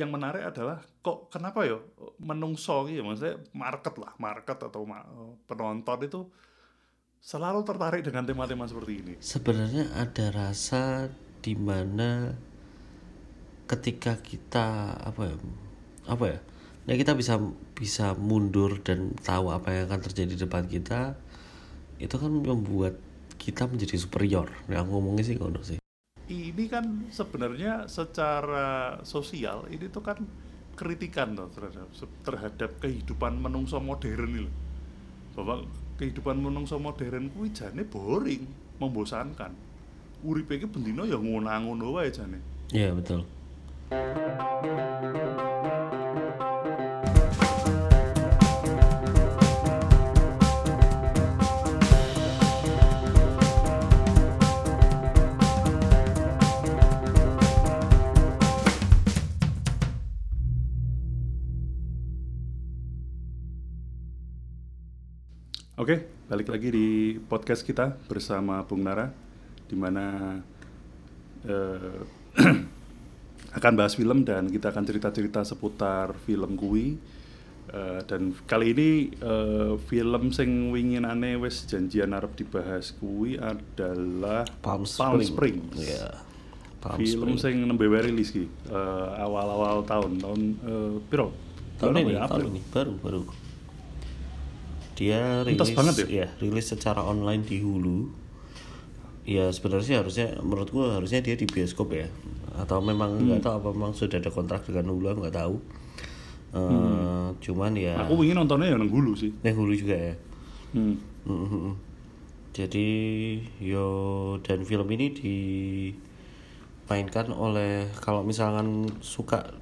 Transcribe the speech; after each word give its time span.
yang 0.00 0.08
menarik 0.08 0.40
adalah 0.40 0.80
kok 1.04 1.28
kenapa 1.28 1.68
ya 1.68 1.76
menungso 2.24 2.88
gitu 2.88 3.04
maksudnya 3.04 3.36
market 3.52 3.94
lah 4.00 4.12
market 4.16 4.56
atau 4.56 4.88
ma- 4.88 5.04
penonton 5.44 6.00
itu 6.00 6.20
selalu 7.20 7.60
tertarik 7.68 8.00
dengan 8.00 8.24
tema-tema 8.24 8.64
seperti 8.64 8.92
ini. 8.96 9.14
Sebenarnya 9.20 9.92
ada 9.92 10.32
rasa 10.32 11.12
di 11.44 11.52
mana 11.52 12.32
ketika 13.68 14.16
kita 14.18 14.96
apa 14.98 15.30
ya 15.30 15.36
apa 16.10 16.24
ya 16.26 16.38
ya 16.90 16.94
kita 16.96 17.12
bisa 17.14 17.38
bisa 17.76 18.16
mundur 18.16 18.80
dan 18.80 19.14
tahu 19.20 19.52
apa 19.52 19.68
yang 19.70 19.84
akan 19.86 20.00
terjadi 20.10 20.34
di 20.34 20.40
depan 20.40 20.64
kita 20.66 21.14
itu 22.00 22.16
kan 22.16 22.32
membuat 22.32 22.96
kita 23.36 23.68
menjadi 23.68 24.00
superior. 24.00 24.48
Yang 24.72 24.88
ngomongnya 24.88 25.24
sih 25.28 25.36
ngono 25.36 25.60
sih 25.60 25.79
ini 26.30 26.70
kan 26.70 27.10
sebenarnya 27.10 27.90
secara 27.90 29.02
sosial 29.02 29.66
ini 29.66 29.90
tuh 29.90 30.06
kan 30.06 30.22
kritikan 30.78 31.34
loh 31.34 31.50
terhadap 31.50 31.90
terhadap 32.22 32.70
kehidupan 32.78 33.42
menungso 33.42 33.82
modern 33.82 34.30
ini 34.30 34.40
loh. 34.46 34.54
bahwa 35.34 35.66
kehidupan 35.98 36.38
menungso 36.38 36.78
modern 36.78 37.28
kuwi 37.34 37.50
jane 37.50 37.82
boring 37.84 38.46
membosankan. 38.78 39.52
Uripe 40.24 40.56
iki 40.56 40.68
bendina 40.68 41.04
ya 41.04 41.16
ngono-ngono 41.16 41.96
wae 41.96 42.12
jane. 42.12 42.38
Iya 42.70 42.94
betul 42.94 43.26
Oke, 65.80 66.28
balik 66.28 66.52
lagi 66.52 66.68
di 66.68 67.16
podcast 67.16 67.64
kita 67.64 67.96
bersama 68.04 68.60
Bung 68.68 68.84
Nara, 68.84 69.08
di 69.64 69.72
mana 69.72 70.36
eh, 71.40 71.96
akan 73.56 73.72
bahas 73.80 73.96
film 73.96 74.20
dan 74.20 74.52
kita 74.52 74.76
akan 74.76 74.84
cerita-cerita 74.84 75.40
seputar 75.40 76.12
film 76.28 76.60
kui. 76.60 77.00
Eh, 77.72 78.00
dan 78.04 78.36
kali 78.44 78.76
ini 78.76 78.90
eh, 79.24 79.80
film 79.88 80.36
sing 80.36 80.68
winginane 80.68 81.40
wis 81.40 81.64
janjian 81.64 82.12
arep 82.12 82.36
dibahas 82.36 82.92
kui 83.00 83.40
adalah 83.40 84.44
Palm 84.60 84.84
Palm 84.84 85.24
Spring. 85.24 85.64
Springs. 85.64 85.80
Iya. 85.80 86.12
Palm 86.84 87.00
film 87.00 87.40
Spring. 87.40 87.40
sing 87.40 87.64
nembe 87.64 87.88
rilis 87.88 88.28
ki 88.36 88.44
eh, 88.68 89.08
awal-awal 89.16 89.80
tahun 89.88 90.20
tahun 90.20 90.40
eh, 90.60 90.94
piro? 91.08 91.32
tahun 91.80 92.04
ini 92.04 92.12
apa 92.20 92.36
ya? 92.36 92.44
tahun 92.44 92.44
ini 92.52 92.60
baru 92.68 92.92
baru 93.00 93.20
dia 95.00 95.40
Entas 95.42 95.64
rilis 95.66 95.72
banget 95.72 95.94
ya? 96.04 96.28
rilis 96.36 96.68
secara 96.68 97.00
online 97.00 97.40
di 97.40 97.56
Hulu 97.58 98.12
ya 99.24 99.48
sebenarnya 99.48 99.86
sih 99.86 99.96
harusnya 99.96 100.26
menurut 100.38 100.68
gua 100.68 100.94
harusnya 100.94 101.20
dia 101.20 101.32
di 101.34 101.44
bioskop 101.44 101.88
ya 101.90 102.04
atau 102.52 102.78
memang 102.80 103.16
Hmm. 103.16 103.24
nggak 103.26 103.40
tahu 103.40 103.54
apa 103.56 103.68
memang 103.70 103.92
sudah 103.92 104.18
ada 104.18 104.28
kontrak 104.28 104.60
dengan 104.62 104.90
Hulu 104.90 105.16
nggak 105.18 105.32
tahu 105.34 105.56
Eh, 106.50 107.26
cuman 107.40 107.72
ya 107.72 107.94
Hmm. 107.94 108.04
Aku 108.04 108.20
ingin 108.20 108.34
nontonnya 108.36 108.68
yang 108.68 108.82
Hulu 108.82 109.14
sih. 109.14 109.30
yang 109.40 109.54
Hulu 109.54 109.70
juga 109.72 109.94
ya 109.94 110.14
Hmm. 110.70 110.98
Mhm. 111.22 111.78
Jadi 112.50 112.88
yo 113.60 113.86
dan 114.40 114.60
film 114.60 114.90
ini 114.90 115.14
dimainkan 116.84 117.30
oleh 117.30 117.72
kalau 117.96 118.20
misalkan 118.20 118.66
suka 118.98 119.54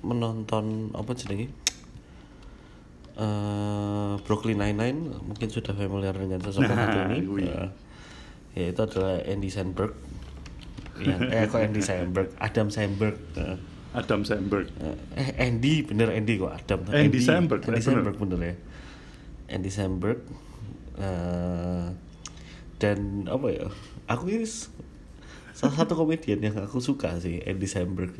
menonton 0.00 0.88
apa 0.90 1.12
jenenge 1.12 1.52
eh 3.20 4.12
Brooklyn 4.24 4.56
Nine-Nine 4.56 5.00
mungkin 5.28 5.48
sudah 5.52 5.76
familiar 5.76 6.16
dengan 6.16 6.40
sosok 6.40 6.64
Nah, 6.64 6.72
satu 6.72 6.98
ini. 7.12 7.44
Eh, 7.44 7.68
ya 8.56 8.66
itu 8.72 8.80
adalah 8.80 9.20
Andy 9.28 9.50
Samberg. 9.52 9.92
Yang 11.00 11.20
eh 11.36 11.44
kok 11.44 11.60
Andy 11.60 11.82
Samberg, 11.84 12.28
Adam 12.40 12.68
Samberg. 12.72 13.16
Eh, 13.36 13.56
Adam 13.90 14.22
Sandberg. 14.22 14.70
eh 15.18 15.30
Andy 15.36 15.82
bener 15.82 16.14
Andy 16.14 16.38
kok 16.38 16.54
Adam 16.54 16.80
Andy 16.88 17.18
Samberg, 17.20 17.60
Andy 17.66 17.74
eh, 17.74 17.82
bener. 17.82 17.82
Samberg 17.82 18.16
bener 18.22 18.38
ya 18.40 18.54
Andy 19.50 19.70
Samberg 19.70 20.20
eh, 20.94 21.86
dan 22.78 22.98
apa 23.26 23.46
ya 23.50 23.66
aku 24.06 24.30
ini 24.30 24.46
salah 25.52 25.74
satu 25.74 25.98
komedian 25.98 26.38
yang 26.38 26.54
aku 26.62 26.78
suka 26.78 27.18
sih 27.18 27.42
Andy 27.42 27.66
Samberg 27.66 28.14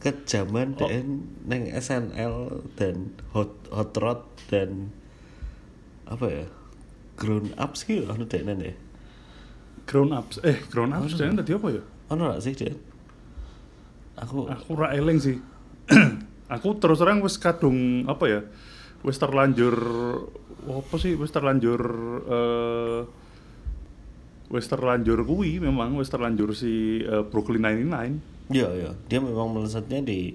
ini 0.00 0.02
kejaman 0.02 0.68
Oh. 0.80 0.88
dan 0.88 1.28
neng 1.44 1.68
SNL 1.68 2.64
dan 2.74 3.12
Hot 3.36 3.52
Hot 3.68 3.92
Rod 4.00 4.24
dan 4.48 4.88
apa 6.08 6.26
ya 6.26 6.46
Grown 7.20 7.52
Ups 7.54 7.84
gitu 7.84 8.08
anu 8.08 8.24
dek 8.24 8.42
ya 8.48 8.74
Grown 9.84 10.10
Ups. 10.16 10.40
Eh, 10.40 10.56
Grown 10.72 10.96
Ups 10.96 11.20
jangan 11.20 11.44
tadi 11.44 11.52
apa 11.52 11.68
ya? 11.68 11.82
anu 12.10 12.32
gak 12.32 12.40
sih 12.42 12.56
dek 12.56 12.74
aku 14.16 14.48
Aku 14.48 14.76
ra 14.76 14.92
eling 14.92 15.20
sih. 15.20 15.36
aku 16.54 16.76
terus 16.80 17.00
terang 17.00 17.20
wis 17.24 17.36
kadung 17.40 18.04
apa 18.08 18.24
ya? 18.28 18.40
Wis 19.00 19.16
terlanjur 19.16 19.76
apa 20.68 20.94
sih? 21.00 21.16
Wis 21.16 21.32
terlanjur 21.32 21.80
eh 22.28 23.00
wis 24.50 24.66
terlanjur 24.66 25.22
kuwi 25.22 25.62
memang 25.62 25.94
wis 25.94 26.10
terlanjur 26.10 26.52
si 26.56 27.00
eh, 27.00 27.22
Brooklyn 27.24 27.62
Nine-Nine. 27.64 28.39
Iya, 28.50 28.68
iya. 28.74 28.90
Dia 29.06 29.18
memang 29.22 29.54
melesatnya 29.54 30.02
di 30.02 30.34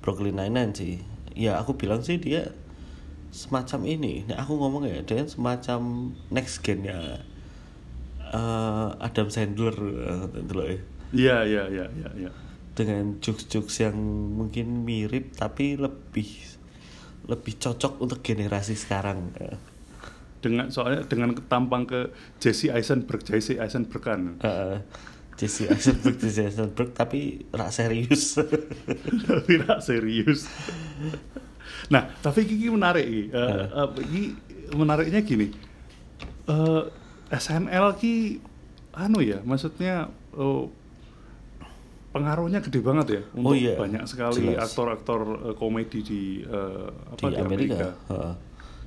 Brooklyn 0.00 0.36
Nine-Nine 0.40 0.72
sih. 0.72 0.94
Ya, 1.36 1.60
aku 1.60 1.76
bilang 1.76 2.00
sih 2.00 2.16
dia 2.16 2.50
semacam 3.34 3.84
ini. 3.84 4.24
Nah, 4.24 4.40
aku 4.46 4.56
ngomong 4.56 4.88
ya, 4.88 5.04
dia 5.04 5.26
semacam 5.28 6.12
next 6.32 6.64
gen 6.64 6.88
ya. 6.88 7.20
eh, 8.34 8.88
Adam 8.98 9.28
Sandler 9.30 9.76
loh 9.76 10.66
ya. 10.66 10.78
Iya, 11.14 11.36
iya, 11.46 11.64
iya, 11.70 11.86
iya, 11.94 12.10
iya. 12.26 12.30
Dengan 12.74 13.22
jokes-jokes 13.22 13.86
yang 13.86 13.94
mungkin 14.34 14.82
mirip 14.82 15.38
tapi 15.38 15.78
lebih 15.78 16.26
lebih 17.30 17.54
cocok 17.56 18.02
untuk 18.02 18.18
generasi 18.26 18.74
sekarang. 18.74 19.30
Dengan 20.42 20.68
soalnya 20.74 21.06
dengan 21.06 21.38
tampang 21.46 21.86
ke 21.86 22.10
Jesse 22.42 22.74
Eisenberg, 22.74 23.22
Jesse 23.22 23.56
Eisenberg 23.62 24.02
kan. 24.02 24.20
Eh, 24.42 24.76
Jesse 25.34 25.66
Eisenberg, 25.66 26.16
Jesse 26.22 26.46
Eisenberg 26.46 26.90
tapi 26.94 27.42
rak 27.50 27.70
serius. 27.74 28.38
tapi 29.26 29.50
tidak 29.58 29.78
serius. 29.82 30.46
Nah, 31.90 32.06
tapi 32.22 32.46
Kiki 32.46 32.70
menarik 32.70 33.04
iki. 33.04 33.24
Eh, 33.34 33.64
eh, 33.66 33.88
iki 34.06 34.22
menariknya 34.72 35.20
gini. 35.26 35.50
Eh, 36.46 36.82
SNL 37.34 37.86
ki 37.98 38.38
anu 38.94 39.18
ya, 39.18 39.42
maksudnya 39.42 40.06
oh, 40.38 40.70
pengaruhnya 42.14 42.62
gede 42.62 42.78
banget 42.78 43.06
ya 43.10 43.22
untuk 43.34 43.50
Oh 43.50 43.54
iya, 43.58 43.74
banyak 43.74 44.06
sekali 44.06 44.54
aktor-aktor 44.54 45.50
eh, 45.50 45.54
komedi 45.58 46.00
di 46.06 46.22
eh, 46.46 46.88
apa 47.10 47.26
di 47.26 47.36
Amerika. 47.42 47.90
Heeh. 48.08 48.34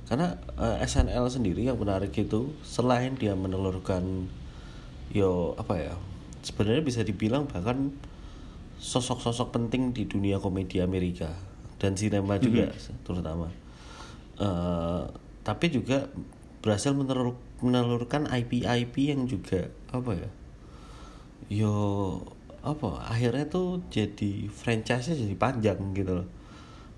Karena 0.08 0.40
eh, 0.56 0.88
SNL 0.88 1.28
sendiri 1.28 1.68
yang 1.68 1.76
menarik 1.76 2.16
itu 2.16 2.56
selain 2.64 3.20
dia 3.20 3.36
menelurkan 3.36 4.32
yo 5.12 5.56
apa 5.60 5.76
ya 5.76 5.96
sebenarnya 6.42 6.82
bisa 6.82 7.02
dibilang 7.02 7.46
bahkan 7.46 7.94
sosok-sosok 8.78 9.50
penting 9.52 9.90
di 9.90 10.06
dunia 10.06 10.38
komedi 10.38 10.80
Amerika 10.80 11.34
dan 11.78 11.94
sinema 11.94 12.38
juga 12.38 12.70
terutama. 13.04 13.50
Eh, 14.38 15.04
tapi 15.42 15.66
juga 15.68 16.06
berhasil 16.60 16.92
menelur- 16.92 17.40
menelurkan 17.58 18.28
IP-IP 18.28 19.10
yang 19.10 19.26
juga 19.26 19.72
apa 19.90 20.14
ya 20.14 20.30
yo 21.48 21.74
apa 22.60 23.08
akhirnya 23.08 23.48
tuh 23.48 23.80
jadi 23.88 24.52
franchise-nya 24.52 25.16
jadi 25.16 25.36
panjang 25.36 25.80
gitu 25.94 26.22
loh 26.22 26.28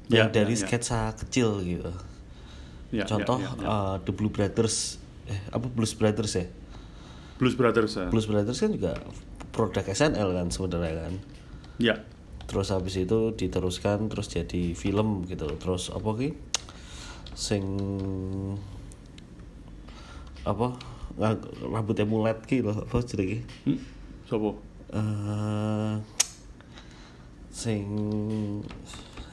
Ya, 0.09 0.25
yang 0.25 0.33
dari 0.33 0.57
ya, 0.57 0.57
ya. 0.57 0.61
sketsa 0.65 1.13
kecil 1.13 1.61
gitu 1.61 1.93
Ya, 2.89 3.05
contoh 3.05 3.37
ya, 3.37 3.53
ya, 3.53 3.61
ya. 3.61 3.67
uh, 3.69 3.95
The 4.01 4.09
Blue 4.09 4.33
Brothers 4.33 4.97
eh 5.29 5.37
apa 5.53 5.69
Blues 5.69 5.93
Brothers 5.93 6.33
ya 6.33 6.49
Blues 7.37 7.53
Brothers 7.53 7.93
ya. 7.93 8.09
Blues 8.09 8.25
Brothers 8.25 8.57
kan 8.57 8.73
juga 8.73 8.97
produk 9.59 9.83
SNL 9.83 10.31
kan 10.31 10.47
sebenarnya 10.47 10.95
kan 11.01 11.15
Ya. 11.75 11.95
terus 12.47 12.71
habis 12.71 12.95
itu 12.95 13.31
diteruskan 13.31 14.07
terus 14.07 14.27
jadi 14.27 14.71
film 14.73 15.23
gitu 15.25 15.47
terus 15.55 15.91
apa 15.91 16.09
ki 16.15 16.29
sing 17.31 17.63
apa 20.41 20.75
rambutnya 21.61 22.03
mulet 22.03 22.39
ki 22.41 22.63
loh 22.63 22.75
apa 22.79 22.99
jenenge 23.01 23.43
Hmm, 23.63 23.79
Sopo? 24.23 24.55
eh 24.89 25.93
sing 27.49 27.83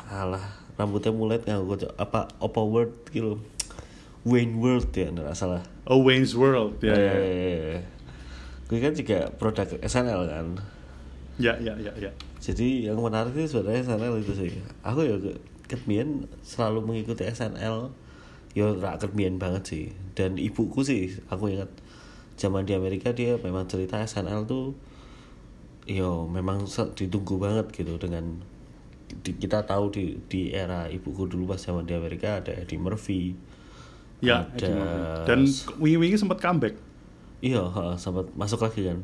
alah 0.07 0.43
rambutnya 0.75 1.11
mulet 1.11 1.41
nggak 1.41 1.95
apa 1.97 2.29
apa 2.37 2.61
word 2.61 2.93
gitu 3.11 3.39
Wayne 4.27 4.59
World 4.59 4.91
ya 4.91 5.09
nggak 5.09 5.33
salah 5.33 5.63
Oh, 5.87 6.03
Wayne's 6.03 6.35
World. 6.35 6.83
Ya, 6.83 6.99
ya, 6.99 6.99
ya. 6.99 7.15
eh 7.15 7.79
gue 8.67 8.79
kan 8.79 8.93
juga 8.93 9.31
produk 9.33 9.67
SNL 9.79 10.23
kan 10.27 10.47
Ya, 11.37 11.53
ya, 11.61 11.77
ya, 11.77 11.93
ya. 11.95 12.09
jadi 12.41 12.89
yang 12.89 12.97
menarik 12.97 13.31
itu 13.31 13.53
sebenarnya 13.53 13.85
SNL 13.87 14.15
itu 14.19 14.33
sih 14.33 14.49
aku 14.81 15.05
ya 15.05 15.17
ke- 15.17 15.37
kemien 15.69 16.25
selalu 16.41 16.81
mengikuti 16.83 17.23
SNL 17.23 17.93
ya 18.53 18.73
rak 18.73 19.05
kemien 19.05 19.37
banget 19.37 19.63
sih 19.63 19.85
dan 20.13 20.35
ibuku 20.35 20.81
sih 20.81 21.13
aku 21.27 21.53
ingat 21.53 21.69
zaman 22.35 22.65
di 22.65 22.73
Amerika 22.73 23.13
dia 23.13 23.37
memang 23.37 23.69
cerita 23.69 24.01
SNL 24.01 24.45
tuh 24.45 24.73
yo 25.85 26.25
memang 26.27 26.65
se- 26.65 26.89
ditunggu 26.91 27.37
banget 27.37 27.69
gitu 27.71 27.95
dengan 27.97 28.41
di- 29.21 29.37
kita 29.37 29.63
tahu 29.63 29.93
di 29.93 30.05
di 30.25 30.51
era 30.51 30.89
ibuku 30.89 31.29
dulu 31.29 31.47
pas 31.47 31.61
zaman 31.61 31.85
di 31.85 31.93
Amerika 31.93 32.41
ada 32.41 32.51
Eddie 32.51 32.81
Murphy 32.81 33.37
Ya, 34.19 34.49
ada 34.49 34.57
Eddie 34.57 34.73
Murphy. 34.73 35.05
dan 35.23 35.39
wingi-wingi 35.77 36.17
sempat 36.17 36.41
comeback. 36.41 36.81
Iya 37.41 37.63
sempat 37.97 38.29
masuk 38.35 38.63
lagi 38.63 38.87
kan 38.87 39.01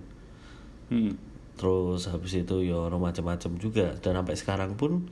Hmm. 0.93 1.17
terus 1.56 2.05
habis 2.05 2.37
itu 2.37 2.56
ya 2.62 2.76
ono 2.76 3.00
macam-macam 3.00 3.56
juga 3.56 3.96
dan 4.05 4.12
sampai 4.12 4.37
sekarang 4.37 4.76
pun 4.76 5.08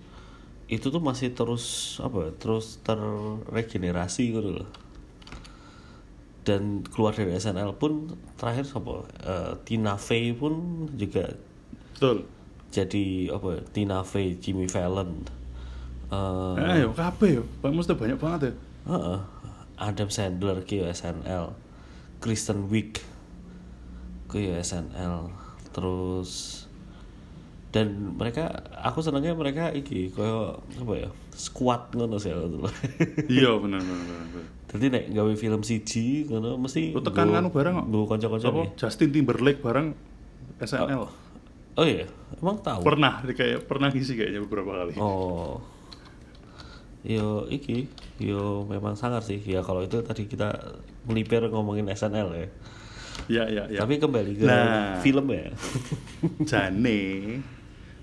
itu 0.68 0.86
tuh 0.86 1.00
masih 1.00 1.32
terus 1.32 1.96
apa 1.98 2.28
ya, 2.28 2.30
terus 2.36 2.78
terregenerasi 2.84 4.30
gitu 4.30 4.60
loh 4.60 4.68
dan 6.44 6.80
keluar 6.88 7.12
dari 7.12 7.36
SNL 7.36 7.76
pun 7.76 8.12
terakhir 8.36 8.68
apa 8.72 8.94
eh, 9.24 9.52
Tina 9.64 9.96
Fey 9.96 10.32
pun 10.32 10.84
juga 10.96 11.32
Betul. 11.96 12.24
jadi 12.72 13.04
apa 13.32 13.48
ya, 13.56 13.62
Tina 13.72 13.98
Fey 14.04 14.36
Jimmy 14.36 14.64
Fallon 14.66 15.20
eh 16.10 16.54
Eh, 16.58 16.76
yo 16.82 16.90
kabeh 16.92 17.38
yo. 17.38 17.42
Mesti 17.62 17.92
banyak 17.94 18.18
banget 18.18 18.40
ya. 18.48 18.52
heeh, 18.90 19.18
Adam 19.76 20.08
Sandler 20.08 20.60
ke 20.64 20.82
SNL 20.82 21.52
Kristen 22.20 22.68
Wiig 22.68 23.00
ke 24.30 24.60
SNL 24.60 25.32
terus 25.74 26.62
dan 27.70 28.18
mereka 28.18 28.50
aku 28.82 28.98
senangnya 29.02 29.34
mereka 29.34 29.70
iki 29.70 30.10
koyo 30.10 30.58
apa 30.74 30.92
ya 31.06 31.10
squad 31.34 31.94
ngono 31.94 32.18
sih 32.18 32.34
Iya, 33.30 33.54
benar 33.62 33.78
benar 33.78 34.04
benar. 34.06 34.44
Jadi 34.70 34.86
nek 34.90 35.04
gawe 35.14 35.32
film 35.38 35.62
siji 35.62 36.26
ngono 36.26 36.58
mesti 36.58 36.90
Lu 36.94 37.02
tekan 37.02 37.30
anu 37.30 37.50
bareng 37.54 37.78
kok. 37.78 37.86
nggo 37.90 38.06
kanca-kanca. 38.10 38.48
Justin 38.74 39.10
Timberlake 39.14 39.62
bareng 39.62 39.94
SNL. 40.58 41.02
Oh 41.78 41.86
iya, 41.86 42.10
emang 42.42 42.58
tahu. 42.58 42.82
Pernah 42.82 43.22
kayak 43.22 43.70
pernah 43.70 43.88
ngisi 43.94 44.18
kayaknya 44.18 44.42
beberapa 44.42 44.84
kali. 44.84 44.94
Oh. 44.98 45.62
Yo 47.00 47.46
iki, 47.46 47.88
yo 48.18 48.64
memang 48.64 48.92
sangar 48.92 49.20
sih. 49.20 49.40
Ya 49.40 49.60
kalau 49.60 49.80
itu 49.80 50.00
tadi 50.00 50.24
kita 50.24 50.52
melipir 51.04 51.40
ngomongin 51.44 51.88
SNL 51.88 52.28
ya. 52.30 52.48
Iya, 53.26 53.44
iya, 53.46 53.64
iya. 53.68 53.78
Tapi 53.78 53.96
kembali 53.96 54.32
ke 54.34 54.44
Nah. 54.44 54.96
film 54.98 55.26
ya. 55.28 55.48
Jane 56.50 57.00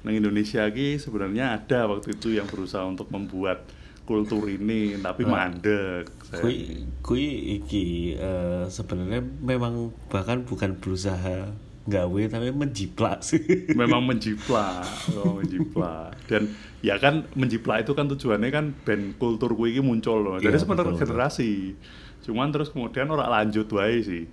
nang 0.02 0.14
Indonesia 0.16 0.64
ki 0.68 0.96
sebenarnya 0.96 1.58
ada 1.58 1.84
waktu 1.86 2.16
itu 2.16 2.32
yang 2.32 2.48
berusaha 2.48 2.80
untuk 2.82 3.10
membuat 3.10 3.66
kultur 4.04 4.48
ini 4.48 4.96
tapi 4.98 5.28
mandek. 5.28 6.08
Saya- 6.24 6.40
kui 6.40 6.56
kui 7.02 7.26
iki 7.60 7.86
eh, 8.14 8.66
sebenarnya 8.66 9.20
memang 9.38 9.92
bahkan 10.08 10.42
bukan 10.42 10.80
berusaha 10.80 11.52
gawe 11.84 12.22
tapi 12.28 12.52
menjiplak 12.52 13.20
sih. 13.20 13.44
memang 13.74 14.00
menjiplak, 14.10 14.84
oh, 15.14 15.38
menjiplak. 15.38 16.16
Dan 16.26 16.52
ya 16.86 17.02
kan 17.02 17.26
menjiplak 17.34 17.84
itu 17.86 17.98
kan 17.98 18.06
tujuannya 18.06 18.50
kan 18.54 18.66
band 18.86 19.18
kultur 19.18 19.54
gue 19.58 19.74
ini 19.74 19.82
muncul 19.82 20.22
loh. 20.22 20.38
Jadi 20.38 20.54
Iya, 20.54 20.62
sebenarnya 20.62 20.94
generasi. 20.94 21.74
Cuman 22.22 22.54
terus 22.54 22.70
kemudian 22.70 23.10
orang 23.10 23.30
lanjut 23.30 23.66
wae 23.74 24.04
sih. 24.06 24.30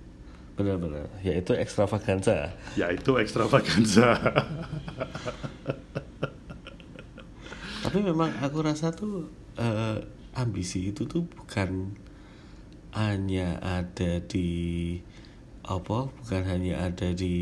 Benar-benar. 0.55 1.09
Ya 1.25 1.35
itu 1.35 1.51
ekstravaganza. 1.57 2.53
Ya 2.79 2.87
itu 2.93 3.11
ekstravaganza. 3.19 4.15
Tapi 7.85 7.99
memang 8.01 8.31
aku 8.41 8.65
rasa 8.65 8.89
tuh 8.93 9.29
eh, 9.59 9.99
ambisi 10.35 10.91
itu 10.93 11.07
tuh 11.07 11.25
bukan 11.25 11.95
hanya 12.95 13.59
ada 13.59 14.23
di 14.23 14.47
apa 15.65 16.07
bukan 16.07 16.43
hanya 16.45 16.87
ada 16.87 17.11
di 17.11 17.33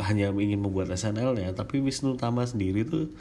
hanya 0.00 0.32
ingin 0.32 0.58
membuat 0.58 0.88
SNL 0.90 1.36
ya 1.36 1.52
tapi 1.52 1.84
Wisnu 1.84 2.16
Tama 2.16 2.48
sendiri 2.48 2.82
tuh 2.88 3.12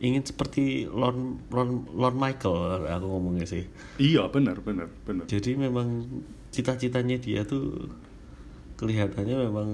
ingin 0.00 0.22
seperti 0.24 0.84
Lon 0.88 1.40
Lon 1.48 1.88
Lon 1.96 2.16
Michael 2.16 2.84
aku 2.84 3.06
ngomongnya 3.08 3.48
sih 3.48 3.64
iya 3.96 4.28
benar 4.28 4.60
benar 4.60 4.92
benar. 5.08 5.24
jadi 5.24 5.56
memang 5.56 6.04
cita-citanya 6.52 7.16
dia 7.16 7.44
tuh 7.48 7.88
kelihatannya 8.76 9.36
memang 9.48 9.68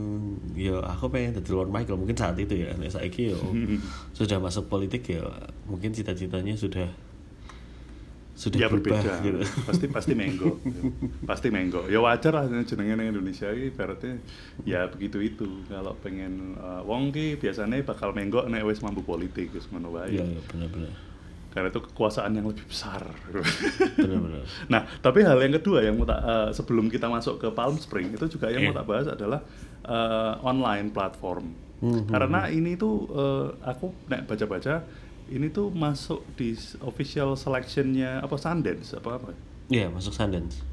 ya 0.55 0.79
aku 0.79 1.11
pengen 1.11 1.35
jadi 1.43 1.51
Lon 1.59 1.75
Michael 1.75 1.99
mungkin 1.99 2.15
saat 2.15 2.39
itu 2.39 2.55
ya 2.55 2.71
nek 2.79 2.95
saiki 2.95 3.35
ya 3.35 3.39
sudah 4.19 4.39
masuk 4.39 4.71
politik 4.71 5.11
ya 5.11 5.27
mungkin 5.67 5.91
cita-citanya 5.91 6.55
sudah 6.55 6.87
sudah 8.33 8.59
ya 8.65 8.69
berubah 8.73 8.97
berbeda. 8.97 9.15
gitu. 9.23 9.39
Pasti 9.69 9.87
pasti 9.93 10.13
menggo 10.17 10.57
pasti 11.29 11.49
menggo 11.53 11.85
ya 11.87 12.01
wajar 12.01 12.33
lah 12.33 12.45
jenenge 12.65 12.97
nang 12.97 13.09
Indonesia 13.13 13.53
ini 13.53 13.69
ibaratnya 13.69 14.19
ya 14.65 14.89
begitu 14.89 15.21
itu. 15.21 15.49
Kalau 15.69 15.93
pengen 16.01 16.57
uh, 16.57 16.81
wong 16.83 17.13
ki 17.13 17.37
biasanya 17.37 17.85
bakal 17.85 18.17
menggo 18.17 18.45
nek 18.49 18.65
wis 18.65 18.81
mampu 18.81 19.05
politik 19.05 19.53
wis 19.53 19.69
ngono 19.69 19.93
wae. 19.93 20.17
Iya 20.17 20.25
iya 20.25 20.41
benar-benar 20.49 21.13
karena 21.53 21.69
itu 21.69 21.85
kekuasaan 21.85 22.33
yang 22.33 22.49
lebih 22.49 22.65
besar. 22.65 23.05
Benar-benar 24.01 24.49
nah 24.73 24.89
tapi 25.05 25.21
hal 25.21 25.37
yang 25.37 25.53
kedua 25.61 25.85
yang 25.85 26.01
mau 26.01 26.09
tak 26.09 26.21
uh, 26.25 26.49
sebelum 26.49 26.89
kita 26.89 27.13
masuk 27.13 27.37
ke 27.37 27.49
Palm 27.53 27.77
Spring 27.77 28.09
itu 28.09 28.25
juga 28.33 28.49
yang 28.49 28.65
mau 28.65 28.73
Iya. 28.73 28.81
tak 28.81 28.87
bahas 28.89 29.07
adalah 29.13 29.41
uh, 29.85 30.41
online 30.41 30.89
platform. 30.89 31.53
Hmm, 31.83 32.07
karena 32.09 32.47
ini 32.49 32.79
tuh 32.79 33.11
uh, 33.11 33.53
aku 33.61 33.91
nek 34.09 34.25
baca-baca 34.25 34.87
ini 35.31 35.53
tuh 35.53 35.71
masuk 35.71 36.25
di 36.35 36.57
official 36.83 37.39
selectionnya 37.39 38.19
apa 38.25 38.35
Sundance? 38.35 38.99
Apa 38.99 39.21
apa? 39.21 39.31
Iya 39.71 39.93
masuk 39.93 40.17
Sundance. 40.17 40.65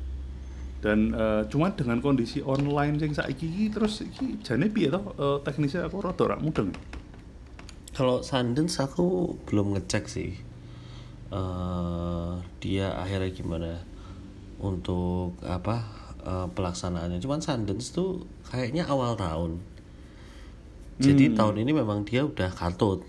Dan 0.79 1.11
eh, 1.11 1.43
cuman 1.51 1.75
dengan 1.75 1.99
kondisi 1.99 2.39
online 2.39 2.97
sing 2.97 3.11
saiki 3.11 3.45
iki 3.45 3.65
terus 3.69 3.99
iki 4.01 4.39
jane 4.41 4.71
piye 4.71 4.87
toh 4.89 5.13
eh, 5.19 5.37
teknisnya? 5.43 5.85
Aku 5.85 5.99
rada 5.99 6.23
ora 6.23 6.37
mudeng. 6.39 6.71
kalau 7.93 8.23
Sundance 8.23 8.79
aku 8.79 9.35
belum 9.43 9.75
ngecek 9.75 10.07
sih. 10.07 10.31
Eh 11.29 12.33
dia 12.63 12.95
akhirnya 12.95 13.29
gimana? 13.35 13.71
Untuk 14.63 15.35
apa 15.43 15.83
eh, 16.23 16.47
pelaksanaannya. 16.47 17.19
Cuman 17.19 17.43
Sundance 17.43 17.91
tuh 17.91 18.23
kayaknya 18.47 18.87
awal 18.87 19.19
tahun. 19.19 19.59
Jadi 20.99 21.31
tahun 21.31 21.63
ini 21.63 21.71
memang 21.71 22.03
dia 22.03 22.27
udah 22.27 22.51
katut 22.51 23.07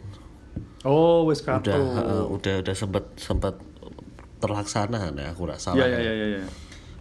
Oh, 0.83 1.29
wis 1.29 1.45
udah 1.45 1.61
kato. 1.61 1.77
eh, 1.77 2.25
udah 2.31 2.55
udah 2.65 2.75
sempet 2.75 3.05
sempet 3.21 3.55
terlaksana 4.41 5.13
nah 5.13 5.27
aku 5.29 5.45
rasa 5.45 5.77
Ya 5.77 5.85
ya 5.85 6.01
ya 6.01 6.13
ya 6.17 6.27
ya. 6.41 6.45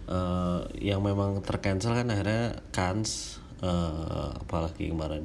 Eh, 0.09 0.59
yang 0.91 0.99
memang 0.99 1.39
tercancel 1.39 1.95
kan 1.95 2.11
akhirnya 2.11 2.59
Kans 2.75 3.39
eh, 3.63 4.29
apalagi 4.35 4.91
kemarin 4.91 5.23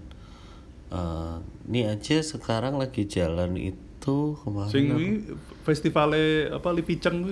Eh, 0.95 1.37
ini 1.67 1.91
aja 1.91 2.23
sekarang 2.23 2.79
lagi 2.79 3.03
jalan 3.11 3.59
itu 3.59 4.39
kemarin 4.47 4.71
Sing 4.71 4.87
apa- 4.95 5.35
festivale 5.67 6.47
apa 6.47 6.71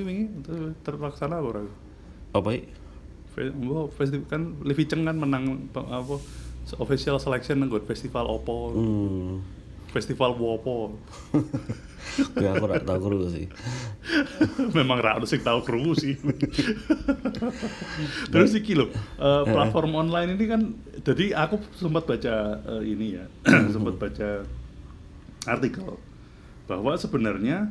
wingi 0.03 0.27
itu 0.35 0.75
terlaksana 0.83 1.39
apa 1.39 1.47
ora? 1.47 1.63
apa 2.33 2.49
oh, 3.71 3.87
festival 3.93 4.27
kan 4.27 4.43
Liviceng 4.67 5.07
kan 5.07 5.15
menang 5.15 5.71
apa 5.71 6.17
official 6.81 7.23
selection 7.23 7.63
nang 7.63 7.71
festival 7.87 8.27
opo. 8.27 8.75
hmm 8.75 9.62
Festival 9.93 10.35
wopo. 10.41 10.97
gue 12.13 12.45
aku 12.53 12.67
gak 12.67 12.85
tau 12.85 12.99
kru 12.99 13.25
sih 13.31 13.47
Memang 14.77 14.99
ra 14.99 15.17
ono 15.17 15.27
sing 15.29 15.41
tau 15.41 15.63
krungu 15.63 15.95
sih. 15.95 16.19
Terus 18.33 18.53
iki 18.59 18.75
lho, 18.75 18.91
eh, 18.91 19.43
platform 19.47 19.95
online 19.95 20.35
ini 20.35 20.45
kan 20.51 20.61
jadi 21.03 21.39
aku 21.39 21.63
sempat 21.79 22.05
baca 22.09 22.59
eh, 22.59 22.83
ini 22.91 23.07
ya, 23.17 23.25
sempat 23.75 23.97
baca 23.97 24.43
artikel 25.47 25.99
bahwa 26.67 26.93
sebenarnya 26.95 27.71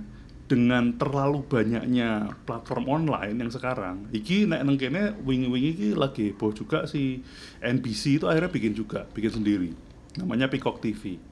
dengan 0.51 0.99
terlalu 0.99 1.47
banyaknya 1.47 2.35
platform 2.43 2.91
online 2.91 3.39
yang 3.39 3.51
sekarang, 3.51 4.11
iki 4.11 4.43
nek 4.43 4.67
neng 4.67 4.75
kene 4.75 5.15
wingi-wingi 5.23 5.69
iki 5.71 5.89
lagi 5.95 6.35
heboh 6.35 6.51
juga 6.51 6.83
si 6.83 7.23
NBC 7.63 8.19
itu 8.19 8.25
akhirnya 8.27 8.51
bikin 8.51 8.75
juga, 8.75 9.07
bikin 9.15 9.31
sendiri. 9.39 9.71
Namanya 10.19 10.51
Peacock 10.51 10.83
TV. 10.83 11.30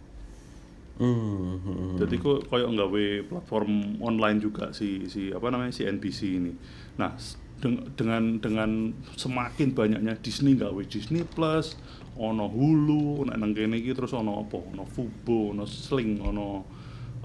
Hmm, 1.00 1.56
hmm. 1.64 1.92
Jadi 2.04 2.16
kok 2.20 2.52
koyo 2.52 2.68
nggawe 2.70 3.06
platform 3.32 4.04
online 4.04 4.40
juga 4.44 4.76
si 4.76 5.08
si 5.08 5.32
apa 5.32 5.48
namanya 5.50 5.72
si 5.72 5.88
NBC 5.88 6.20
ini. 6.38 6.52
Nah, 7.00 7.16
deng- 7.64 7.88
dengan 7.96 8.40
dengan 8.40 8.92
semakin 9.16 9.72
banyaknya 9.76 10.20
Disney 10.20 10.60
nggawe 10.60 10.82
Disney 10.88 11.24
Plus, 11.24 11.80
ono 12.20 12.48
Hulu, 12.52 13.24
nek 13.28 13.36
nang 13.40 13.56
kene 13.56 13.80
terus 13.80 14.12
ono 14.12 14.44
apa? 14.44 14.60
Ono 14.60 14.84
Fubo, 14.84 15.56
ono 15.56 15.64
Sling, 15.64 16.20
ono 16.20 16.68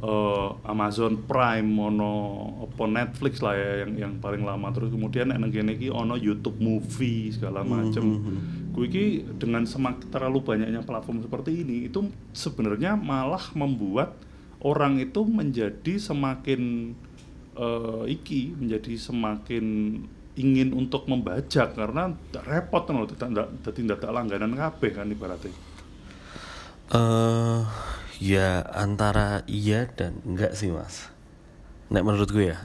eh, 0.04 0.49
Amazon 0.68 1.25
Prime, 1.25 1.68
ono 1.80 2.12
apa 2.68 2.84
Netflix 2.84 3.40
lah 3.40 3.56
ya 3.56 3.73
yang 3.84 3.92
yang 3.96 4.12
paling 4.20 4.44
lama. 4.44 4.68
Terus 4.76 4.92
kemudian 4.92 5.32
nek 5.32 5.40
kene 5.49 5.80
iki 5.80 5.88
ono 5.88 6.20
YouTube 6.20 6.61
Movie 6.61 7.32
segala 7.32 7.64
macem. 7.64 8.04
Kuwi 8.76 8.87
iki 8.90 9.04
dengan 9.40 9.64
semak 9.64 10.04
terlalu 10.12 10.44
banyaknya 10.44 10.84
platform 10.84 11.25
seperti 11.25 11.64
ini 11.64 11.88
itu 11.88 12.04
sebenarnya 12.37 12.99
malah 12.99 13.42
membuat 13.56 14.18
orang 14.61 15.00
itu 15.00 15.25
menjadi 15.25 15.96
semakin 15.96 16.92
eh, 17.56 18.04
iki 18.12 18.52
menjadi 18.52 18.92
semakin 19.00 19.64
ingin 20.34 20.75
untuk 20.75 21.06
membajak 21.06 21.78
karena 21.78 22.11
repot 22.42 22.82
loh 22.90 23.06
tidak 23.06 23.30
tidak 23.62 23.75
tidak 24.02 24.11
langganan 24.11 24.52
kabeh 24.58 24.90
kan 24.90 25.06
ibaratnya. 25.06 25.54
Eh 26.90 27.62
ya 28.25 28.49
antara 28.73 29.28
iya 29.45 29.85
dan 29.90 30.16
enggak 30.25 30.57
sih 30.57 30.73
mas 30.73 31.12
nek 31.88 32.00
menurut 32.02 32.31
gue 32.31 32.49
ya 32.49 32.59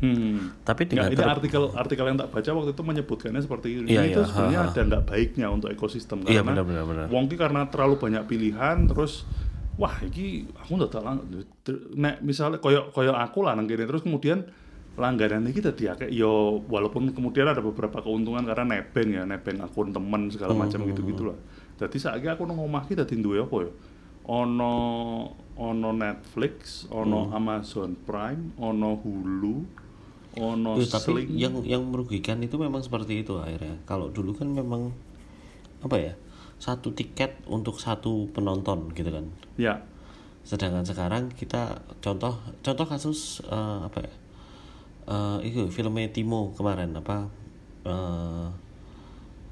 Hmm. 0.00 0.56
tapi 0.64 0.88
Nggak, 0.88 0.92
dengan 0.96 1.08
ini 1.08 1.16
ter- 1.18 1.28
artikel 1.28 1.62
artikel 1.76 2.04
yang 2.08 2.16
tak 2.16 2.32
baca 2.32 2.48
waktu 2.48 2.72
itu 2.72 2.80
menyebutkannya 2.80 3.36
seperti 3.36 3.68
ini. 3.76 3.88
Iya, 3.92 4.02
itu 4.08 4.16
iya, 4.16 4.24
sebenarnya 4.24 4.56
ha, 4.56 4.64
ha. 4.64 4.72
ada 4.72 4.80
nggak 4.80 5.02
baiknya 5.04 5.46
untuk 5.52 5.68
ekosistem 5.68 6.24
Iya, 6.24 6.40
karena 6.40 6.56
benar, 6.56 6.64
benar, 6.64 6.84
benar. 6.88 7.06
wong 7.12 7.28
ki 7.28 7.36
karena 7.36 7.68
terlalu 7.68 8.00
banyak 8.00 8.24
pilihan 8.24 8.88
terus 8.88 9.28
wah 9.76 9.92
iki 10.00 10.48
aku 10.56 10.70
nggak 10.72 10.88
tak 10.88 11.04
nek 11.94 12.24
misalnya 12.24 12.56
koyo 12.56 12.88
koyo 12.90 13.12
aku 13.12 13.44
lah 13.44 13.52
nang 13.52 13.68
kene 13.68 13.84
terus 13.84 14.00
kemudian 14.00 14.48
langganan 14.96 15.44
ini 15.44 15.60
dadi 15.60 15.84
akeh 15.86 16.08
yo 16.08 16.64
walaupun 16.64 17.12
kemudian 17.12 17.44
ada 17.44 17.60
beberapa 17.60 18.00
keuntungan 18.00 18.40
karena 18.42 18.80
nebeng 18.80 19.08
ya 19.12 19.28
nebeng 19.28 19.60
akun 19.60 19.92
temen 19.92 20.28
segala 20.28 20.52
Hmm, 20.52 20.64
macam 20.64 20.80
gitu-gitu 20.82 21.28
lah. 21.28 21.36
Jadi 21.76 21.96
saiki 21.96 22.24
aku 22.24 22.44
nang 22.44 22.56
omah 22.56 22.84
ki 22.84 22.96
dadi 22.96 23.16
duwe 23.16 23.40
apa 23.40 23.56
ya? 23.64 23.70
Ono 24.28 24.72
ono 25.60 25.90
Netflix, 25.92 26.88
ono 26.88 27.28
Hmm. 27.28 27.36
Amazon 27.36 27.92
Prime, 28.08 28.56
ono 28.56 28.96
Hulu, 28.96 29.56
ono 30.40 30.80
tapi 30.80 31.28
Sling. 31.28 31.36
yang 31.36 31.60
yang 31.64 31.84
merugikan 31.84 32.40
itu 32.40 32.56
memang 32.56 32.80
seperti 32.80 33.20
itu 33.20 33.36
akhirnya. 33.36 33.76
Kalau 33.84 34.08
dulu 34.08 34.32
kan 34.32 34.48
memang 34.48 34.88
apa 35.80 35.96
ya 35.96 36.12
satu 36.60 36.92
tiket 36.92 37.40
untuk 37.48 37.76
satu 37.80 38.28
penonton 38.32 38.92
gitu 38.92 39.12
kan. 39.12 39.28
Ya, 39.56 39.84
Sedangkan 40.44 40.88
sekarang 40.88 41.28
kita 41.36 41.84
contoh 42.00 42.40
contoh 42.64 42.86
kasus 42.88 43.44
eh, 43.44 43.78
apa 43.84 44.00
ya? 44.00 44.12
Eh, 45.10 45.52
itu 45.52 45.68
filmnya 45.68 46.08
Timo 46.08 46.56
kemarin 46.56 46.96
apa? 46.96 47.28
eh 47.84 48.48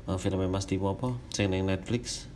eh, 0.09 0.17
filmnya 0.17 0.49
Mas 0.49 0.65
Timo 0.65 0.97
apa? 0.97 1.13
Nang 1.45 1.65
Netflix. 1.69 2.29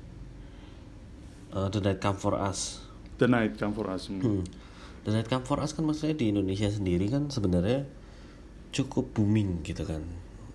Eh, 1.53 1.69
The 1.69 1.81
Night 1.81 2.01
Come 2.01 2.17
For 2.17 2.35
Us. 2.35 2.81
The 3.21 3.29
Night 3.29 3.55
Come 3.57 3.73
For 3.73 3.87
Us. 3.89 4.09
Hmm. 4.09 4.43
The 5.05 5.13
Night 5.13 5.29
Come 5.29 5.45
For 5.45 5.59
Us 5.61 5.73
kan 5.73 5.85
maksudnya 5.85 6.17
di 6.17 6.31
Indonesia 6.31 6.67
sendiri 6.67 7.07
kan 7.07 7.29
sebenarnya 7.29 7.85
cukup 8.71 9.13
booming 9.13 9.61
gitu 9.63 9.85
kan. 9.85 10.01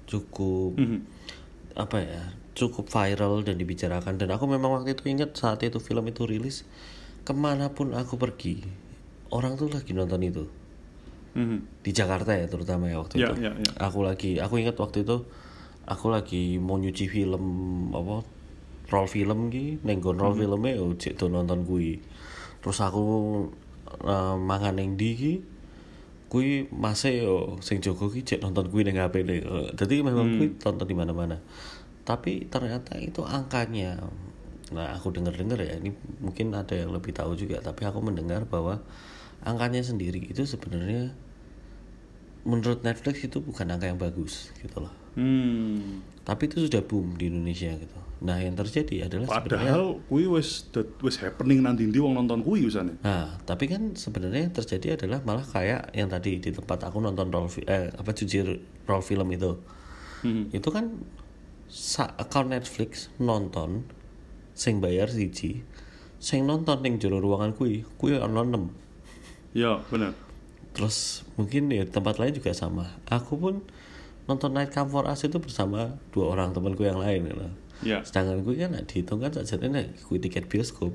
Cukup 0.06 0.74
Mhm. 0.76 1.00
apa 1.76 1.98
ya? 2.02 2.24
Cukup 2.58 2.90
viral 2.90 3.46
dan 3.46 3.62
dibicarakan 3.62 4.18
dan 4.18 4.34
aku 4.34 4.50
memang 4.50 4.74
waktu 4.74 4.98
itu 4.98 5.06
ingat 5.06 5.38
saat 5.38 5.62
itu 5.62 5.78
film 5.78 6.10
itu 6.10 6.26
rilis 6.26 6.66
ke 7.22 7.30
mana 7.30 7.70
pun 7.70 7.94
aku 7.94 8.18
pergi 8.18 8.66
orang 9.30 9.54
tuh 9.54 9.70
lagi 9.70 9.94
nonton 9.94 10.24
itu 10.24 10.50
Mhm. 11.38 11.86
di 11.86 11.92
Jakarta 11.94 12.34
ya 12.34 12.50
terutama 12.50 12.90
ya 12.90 12.98
waktu 12.98 13.22
Ya, 13.22 13.30
itu 13.30 13.46
ya, 13.46 13.52
ya. 13.54 13.72
aku 13.78 14.02
lagi 14.02 14.42
aku 14.42 14.58
ingat 14.58 14.74
waktu 14.74 15.06
itu 15.06 15.22
aku 15.86 16.10
lagi 16.10 16.58
mau 16.58 16.82
nyuci 16.82 17.06
film 17.06 17.46
apa 17.94 18.26
roll 18.88 19.08
film 19.08 19.52
ki 19.52 19.84
nenggon 19.84 20.16
Hmm. 20.16 20.24
roll 20.24 20.36
filmnya 20.36 20.74
yo 20.80 20.96
cek 20.96 21.20
tuh 21.20 21.28
nonton 21.28 21.64
kui 21.64 22.00
terus 22.64 22.80
aku 22.80 23.04
eh, 24.04 24.36
mangan 24.36 24.80
neng 24.80 24.96
di 24.96 25.12
ki 25.16 25.34
kui 26.28 26.68
masih 26.72 27.24
yo 27.24 27.36
sing 27.60 27.80
jogo 27.80 28.08
ki 28.08 28.24
cek 28.24 28.40
nonton 28.44 28.68
kui 28.68 28.84
neng 28.84 29.00
HP 29.00 29.16
deh 29.24 29.40
jadi 29.76 30.04
memang 30.04 30.40
kui 30.40 30.48
tonton 30.60 30.88
di 30.88 30.96
mana-mana. 30.96 31.40
Tapi 32.04 32.48
ternyata 32.48 32.96
itu 33.00 33.24
angkanya 33.24 34.00
nah 34.68 34.92
aku 34.92 35.16
dengar 35.16 35.32
dengar 35.32 35.60
ya 35.64 35.80
ini 35.80 35.96
mungkin 36.20 36.52
ada 36.52 36.76
yang 36.76 36.92
lebih 36.92 37.16
tahu 37.16 37.40
juga 37.40 37.64
tapi 37.64 37.88
aku 37.88 38.04
mendengar 38.04 38.44
bahwa 38.44 38.84
angkanya 39.44 39.80
sendiri 39.80 40.20
itu 40.20 40.44
sebenarnya 40.44 41.16
menurut 42.48 42.84
Netflix 42.84 43.24
itu 43.24 43.40
bukan 43.40 43.68
angka 43.72 43.88
yang 43.88 44.00
bagus 44.00 44.52
gitu 44.60 44.84
loh. 44.84 44.92
Hmm. 45.18 46.04
tapi 46.28 46.46
itu 46.46 46.68
sudah 46.68 46.84
boom 46.84 47.16
di 47.16 47.32
Indonesia 47.32 47.74
gitu 47.74 47.98
nah 48.18 48.42
yang 48.42 48.58
terjadi 48.58 49.06
adalah 49.06 49.30
Padahal 49.30 50.02
kui 50.10 50.26
wis 50.26 50.66
wis 51.06 51.22
happening 51.22 51.62
nang 51.62 51.78
ndi 51.78 52.02
wong 52.02 52.18
nonton 52.18 52.42
kui 52.42 52.66
usane. 52.66 52.98
nah 53.06 53.38
tapi 53.46 53.70
kan 53.70 53.94
sebenarnya 53.94 54.50
yang 54.50 54.56
terjadi 54.56 54.98
adalah 54.98 55.22
malah 55.22 55.46
kayak 55.46 55.94
yang 55.94 56.10
tadi 56.10 56.42
di 56.42 56.50
tempat 56.50 56.82
aku 56.82 56.98
nonton 56.98 57.30
roll 57.30 57.46
eh, 57.64 57.94
apa 57.94 58.10
cuci 58.12 58.38
roll 58.86 59.02
film 59.02 59.30
itu 59.32 59.54
Hmm. 60.26 60.50
itu 60.50 60.66
kan 60.74 60.98
sa 61.70 62.10
account 62.18 62.50
Netflix 62.50 63.14
nonton 63.22 63.86
sing 64.58 64.82
bayar 64.82 65.14
siji 65.14 65.62
sing 66.18 66.42
nonton 66.42 66.82
ning 66.82 66.98
jero 66.98 67.22
ruangan 67.22 67.54
kui 67.54 67.86
kui 68.02 68.18
ono 68.18 68.42
6 68.42 69.54
Ya, 69.54 69.78
benar. 69.94 70.18
terus 70.74 71.22
mungkin 71.38 71.70
ya 71.70 71.86
tempat 71.86 72.18
lain 72.18 72.34
juga 72.34 72.50
sama 72.54 72.98
aku 73.06 73.38
pun 73.38 73.56
nonton 74.26 74.58
Night 74.58 74.74
Come 74.74 74.90
For 74.90 75.06
Us 75.06 75.22
itu 75.22 75.38
bersama 75.38 76.02
dua 76.10 76.34
orang 76.34 76.50
temanku 76.52 76.82
yang 76.82 76.98
lain 76.98 77.30
gitu. 77.30 77.46
Ya. 77.86 78.02
sedangkan 78.02 78.42
gue 78.42 78.56
kan 78.58 78.74
dihitung 78.90 79.22
kan 79.22 79.30
saja 79.34 79.62
ini 79.62 79.94
gue 79.94 80.18
tiket 80.18 80.50
bioskop 80.50 80.94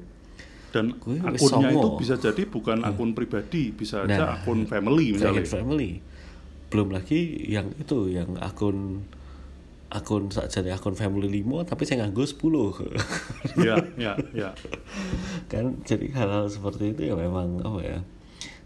Dan 0.73 0.97
wis 1.05 1.21
akunnya 1.21 1.69
itu 1.69 1.89
bisa 2.01 2.17
jadi 2.17 2.49
bukan 2.49 2.81
akun 2.81 3.12
pribadi, 3.12 3.77
bisa 3.77 4.09
aja 4.09 4.17
Nah, 4.17 4.41
akun 4.41 4.65
family 4.65 5.12
misalnya. 5.12 5.45
Family 5.45 6.01
belum 6.73 6.89
lagi 6.97 7.45
yang 7.53 7.69
itu 7.77 8.09
yang 8.09 8.41
akun 8.41 9.05
akun 9.93 10.33
saja 10.33 10.65
akun 10.73 10.97
family 10.97 11.29
limo 11.29 11.61
tapi 11.69 11.85
saya 11.85 12.09
nganggo 12.09 12.25
10 12.25 12.41
ya, 13.61 13.77
ya, 14.01 14.17
ya. 14.33 14.57
kan 15.53 15.85
jadi 15.85 16.09
hal-hal 16.17 16.49
seperti 16.49 16.97
itu 16.97 17.12
ya 17.12 17.15
memang 17.21 17.61
apa 17.61 17.81
ya 17.85 17.99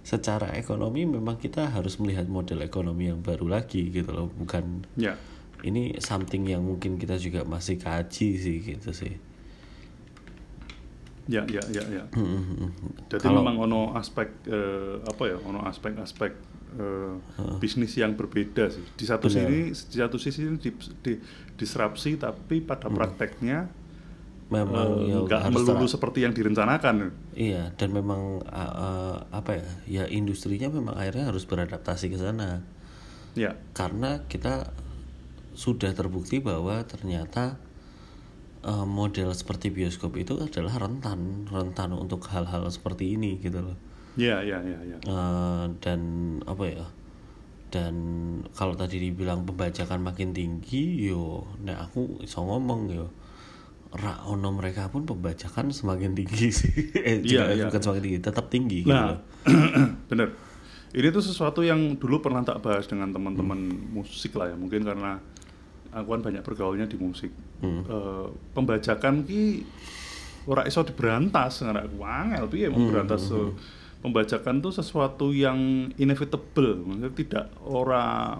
secara 0.07 0.55
ekonomi 0.55 1.03
memang 1.03 1.35
kita 1.43 1.67
harus 1.75 1.99
melihat 1.99 2.31
model 2.31 2.63
ekonomi 2.63 3.11
yang 3.11 3.27
baru 3.27 3.51
lagi 3.51 3.91
gitu 3.91 4.15
loh 4.15 4.31
bukan 4.31 4.87
Ya. 4.95 5.19
Ini 5.67 5.99
something 5.99 6.47
yang 6.47 6.63
mungkin 6.63 6.95
kita 6.95 7.19
juga 7.19 7.43
masih 7.43 7.77
kaji 7.77 8.29
sih 8.37 8.57
gitu 8.65 8.91
sih 8.91 9.15
Ya, 11.27 11.43
ya, 11.51 11.59
ya, 11.67 11.83
ya. 11.91 12.05
Hmm, 12.15 12.71
Jadi 13.11 13.19
Kalau- 13.19 13.43
memang 13.43 13.59
ono 13.59 13.99
aspek 13.99 14.31
eh, 14.47 14.95
apa 15.03 15.27
ya, 15.27 15.35
ono 15.43 15.67
aspek-aspek 15.67 16.33
eh, 16.79 17.13
bisnis 17.59 17.99
yang 17.99 18.15
berbeda 18.15 18.71
sih. 18.71 18.87
Di 18.95 19.03
satu 19.03 19.27
Benar. 19.27 19.43
sini, 19.43 19.59
di 19.75 19.97
satu 19.99 20.23
sisi 20.23 20.47
ini 20.47 20.55
di, 20.55 20.71
di- 21.03 21.19
disrupsi, 21.59 22.15
tapi 22.15 22.63
pada 22.63 22.87
prakteknya 22.87 23.67
memang 24.47 25.03
eh, 25.03 25.11
ya 25.11 25.19
nggak 25.19 25.51
melulu 25.51 25.91
seperti 25.91 26.23
yang 26.23 26.31
direncanakan. 26.31 27.11
iya 27.35 27.75
dan 27.75 27.91
memang 27.91 28.47
uh, 28.47 28.55
uh, 28.79 29.17
apa 29.35 29.59
ya 29.59 29.67
ya 29.91 30.05
industrinya 30.07 30.71
memang 30.71 30.95
akhirnya 30.95 31.27
harus 31.27 31.43
beradaptasi 31.43 32.07
ke 32.07 32.17
sana 32.17 32.63
Ya, 33.35 33.59
karena 33.75 34.23
kita 34.31 34.71
sudah 35.57 35.97
terbukti 35.97 36.39
bahwa 36.39 36.85
ternyata 36.85 37.57
uh, 38.63 38.85
model 38.85 39.33
seperti 39.33 39.73
bioskop 39.73 40.15
itu 40.21 40.37
adalah 40.37 40.85
rentan 40.85 41.49
rentan 41.49 41.97
untuk 41.97 42.29
hal-hal 42.29 42.69
seperti 42.69 43.17
ini 43.17 43.41
gitu 43.41 43.65
loh 43.65 43.77
ya, 44.17 44.41
ya, 44.41 44.61
ya, 44.61 44.79
ya. 44.85 44.97
Eh, 45.01 45.65
dan 45.81 46.01
apa 46.45 46.65
ya 46.65 46.87
dan 47.69 47.95
kalau 48.55 48.73
tadi 48.73 49.01
dibilang 49.03 49.43
pembajakan 49.43 50.01
makin 50.01 50.31
tinggi 50.31 51.09
yo 51.09 51.45
nek 51.61 51.91
aku 51.91 52.21
iso 52.23 52.41
ngomong 52.41 52.81
yo 52.95 53.09
ra 53.97 54.25
ono 54.25 54.53
mereka 54.53 54.89
pun 54.89 55.05
pembajakan 55.05 55.73
semakin 55.73 56.13
tinggi 56.13 56.49
sih 56.61 56.75
eh, 56.97 57.21
Iya, 57.21 57.49
juga 57.49 57.53
iya. 57.57 57.65
bukan 57.69 57.81
semakin 57.81 58.03
tinggi 58.05 58.21
tetap 58.21 58.47
tinggi 58.49 58.79
gitu 58.85 58.93
Nah, 58.93 59.09
loh. 59.17 59.19
bener. 60.13 60.29
Ini 60.97 61.13
tuh 61.13 61.21
sesuatu 61.21 61.61
yang 61.61 62.01
dulu 62.01 62.25
pernah 62.25 62.41
tak 62.41 62.65
bahas 62.65 62.89
dengan 62.89 63.13
teman-teman 63.13 63.59
musik 63.93 64.33
lah 64.33 64.49
ya. 64.49 64.57
Mungkin 64.57 64.81
karena 64.81 65.21
aku 65.97 66.09
kan 66.13 66.21
banyak 66.21 66.43
bergaulnya 66.45 66.85
di 66.85 67.01
musik. 67.01 67.33
Eh, 67.65 68.27
pembajakan 68.53 69.25
ki 69.25 69.65
ora 70.47 70.63
iso 70.69 70.85
diberantas 70.85 71.65
karena 71.65 71.83
aku 71.83 72.05
angel 72.05 72.45
piye 72.53 72.69
mau 72.69 72.85
berantas 72.85 73.33
eh, 73.33 73.51
pembajakan 74.05 74.61
tuh 74.61 74.73
sesuatu 74.77 75.33
yang 75.33 75.89
inevitable. 75.97 76.85
Maksudnya 76.85 77.11
tidak 77.17 77.47
ora 77.65 78.37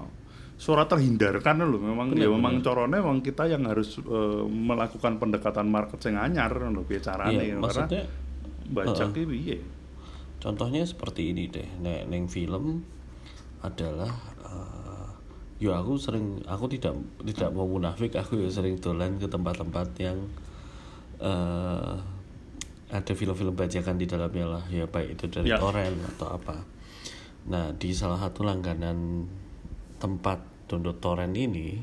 suara 0.57 0.89
terhindarkan 0.89 1.69
loh 1.69 1.77
memang 1.77 2.17
ya 2.17 2.33
memang 2.33 2.65
corone 2.65 2.97
memang 2.97 3.21
kita 3.21 3.45
yang 3.45 3.69
harus 3.69 4.01
eh, 4.01 4.45
melakukan 4.49 5.21
pendekatan 5.21 5.69
market 5.69 6.01
sing 6.01 6.17
anyar 6.17 6.53
loh 6.53 6.85
piye 6.85 7.01
carane 7.01 7.37
Iya, 7.37 7.57
karena 7.57 7.65
maksudnya 7.65 8.03
bajak 8.73 9.09
ki 9.13 9.25
piye? 9.29 9.59
Contohnya 10.41 10.85
seperti 10.85 11.33
ini 11.33 11.49
deh 11.49 11.69
nek 11.81 12.09
neng 12.13 12.29
film 12.29 12.85
adalah 13.65 14.36
yo 15.57 15.73
aku 15.73 15.97
sering 15.97 16.45
aku 16.45 16.69
tidak 16.69 16.93
tidak 17.25 17.49
mau 17.53 17.65
munafik. 17.65 18.13
Aku 18.15 18.37
ya 18.41 18.49
sering 18.49 18.77
dolan 18.77 19.17
ke 19.17 19.25
tempat-tempat 19.27 19.89
yang 19.99 20.19
eh 21.21 21.95
ada 22.87 23.13
film-film 23.19 23.57
bajakan 23.57 23.99
di 23.99 24.07
dalamnya 24.07 24.47
lah. 24.47 24.65
Ya 24.71 24.87
baik 24.87 25.19
itu 25.19 25.25
dari 25.27 25.51
Ya. 25.51 25.59
torrent 25.59 25.97
atau 26.17 26.39
apa. 26.39 26.63
Nah 27.51 27.73
di 27.75 27.91
salah 27.91 28.21
satu 28.21 28.47
langganan 28.47 29.27
tempat 29.99 30.39
download 30.69 31.01
torrent 31.01 31.35
ini 31.35 31.83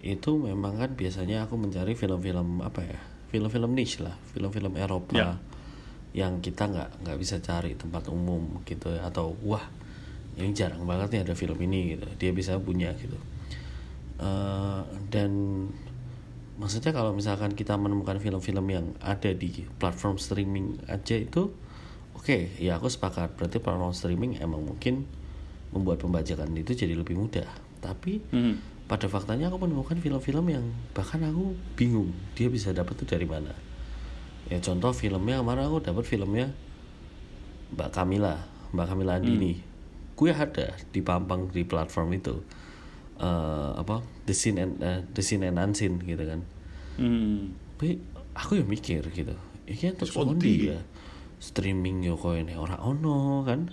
itu 0.00 0.30
memang 0.40 0.80
kan 0.80 0.90
biasanya 0.96 1.44
aku 1.48 1.56
mencari 1.56 1.92
film-film 1.96 2.60
apa 2.60 2.80
ya? 2.84 3.00
Film-film 3.30 3.72
niche 3.72 4.02
lah. 4.02 4.16
Film-film 4.34 4.74
Eropa 4.76 5.14
Ya. 5.14 5.30
yang 6.10 6.42
kita 6.42 6.66
nggak 6.66 7.06
nggak 7.06 7.18
bisa 7.22 7.38
cari 7.38 7.78
tempat 7.78 8.10
umum 8.10 8.60
gitu 8.66 8.90
ya 8.90 9.06
atau 9.06 9.30
wah 9.46 9.62
ini 10.38 10.52
jarang 10.52 10.86
banget 10.86 11.08
nih 11.16 11.20
ada 11.26 11.34
film 11.34 11.58
ini 11.62 11.96
gitu. 11.96 12.06
Dia 12.20 12.30
bisa 12.30 12.54
punya 12.60 12.92
gitu. 12.94 13.18
Eh, 14.20 14.82
dan 15.08 15.30
maksudnya 16.60 16.92
kalau 16.92 17.16
misalkan 17.16 17.56
kita 17.56 17.80
menemukan 17.80 18.20
film-film 18.20 18.66
yang 18.68 18.86
ada 19.00 19.32
di 19.32 19.64
platform 19.80 20.20
streaming 20.20 20.76
aja 20.92 21.16
itu 21.16 21.48
oke 22.12 22.60
ya 22.60 22.76
aku 22.76 22.92
sepakat. 22.92 23.32
Berarti 23.40 23.58
platform 23.58 23.96
streaming 23.96 24.36
emang 24.38 24.60
mungkin 24.60 25.08
membuat 25.72 26.04
pembajakan 26.04 26.52
itu 26.52 26.76
jadi 26.76 26.92
lebih 26.92 27.16
mudah. 27.16 27.48
Tapi 27.80 28.20
Hmm. 28.28 28.60
pada 28.84 29.08
faktanya 29.08 29.48
aku 29.48 29.62
menemukan 29.62 29.96
film-film 30.02 30.50
yang 30.50 30.66
bahkan 30.92 31.22
aku 31.24 31.56
bingung 31.78 32.10
dia 32.36 32.50
bisa 32.52 32.74
dapat 32.76 32.98
tuh 32.98 33.08
dari 33.08 33.24
mana. 33.24 33.54
Ya 34.50 34.58
contoh 34.60 34.90
filmnya 34.92 35.40
kemarin 35.40 35.64
aku 35.70 35.78
dapat 35.80 36.04
filmnya 36.04 36.50
Mbak 37.70 37.88
Kamila 37.94 38.34
Mbak 38.74 38.86
Kamila 38.90 39.16
Andini 39.16 39.62
gue 40.20 40.30
ada 40.30 40.66
di 40.86 41.00
Pampang 41.00 41.48
di 41.48 41.64
platform 41.64 42.12
itu 42.12 42.36
Eh, 43.16 43.72
apa 43.74 44.00
The 44.22 44.32
Scene 44.32 44.56
and 44.58 44.74
eh, 44.78 45.00
The 45.06 45.20
Scene 45.20 45.44
and 45.44 45.56
Unseen 45.56 46.00
gitu 46.00 46.20
kan 46.22 46.40
Hmm. 46.96 47.56
tapi 47.74 47.96
aku 48.32 48.56
ya 48.56 48.64
mikir 48.66 49.00
gitu 49.08 49.32
iki 49.64 49.88
kan 49.88 49.94
Terus 49.94 50.12
kondi. 50.12 50.68
ya 50.68 50.80
streaming 51.36 52.00
yo 52.02 52.14
koyo 52.14 52.36
ini 52.38 52.52
ora 52.54 52.76
ono 52.78 53.40
kan 53.42 53.68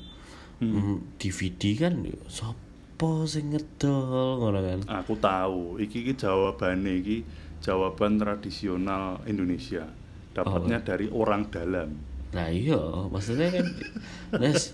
Mm, 0.57 1.15
DVD 1.15 1.63
kan 1.77 2.01
yo 2.01 2.17
sopo 2.25 3.23
sing 3.23 3.51
ngedol 3.51 4.41
ngono 4.41 4.59
kan 4.59 4.79
Aku 4.97 5.13
tahu, 5.15 5.77
iki 5.77 6.01
iki 6.01 6.17
jawabannya 6.17 6.97
iki 6.97 7.21
jawaban 7.59 8.17
tradisional 8.17 9.21
Indonesia. 9.23 9.85
Dapatnya 10.33 10.81
dari 10.81 11.05
orang 11.07 11.45
dalam. 11.47 11.93
Nah 12.29 12.49
iya, 12.49 12.75
maksudnya 13.05 13.53
kan 13.53 13.65
Nes 14.41 14.73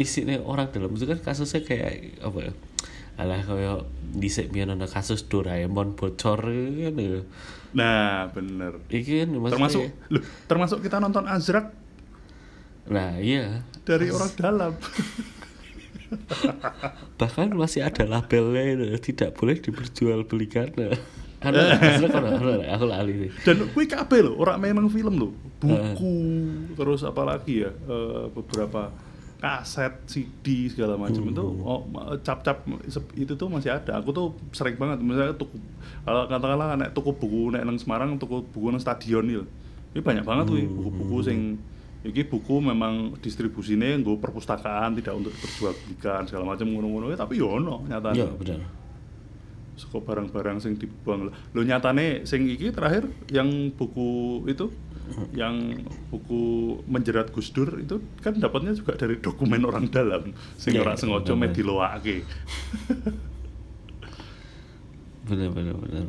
isinya 0.00 0.40
orang 0.40 0.72
dalam 0.72 0.96
itu 0.96 1.04
kan 1.04 1.20
kasusnya 1.20 1.60
kayak 1.60 2.24
apa 2.24 2.38
ya? 2.48 2.52
Alah 3.20 3.44
kayak 3.44 3.84
di 4.16 4.32
biyen 4.48 4.72
ana 4.72 4.88
kasus 4.88 5.28
Doraemon 5.28 5.92
bocor 5.92 6.40
kan 6.48 6.96
ya. 6.96 7.20
Nah, 7.76 8.32
bener. 8.32 8.80
Iki 8.88 9.28
kan 9.28 9.28
Termasuk 9.36 9.82
loh, 10.08 10.24
termasuk 10.48 10.80
kita 10.80 10.98
nonton 10.98 11.28
Azrak 11.28 11.76
Nah 12.90 13.22
iya, 13.22 13.62
dari 13.86 14.10
orang 14.10 14.32
dalam. 14.34 14.72
bahkan 17.20 17.46
masih 17.54 17.86
ada 17.86 18.02
labelnya 18.02 18.74
itu 18.98 19.14
tidak 19.14 19.38
boleh 19.38 19.62
diperjualbelikan. 19.62 20.74
Ada, 21.40 21.78
ada, 21.78 22.04
ada, 22.04 22.30
ada, 22.36 22.66
aku 22.74 22.84
lali 22.90 23.14
sih. 23.16 23.30
Dan 23.46 23.70
kuwi 23.70 23.86
kabeh 23.86 24.26
lho, 24.26 24.34
ora 24.34 24.58
memang 24.58 24.90
film 24.90 25.22
lho. 25.22 25.30
Buku, 25.62 26.16
terus 26.74 27.06
apa 27.06 27.22
lagi 27.22 27.62
ya? 27.62 27.70
eh, 27.70 28.26
beberapa 28.34 28.90
kaset, 29.40 30.04
CD 30.04 30.68
segala 30.68 31.00
macam 31.00 31.24
itu 31.24 31.44
oh, 31.64 31.80
ma- 31.88 32.12
cap-cap 32.20 32.60
itu 33.16 33.32
tuh 33.32 33.48
masih 33.48 33.72
ada. 33.72 33.98
Aku 33.98 34.12
tuh 34.12 34.36
sering 34.52 34.76
banget 34.76 35.00
misalnya 35.00 35.32
tuku 35.32 35.56
kalau 36.04 36.28
katakanlah 36.28 36.76
nek 36.76 36.92
tuku 36.92 37.10
buku 37.16 37.56
nek 37.56 37.64
nang 37.64 37.80
Semarang 37.80 38.20
tuku 38.20 38.44
buku 38.52 38.68
nang 38.68 38.78
stadion 38.78 39.24
lho. 39.24 39.48
Ini 39.96 40.04
banyak 40.04 40.22
banget 40.22 40.44
kuwi 40.52 40.64
buku-buku 40.68 41.18
sing 41.24 41.56
iki 42.00 42.24
buku 42.28 42.60
memang 42.64 43.16
distribusinya 43.20 43.96
nggo 44.00 44.16
perpustakaan 44.20 44.96
tidak 44.96 45.20
untuk 45.20 45.32
diperjualbelikan 45.36 46.24
segala 46.24 46.56
macam 46.56 46.68
ngono-ngono 46.72 47.12
tapi 47.12 47.36
yo 47.36 47.60
ono 47.60 47.84
nyatanya 47.84 48.24
Iya 48.24 48.36
benar. 48.36 48.60
Saka 49.76 49.96
barang-barang 50.00 50.60
sing 50.60 50.76
dibuang 50.76 51.32
lo 51.32 51.60
nyatane 51.60 52.28
sing 52.28 52.44
iki 52.48 52.72
terakhir 52.72 53.08
yang 53.32 53.72
buku 53.72 54.44
itu 54.48 54.68
yang 55.32 55.74
buku 56.08 56.40
menjerat 56.84 57.30
Gus 57.30 57.50
Dur 57.50 57.66
itu 57.76 57.98
kan 58.18 58.34
dapatnya 58.34 58.72
juga 58.72 58.94
dari 58.94 59.16
dokumen 59.16 59.62
orang 59.62 59.88
dalam 59.88 60.30
sing 60.54 60.72
Iya, 60.72 60.82
ora 60.82 60.94
sengaja 60.94 61.30
bener. 61.30 61.40
med 61.40 61.52
diloake. 61.52 62.16
benar 65.22 65.50
benar 65.50 65.74
benar 65.76 66.04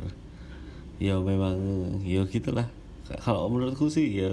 ya 0.98 1.18
memang 1.18 1.56
ya 2.00 2.22
gitulah 2.24 2.66
kalau 3.20 3.46
menurutku 3.48 3.86
sih 3.86 4.08
ya 4.08 4.32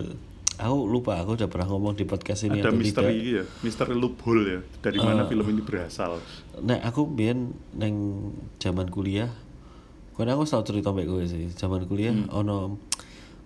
aku 0.55 0.85
lupa 0.85 1.17
aku 1.17 1.35
udah 1.35 1.47
pernah 1.47 1.67
ngomong 1.67 1.93
di 1.93 2.03
podcast 2.03 2.43
ini 2.43 2.59
Ada 2.59 2.71
misteri 2.71 3.15
tidak 3.15 3.25
ya, 3.25 3.43
misteri 3.59 3.93
loophole 3.93 4.43
ya 4.45 4.59
dari 4.79 4.97
mana 4.97 5.23
Eh. 5.23 5.27
film 5.27 5.45
ini 5.47 5.61
berasal. 5.61 6.19
nah 6.59 6.77
aku 6.79 7.07
biyen 7.07 7.51
neng 7.73 7.95
zaman 8.57 8.87
kuliah 8.87 9.31
kan 10.13 10.27
aku 10.27 10.43
selalu 10.43 10.65
cerita 10.67 10.91
mbak 10.91 11.07
gue 11.07 11.23
sih 11.25 11.47
zaman 11.49 11.87
kuliah 11.87 12.11
ono 12.29 12.75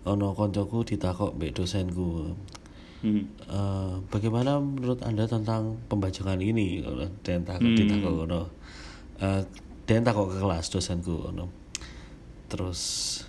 ono 0.03 0.35
koncoku 0.35 0.83
ditakok 0.83 1.35
mbak 1.39 1.55
dosenku. 1.55 2.35
Hmm. 3.03 3.27
Eh, 3.51 3.93
bagaimana 4.07 4.63
menurut 4.63 5.03
anda 5.03 5.27
tentang 5.27 5.75
pembajakan 5.91 6.39
ini? 6.39 6.79
Dan 7.23 7.43
takut 7.43 7.71
Hmm. 7.71 7.79
ditakok 7.79 8.13
ngono 8.23 8.41
Eh, 9.23 9.41
dan 9.87 10.03
takok 10.03 10.35
ke 10.35 10.37
kelas 10.41 10.67
dosenku 10.73 11.15
ngono 11.23 11.47
terus 12.53 12.81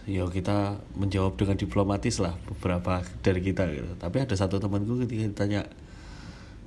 ya 0.04 0.28
kita 0.28 0.76
menjawab 1.00 1.40
dengan 1.40 1.56
diplomatis 1.56 2.20
lah 2.20 2.36
beberapa 2.44 3.00
dari 3.24 3.40
kita 3.40 3.64
gitu. 3.72 3.96
Tapi 3.96 4.20
ada 4.20 4.36
satu 4.36 4.60
temanku 4.60 5.00
ketika 5.00 5.24
ditanya 5.24 5.64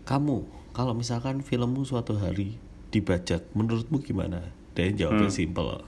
kamu 0.10 0.42
kalau 0.74 0.98
misalkan 0.98 1.46
filmmu 1.46 1.86
suatu 1.86 2.18
hari 2.18 2.58
dibajak 2.90 3.46
menurutmu 3.54 4.02
gimana? 4.02 4.42
Dan 4.74 4.98
jawabnya 4.98 5.30
Hmm. 5.30 5.38
simple 5.38 5.86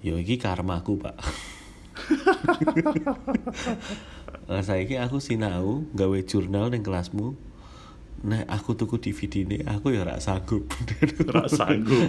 ya 0.00 0.16
ini 0.16 0.34
karmaku 0.40 0.96
pak 0.98 1.20
Nah, 4.42 4.60
saiki 4.60 4.98
aku 4.98 5.22
sinau 5.22 5.86
gawe 5.94 6.18
jurnal 6.26 6.68
ning 6.68 6.84
kelasmu. 6.84 7.38
Nek 8.22 8.46
aku 8.46 8.78
tuku 8.78 9.02
DVD 9.02 9.42
ini 9.42 9.58
aku 9.66 9.90
ya 9.94 10.06
ora 10.06 10.22
sanggup. 10.22 10.70
Ora 11.30 11.50
sanggup. 11.50 12.06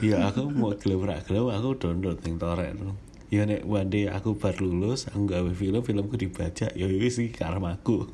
ya 0.00 0.32
aku 0.32 0.48
mau 0.48 0.72
gelem 0.72 1.04
ora 1.04 1.20
gelem 1.20 1.52
aku 1.52 1.76
download 1.76 2.24
ning 2.24 2.40
torrent. 2.40 2.80
Ya 3.28 3.44
nek 3.44 3.68
one 3.68 3.92
day 3.92 4.08
aku 4.08 4.40
bar 4.40 4.56
lulus, 4.58 5.06
aku 5.06 5.28
gawe 5.28 5.50
film, 5.54 5.84
filmku 5.84 6.16
dibajak, 6.16 6.72
ya 6.74 6.88
wis 6.88 7.20
iki 7.20 7.36
karmaku. 7.36 8.06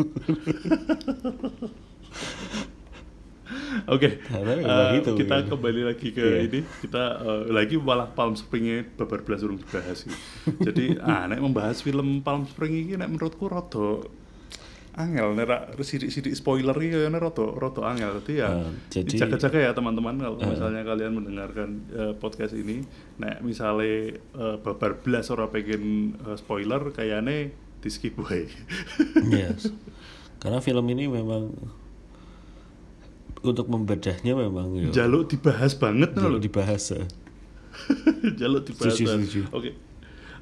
Oke, 3.87 4.23
Karena 4.23 4.53
eh, 4.53 4.59
memang 4.59 4.95
gitu, 4.97 5.11
kita 5.15 5.37
gitu. 5.41 5.49
kembali 5.53 5.83
lagi 5.85 6.09
ke 6.11 6.23
Iya. 6.23 6.39
ini. 6.45 6.61
Kita 6.81 7.05
eh, 7.19 7.43
lagi 7.49 7.77
malah 7.77 8.09
Palm 8.09 8.33
Springnya 8.33 8.87
babar 8.95 9.21
belas 9.21 9.41
urung 9.41 9.57
dibahas 9.57 10.05
sih. 10.05 10.15
Jadi, 10.59 10.97
ah, 11.05 11.27
nek 11.27 11.39
membahas 11.39 11.81
film 11.81 12.21
Palm 12.21 12.45
Spring 12.45 12.73
ini, 12.75 12.95
nek 12.95 13.09
menurutku 13.09 13.47
rada 13.47 14.03
angel, 14.97 15.37
nek 15.37 15.47
sidik-sidik 15.79 16.33
spoiler 16.33 16.73
iki 16.75 16.89
kayaknya 16.91 17.21
rada 17.21 17.45
rada 17.53 17.83
angel. 17.85 18.11
Jadi 18.19 18.33
ya, 18.37 18.49
Eh, 18.51 18.71
jadi- 18.89 19.19
jaga-jaga 19.19 19.59
ya 19.61 19.71
teman-teman 19.71 20.17
kalau 20.17 20.37
misalnya 20.41 20.83
kalian 20.83 21.13
mendengarkan 21.13 21.69
eh, 21.91 22.13
podcast 22.15 22.53
ini, 22.53 22.81
nek 23.17 23.41
misalnya 23.41 24.17
eh, 24.17 24.57
babar 24.59 24.97
belas 24.99 25.29
ora 25.29 25.47
pengen 25.47 26.17
eh, 26.19 26.37
spoiler, 26.37 26.91
kayaknya 26.91 27.53
di 27.77 27.89
skip 27.89 28.17
wae. 28.17 28.49
yes. 29.29 29.69
Karena 30.37 30.59
film 30.59 30.85
ini 30.89 31.07
memang 31.07 31.53
untuk 33.47 33.67
membedahnya 33.67 34.33
memang 34.35 34.67
ya, 34.77 35.05
Jaluk 35.05 35.31
dibahas 35.31 35.73
banget 35.75 36.13
jalur 36.15 36.37
loh. 36.37 36.43
dibahas. 36.43 36.83
ya. 36.91 37.05
Jaluk 38.41 38.63
dibahas. 38.65 38.99
Oke. 39.53 39.71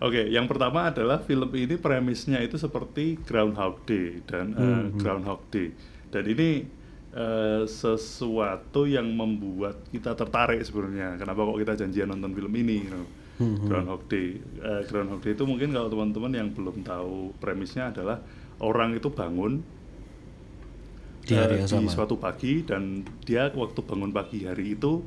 Oke, 0.03 0.27
yang 0.27 0.45
pertama 0.45 0.91
adalah 0.91 1.23
film 1.23 1.49
ini 1.55 1.79
premisnya 1.79 2.43
itu 2.43 2.59
seperti 2.59 3.17
Groundhog 3.25 3.87
Day 3.87 4.21
dan 4.27 4.53
eh, 4.53 4.61
Hmm, 4.61 4.99
Groundhog 4.99 5.41
Day. 5.49 5.71
Dan 6.11 6.25
ini 6.29 6.67
eh, 7.15 7.63
sesuatu 7.65 8.85
yang 8.85 9.07
membuat 9.09 9.87
kita 9.89 10.13
tertarik 10.13 10.61
sebenarnya. 10.61 11.17
Kenapa 11.17 11.47
kok 11.47 11.57
kita 11.57 11.73
janjian 11.79 12.11
nonton 12.11 12.35
film 12.35 12.53
ini? 12.53 12.85
you 12.85 12.91
know? 12.91 13.07
Hmm, 13.35 13.65
Groundhog 13.65 14.03
Day. 14.07 14.39
Eh, 14.61 14.83
Groundhog 14.91 15.23
Day 15.23 15.33
itu 15.33 15.47
mungkin 15.47 15.73
kalau 15.73 15.89
teman-teman 15.89 16.33
yang 16.35 16.49
belum 16.53 16.83
tahu 16.83 17.33
premisnya 17.39 17.95
adalah 17.95 18.19
orang 18.61 18.95
itu 18.95 19.09
bangun 19.09 19.63
Di 21.25 21.35
hari 21.35 21.55
yang 21.59 21.69
sama. 21.69 21.81
di 21.81 21.89
suatu 21.89 22.17
pagi 22.17 22.61
dan 22.63 23.01
dia 23.23 23.49
waktu 23.51 23.81
bangun 23.81 24.11
pagi 24.11 24.45
hari 24.45 24.75
itu 24.75 25.01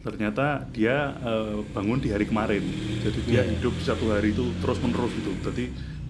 ternyata 0.00 0.64
dia 0.72 1.12
eh, 1.14 1.60
bangun 1.70 2.00
di 2.00 2.08
hari 2.08 2.24
kemarin 2.24 2.64
jadi 2.98 3.20
dia 3.22 3.42
iya. 3.42 3.52
hidup 3.52 3.76
satu 3.78 4.08
hari 4.08 4.32
itu 4.32 4.48
terus 4.58 4.80
menerus 4.80 5.12
gitu 5.12 5.28
jadi 5.44 5.64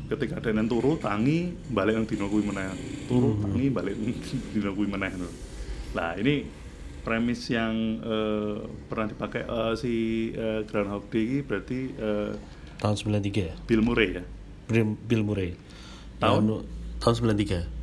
ketika 0.06 0.38
ada 0.38 0.50
yang 0.50 0.66
turu 0.66 0.94
tangi 0.94 1.50
balik 1.66 1.98
yang 1.98 2.06
dino 2.06 2.26
kuwi 2.26 2.42
meneh 2.42 2.70
turu 3.06 3.34
Hmm. 3.34 3.50
tangi 3.50 3.66
balik 3.68 3.94
yang 3.94 4.14
dino 4.54 4.70
kuwi 4.72 4.86
meneh 4.86 5.10
nah 5.90 6.14
ini 6.14 6.46
premis 7.02 7.42
yang 7.50 7.74
eh, 7.98 8.56
pernah 8.86 9.10
dipakai 9.10 9.42
eh, 9.42 9.74
si 9.74 9.94
eh, 10.30 10.62
Groundhog 10.64 11.10
Day 11.10 11.26
ini 11.26 11.38
berarti 11.42 11.80
eh, 11.90 12.32
Tahun 12.78 12.96
93 12.96 13.20
ya. 13.36 13.54
Bill 13.66 13.82
Murray 13.82 14.08
ya 14.14 14.24
Bill, 14.64 14.94
Bill 14.96 15.26
Murray. 15.26 15.58
Tahun? 16.16 16.38
Yang 16.38 16.46
nu- 16.46 16.64
tahun 17.02 17.14
93. 17.34 17.79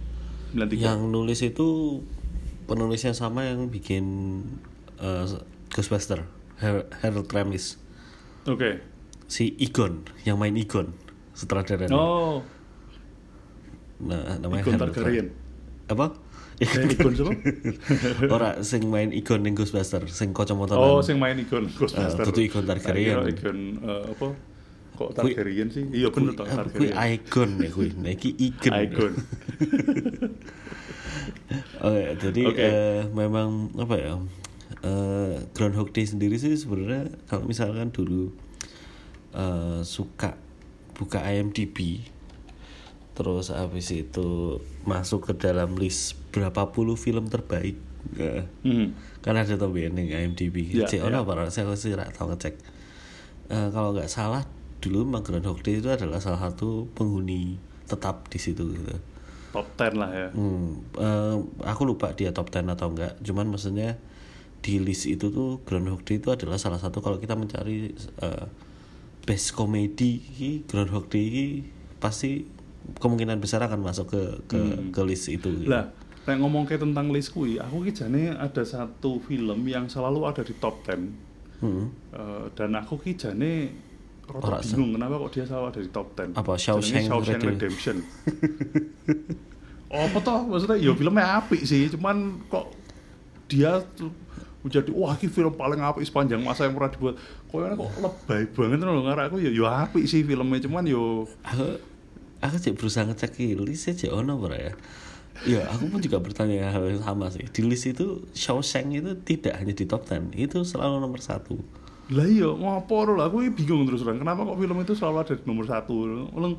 93 0.53 0.79
Yang 0.79 0.99
nulis 1.05 1.39
itu 1.41 1.67
penulisnya 2.65 3.11
sama 3.11 3.43
yang 3.43 3.67
bikin 3.67 4.05
uh, 4.97 5.23
Ghostbuster, 5.69 6.27
Har- 6.57 6.87
Harold 6.99 7.27
Ramis. 7.27 7.79
oke 8.43 8.79
Si 9.27 9.55
Egon 9.57 10.07
yang 10.23 10.37
main 10.37 10.55
Egon 10.55 10.95
sutradaranya. 11.33 11.91
oh 11.91 12.41
nah 13.97 14.37
namanya 14.37 14.61
Ikon 14.61 14.73
Henry 14.77 14.93
Targaryen. 14.93 15.27
Apa 15.87 16.07
Eh, 16.57 16.65
Ikon 16.89 17.13
siapa? 17.13 17.33
ora 18.33 18.61
sing 18.65 18.89
main 18.89 19.13
Ikon 19.13 19.41
ning 19.41 19.53
Ghostbuster 19.53 20.05
sing 20.07 20.33
kacamata 20.33 20.73
Oh, 20.73 21.01
sing 21.01 21.17
main 21.17 21.37
Ikon 21.37 21.69
Ghostbuster. 21.69 22.21
Eh, 22.21 22.25
dudu 22.25 22.41
Ikon 22.41 22.65
Targaryen. 22.65 23.21
Tak 23.21 23.29
kira 23.29 23.33
Ikon 23.33 23.57
eh, 23.77 24.03
apa? 24.09 24.27
Kok 24.97 25.13
Targaryen 25.13 25.69
sih? 25.69 25.85
Iya 25.87 26.09
bener 26.09 26.33
toh 26.33 26.43
kuwi 26.43 26.57
Targaryen. 26.89 26.95
Icon 27.13 27.49
ya 27.57 27.69
kuwi 27.69 27.89
nah 27.95 28.09
iki 28.09 28.29
Ikon 28.33 28.73
Icon. 28.75 29.13
Oke, 31.79 32.03
jadi 32.19 32.41
Oke. 32.43 32.59
eh, 32.59 33.01
memang 33.07 33.71
apa 33.77 33.95
ya? 33.95 34.13
eh, 34.79 35.35
Groundhog 35.53 35.89
Day 35.89 36.03
sendiri 36.03 36.35
sih 36.35 36.53
sebenarnya 36.53 37.07
kalau 37.25 37.45
misalkan 37.45 37.89
dulu 37.89 38.33
eh, 39.31 39.81
suka 39.81 40.35
buka 40.93 41.21
IMDb 41.23 42.01
terus 43.13 43.49
habis 43.49 43.89
itu 43.89 44.57
masuk 44.83 45.25
ke 45.25 45.33
dalam 45.35 45.73
list 45.73 46.13
berapa 46.29 46.69
puluh 46.69 46.93
film 46.93 47.25
terbaik 47.25 47.77
eh, 48.15 48.45
Hmm. 48.61 48.93
kan 49.19 49.33
ada 49.33 49.53
tuh 49.53 49.69
biar 49.69 49.89
ning 49.89 50.09
IMDb 50.09 50.69
Ya, 50.71 50.85
cek 50.85 51.01
ya. 51.01 51.07
ono 51.07 51.21
apa 51.21 51.49
saya 51.49 51.73
sih 51.73 51.91
nggak 51.91 52.13
tahu 52.13 52.33
ngecek 52.33 52.55
Eh, 53.47 53.69
kalau 53.71 53.95
nggak 53.95 54.11
salah 54.11 54.43
dulu 54.87 55.19
Groundhog 55.19 55.59
Day 55.61 55.83
itu 55.83 55.91
adalah 55.91 56.23
salah 56.23 56.39
satu 56.39 56.87
penghuni 56.95 57.59
tetap 57.87 58.31
di 58.31 58.39
situ 58.39 58.63
gitu 58.71 58.95
Top 59.55 59.67
10 59.79 59.95
lah 59.95 60.11
ya. 60.11 60.27
Hmm, 60.35 60.83
eh, 60.99 61.35
aku 61.63 61.87
lupa 61.87 62.11
dia 62.11 62.35
top 62.35 62.51
10 62.51 62.67
atau 62.67 62.91
enggak. 62.91 63.15
Cuman 63.23 63.47
maksudnya 63.47 63.95
di 64.59 64.77
list 64.83 65.07
itu 65.07 65.31
tuh 65.31 65.63
Groundhog 65.63 66.03
Day 66.03 66.19
itu 66.19 66.29
adalah 66.29 66.59
salah 66.59 66.77
satu 66.77 66.99
kalau 66.99 67.17
kita 67.17 67.33
mencari 67.33 67.95
eh, 67.95 68.45
best 69.23 69.55
comedy 69.55 70.19
ini, 70.37 70.51
Groundhog 70.67 71.07
Day 71.07 71.23
ini 71.31 71.45
pasti 71.97 72.43
kemungkinan 72.99 73.39
besar 73.39 73.63
akan 73.65 73.81
masuk 73.83 74.11
ke 74.11 74.21
ke, 74.51 74.59
ke 74.91 75.01
list 75.07 75.31
itu. 75.31 75.63
gitu. 75.63 75.71
Lah, 75.71 75.89
nek 76.27 76.37
ngomong 76.37 76.67
kayak 76.67 76.83
tentang 76.83 77.09
list 77.09 77.31
kuwi, 77.31 77.57
aku 77.57 77.87
ki 77.87 77.91
jane 77.95 78.35
ada 78.35 78.63
satu 78.63 79.23
film 79.23 79.63
yang 79.67 79.87
selalu 79.87 80.27
ada 80.27 80.43
di 80.43 80.53
top 80.59 80.83
10. 80.85 81.63
Hmm. 81.63 81.89
Eh, 82.13 82.45
dan 82.53 82.75
aku 82.77 82.99
ki 82.99 83.15
jane 83.15 83.71
Rada 84.27 84.59
bingung 84.59 84.91
kenapa 84.99 85.13
kok 85.23 85.31
dia 85.31 85.43
selalu 85.47 85.65
ada 85.71 85.79
di 85.79 85.89
top 85.89 86.07
10. 86.19 86.35
Apa, 86.35 86.53
Shawshank 86.59 87.07
Shawshank 87.07 87.41
Redemption? 87.41 87.55
Redemption. 87.55 87.97
oh, 89.93 90.01
apa 90.03 90.17
toh? 90.19 90.39
Maksudnya 90.51 90.77
ya 90.83 90.91
filmnya 90.91 91.25
apik 91.39 91.61
sih, 91.63 91.87
cuman 91.95 92.43
kok 92.51 92.75
dia 93.47 93.79
tuh 93.95 94.11
menjadi 94.67 94.91
wah 94.91 95.15
ini 95.15 95.31
film 95.31 95.53
paling 95.55 95.79
apik 95.79 96.03
sepanjang 96.03 96.43
masa 96.43 96.67
yang 96.67 96.75
pernah 96.75 96.91
dibuat. 96.91 97.15
Kok 97.47 97.59
kok 97.79 97.89
lebay 98.03 98.43
banget 98.51 98.77
loh 98.83 99.03
ngarep 99.07 99.31
aku 99.31 99.37
ya 99.39 99.51
ya 99.55 99.87
apik 99.87 100.03
sih 100.03 100.27
filmnya 100.27 100.59
cuman 100.59 100.83
yo 100.83 101.23
Aku 101.47 101.79
aku 102.43 102.55
cek 102.59 102.75
berusaha 102.75 103.07
ngecek 103.07 103.31
ki 103.31 103.55
list 103.55 103.95
cek 103.95 104.11
ono 104.11 104.35
apa 104.43 104.59
ya. 104.59 104.73
Ya, 105.45 105.69
aku 105.69 105.85
pun 105.93 106.01
juga 106.01 106.17
bertanya 106.17 106.73
hal 106.73 106.89
yang 106.89 107.05
sama 107.05 107.29
sih. 107.29 107.45
Di 107.45 107.61
list 107.61 107.85
itu 107.85 108.25
Shawshank 108.33 108.89
itu 108.89 109.13
tidak 109.21 109.61
hanya 109.61 109.69
di 109.69 109.85
top 109.85 110.09
10, 110.09 110.33
itu 110.33 110.65
selalu 110.65 110.97
nomor 110.97 111.21
satu. 111.21 111.61
Lah 112.07 112.23
iya 112.23 112.47
ngopo 112.47 113.03
lah 113.15 113.27
aku 113.27 113.43
bingung 113.51 113.83
terus 113.83 114.03
terang 114.03 114.23
kenapa 114.23 114.47
kok 114.47 114.57
film 114.59 114.77
itu 114.79 114.93
selalu 114.95 115.17
ada 115.27 115.33
di 115.35 115.43
nomor 115.43 115.65
satu? 115.67 115.95
Ulang, 116.31 116.55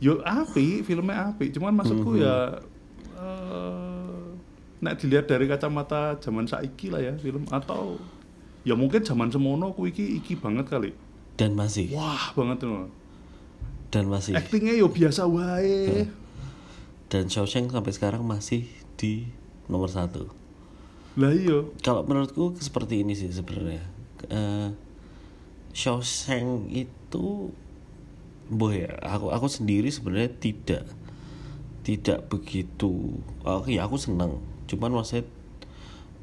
yo 0.00 0.24
api 0.24 0.80
filmnya 0.80 1.32
api 1.32 1.52
cuman 1.52 1.76
maksudku 1.76 2.16
ya 2.16 2.56
eh 3.16 4.24
nek 4.76 5.00
dilihat 5.00 5.24
dari 5.28 5.48
kacamata 5.48 6.20
zaman 6.20 6.44
saiki 6.44 6.92
lah 6.92 7.00
ya 7.00 7.12
film 7.16 7.48
atau 7.48 7.96
ya 8.64 8.76
mungkin 8.76 9.00
zaman 9.04 9.32
semono 9.32 9.72
ku 9.72 9.88
iki 9.88 10.20
iki 10.20 10.36
banget 10.36 10.68
kali. 10.68 10.92
Dan 11.36 11.52
masih, 11.52 11.92
wah 11.92 12.32
banget 12.32 12.64
loh 12.64 12.88
dan 13.96 14.10
masih. 14.10 14.34
actingnya 14.36 14.74
yo 14.76 14.90
biasa 14.90 15.24
wae. 15.24 16.04
Dan 17.06 17.30
Shawshank 17.30 17.70
sampai 17.70 17.92
sekarang 17.94 18.26
masih 18.26 18.66
di 18.98 19.30
nomor 19.70 19.88
satu. 19.88 20.26
lah 21.16 21.32
iya. 21.32 21.64
Kalau 21.80 22.02
menurutku 22.04 22.58
seperti 22.58 23.06
ini 23.06 23.14
sih 23.14 23.30
sebenarnya. 23.30 23.80
Eh, 24.26 24.68
Shawshank 25.76 26.72
itu, 26.72 27.52
boh 28.48 28.72
ya, 28.72 28.96
aku 29.04 29.28
aku 29.28 29.44
sendiri 29.46 29.92
sebenarnya 29.92 30.32
tidak 30.34 30.88
tidak 31.84 32.24
begitu. 32.26 33.20
Oh 33.42 33.60
ya 33.66 33.84
aku 33.84 34.00
senang, 34.00 34.40
cuman 34.64 34.96
maksudnya 34.96 35.28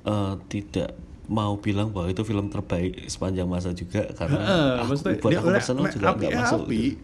eh, 0.03 0.33
tidak 0.49 0.97
mau 1.23 1.55
bilang 1.55 1.93
bahwa 1.93 2.09
itu 2.09 2.19
film 2.21 2.49
terbaik 2.49 3.07
sepanjang 3.07 3.47
masa 3.47 3.71
juga 3.71 4.03
karena 4.11 4.41
Heeh, 4.41 4.71
aku, 4.75 4.87
maksudnya 4.89 5.15
buat 5.15 5.31
dia- 5.31 5.39
aku 5.39 5.49
personal 5.53 5.83
juga 5.87 6.05
nggak 6.11 6.31
ya 6.31 6.39
masuk. 6.41 6.61
api. 6.65 6.81
gitu. 6.83 7.01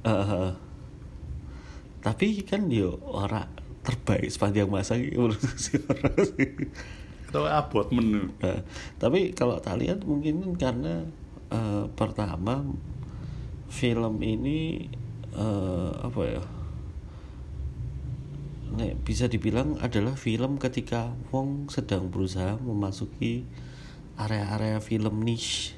Eh. 0.00 0.50
tapi 1.98 2.26
kan 2.40 2.70
yo 2.70 2.96
ora 3.04 3.44
terbaik 3.82 4.30
sepanjang 4.30 4.70
masa 4.70 4.96
gitu 4.96 5.26
menurut 5.26 5.42
si 5.60 5.76
orang 5.76 6.16
sih. 6.24 6.48
Atau 7.28 7.44
abot 7.44 7.86
menu? 7.92 8.32
Nah, 8.40 8.64
tapi 8.96 9.36
kalau 9.36 9.60
tak 9.60 9.84
lihat 9.84 10.02
mungkin 10.08 10.56
karena 10.56 11.04
eh, 11.52 11.84
pertama 11.92 12.64
film 13.68 14.24
ini 14.24 14.88
eh, 15.36 15.92
apa 16.00 16.22
ya 16.24 16.42
Nek 18.68 19.00
bisa 19.00 19.32
dibilang 19.32 19.80
adalah 19.80 20.12
film 20.12 20.60
ketika 20.60 21.16
Wong 21.32 21.72
sedang 21.72 22.12
berusaha 22.12 22.60
memasuki 22.60 23.48
area-area 24.20 24.76
film 24.84 25.24
niche 25.24 25.72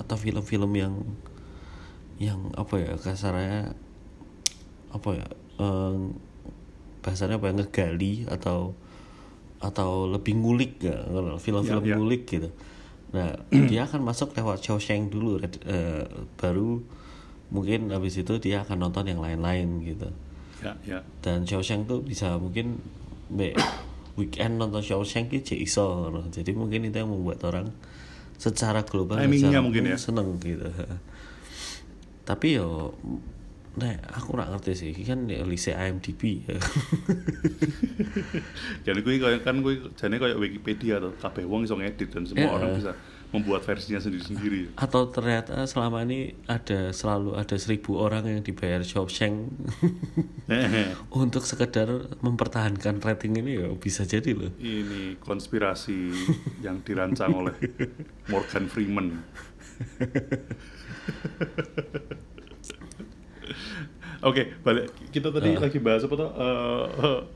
atau 0.00 0.16
film-film 0.16 0.72
yang 0.72 0.94
yang 2.16 2.40
apa 2.56 2.80
ya 2.80 2.92
kasarnya 2.96 3.76
apa 4.92 5.10
ya 5.14 5.28
eh, 5.60 5.96
bahasanya 7.04 7.36
apa 7.36 7.52
ya 7.52 7.54
ngegali 7.60 8.24
atau 8.28 8.72
atau 9.60 10.08
lebih 10.08 10.40
ngulik 10.40 10.80
ya 10.80 11.04
film-film 11.36 11.84
Ya, 11.84 11.92
ya. 11.92 11.96
ngulik 12.00 12.24
gitu. 12.24 12.48
Nah 13.12 13.36
dia 13.70 13.84
akan 13.84 14.00
masuk 14.02 14.32
lewat 14.32 14.64
Shawshank 14.64 15.12
dulu 15.12 15.36
eh, 15.44 16.04
baru 16.40 16.80
mungkin 17.52 17.90
habis 17.92 18.16
itu 18.16 18.40
dia 18.40 18.64
akan 18.64 18.88
nonton 18.88 19.04
yang 19.12 19.20
lain-lain 19.20 19.84
gitu. 19.84 20.08
Ya 20.64 20.72
ya. 20.84 20.98
Dan 21.20 21.44
Shawshank 21.44 21.84
tuh 21.86 22.00
bisa 22.00 22.40
mungkin 22.40 22.80
be 23.28 23.52
weekend 24.18 24.56
nonton 24.56 24.80
Shawshank 24.80 25.28
itu 25.36 25.52
iso 25.56 26.08
jadi 26.32 26.50
mungkin 26.56 26.88
itu 26.88 26.96
yang 26.96 27.12
membuat 27.12 27.44
orang 27.44 27.68
secara 28.40 28.80
global 28.88 29.20
secara 29.20 29.60
mungkin 29.60 29.84
ya. 29.92 30.00
seneng 30.00 30.40
gitu. 30.40 30.64
Tapi 32.28 32.56
yo 32.56 32.96
Nek, 33.70 34.02
aku 34.10 34.34
nggak 34.34 34.50
ngerti 34.50 34.72
sih, 34.74 34.90
kan 35.00 35.24
ya 35.24 35.40
lise 35.42 35.70
IMDb 35.70 36.42
ya. 36.42 36.58
jadi 38.86 38.98
gue 38.98 39.12
kayak 39.16 39.40
kan 39.40 39.60
gue 39.60 39.78
jadi 39.94 40.12
kayak 40.12 40.36
Wikipedia 40.36 40.98
tuh 40.98 41.14
kabeh 41.14 41.44
wong 41.44 41.62
iso 41.62 41.74
ngedit 41.74 42.08
dan 42.10 42.24
semua 42.24 42.42
Ya. 42.42 42.52
orang 42.52 42.70
bisa 42.74 42.92
membuat 43.30 43.62
versinya 43.62 43.96
sendiri-sendiri 43.96 44.74
Atau 44.74 45.06
ternyata 45.06 45.62
selama 45.62 46.02
ini 46.02 46.34
ada 46.44 46.90
selalu 46.90 47.38
ada 47.38 47.54
seribu 47.54 47.94
orang 47.94 48.26
yang 48.26 48.42
dibayar 48.42 48.82
Shawshank 48.82 49.54
untuk 51.14 51.44
sekedar 51.44 52.10
mempertahankan 52.18 52.98
rating 52.98 53.38
ini 53.38 53.54
ya 53.54 53.66
bisa 53.72 54.02
jadi 54.02 54.34
loh. 54.34 54.50
ini 54.58 55.14
konspirasi 55.16 56.10
yang 56.58 56.82
dirancang 56.82 57.30
oleh 57.30 57.54
Morgan 58.34 58.66
Freeman. 58.66 59.22
Oke, 64.20 64.52
balik. 64.60 64.92
Kita 65.08 65.32
tadi 65.32 65.56
lagi 65.56 65.80
bahas 65.80 66.04
apa 66.04 66.12
tuh? 66.12 66.28
eh, 66.28 66.84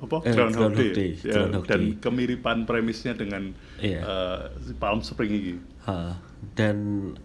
apa? 0.05 0.17
Eh, 0.21 0.33
Groundhog 0.37 0.69
Groundhog 0.69 0.77
Day, 0.77 0.93
Day, 0.93 1.11
Ya, 1.25 1.33
Groundhog 1.41 1.65
dan 1.65 1.81
Day. 1.81 1.97
kemiripan 1.97 2.59
premisnya 2.69 3.17
dengan 3.17 3.57
Iya. 3.81 4.01
eh, 4.05 4.41
si 4.61 4.73
Palm 4.77 5.01
Spring 5.01 5.33
ini. 5.33 5.55
Ha, 5.89 6.21
dan 6.53 6.77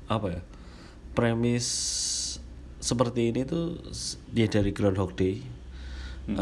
apa 0.08 0.28
ya? 0.32 0.42
Premis 1.12 1.68
seperti 2.80 3.36
ini 3.36 3.44
tuh 3.44 3.76
dia 4.32 4.48
dari 4.48 4.72
Groundhog 4.72 5.12
Day. 5.14 5.44
Eh, 6.30 6.36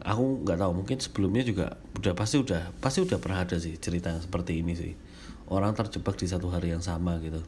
aku 0.00 0.22
nggak 0.42 0.56
tahu 0.56 0.72
mungkin 0.72 0.96
sebelumnya 0.96 1.44
juga 1.44 1.66
udah 1.94 2.16
pasti 2.16 2.40
udah 2.40 2.72
pasti 2.80 3.04
udah 3.04 3.20
pernah 3.20 3.44
ada 3.44 3.54
sih 3.54 3.76
cerita 3.76 4.08
yang 4.08 4.24
seperti 4.24 4.58
ini 4.58 4.72
sih. 4.72 4.92
Orang 5.46 5.76
terjebak 5.76 6.16
di 6.16 6.24
satu 6.24 6.48
hari 6.48 6.72
yang 6.72 6.80
sama 6.80 7.20
gitu. 7.20 7.44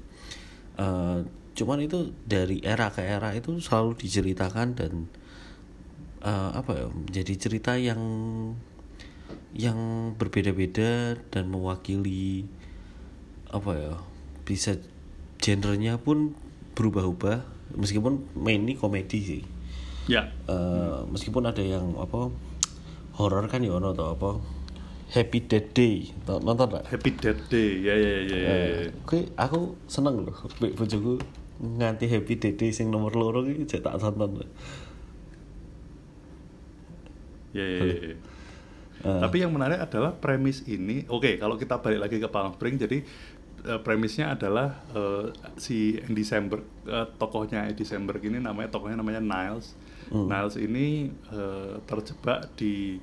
Eh, 0.77 1.19
cuman 1.53 1.85
itu 1.85 2.17
dari 2.25 2.61
era 2.65 2.89
ke 2.89 3.05
era 3.05 3.37
itu 3.37 3.61
selalu 3.61 3.97
diceritakan 4.01 4.69
dan 4.73 4.93
eh, 6.25 6.51
apa 6.57 6.71
ya 6.73 6.87
jadi 7.13 7.35
cerita 7.37 7.77
yang 7.77 8.01
yang 9.53 10.13
berbeda-beda 10.17 11.21
dan 11.29 11.45
mewakili 11.53 12.49
apa 13.53 13.71
ya 13.77 13.95
bisa 14.49 14.81
genrenya 15.37 16.01
pun 16.01 16.33
berubah-ubah 16.73 17.45
meskipun 17.77 18.25
mainly 18.33 18.77
komedi 18.77 19.21
sih 19.21 19.45
Ya, 20.11 20.35
Eh, 20.51 21.01
meskipun 21.15 21.47
ada 21.47 21.63
yang 21.63 21.95
apa 21.95 22.27
horor 23.15 23.47
kan 23.47 23.63
ya 23.63 23.79
ono 23.79 23.95
atau 23.95 24.19
apa 24.19 24.31
Happy 25.15 25.47
Death 25.47 25.79
Day 25.79 26.11
nonton 26.27 26.75
gak? 26.75 26.91
Happy 26.91 27.15
Death 27.15 27.47
Day. 27.47 27.87
Ya 27.87 27.95
ya 27.95 28.15
ya 28.27 28.37
ya. 28.43 28.55
Oke, 29.07 29.31
aku 29.39 29.79
seneng 29.87 30.27
loh 30.27 30.35
bojoku 30.59 31.23
nganti 31.63 32.11
Happy 32.11 32.35
Day 32.43 32.75
sing 32.75 32.91
nomor 32.91 33.15
loro 33.15 33.47
iki 33.47 33.65
jek 33.71 33.87
tak 33.87 34.03
tonton. 34.03 34.43
Ya, 37.55 37.63
ya, 37.63 37.81
ya, 37.85 37.97
ya. 38.13 38.17
Tapi 39.03 39.43
yang 39.43 39.53
menarik 39.55 39.79
adalah 39.83 40.15
premis 40.17 40.65
ini. 40.67 41.05
Oke, 41.07 41.37
kalau 41.39 41.59
kita 41.59 41.79
balik 41.79 42.07
lagi 42.07 42.17
ke 42.19 42.29
Palm 42.31 42.55
Spring, 42.55 42.79
jadi 42.79 43.03
eh, 43.67 43.81
premisnya 43.83 44.35
adalah 44.35 44.83
eh, 44.95 45.27
si 45.59 45.99
Andy 46.01 46.25
Samberg, 46.25 46.65
eh, 46.87 47.07
tokohnya 47.19 47.67
Andy 47.67 47.85
Samberg 47.85 48.23
ini 48.25 48.39
namanya 48.41 48.73
tokohnya 48.73 48.99
namanya 48.99 49.23
Niles. 49.23 49.75
Niles 50.13 50.57
ini 50.61 51.09
eh, 51.31 51.75
terjebak 51.85 52.53
di 52.57 52.99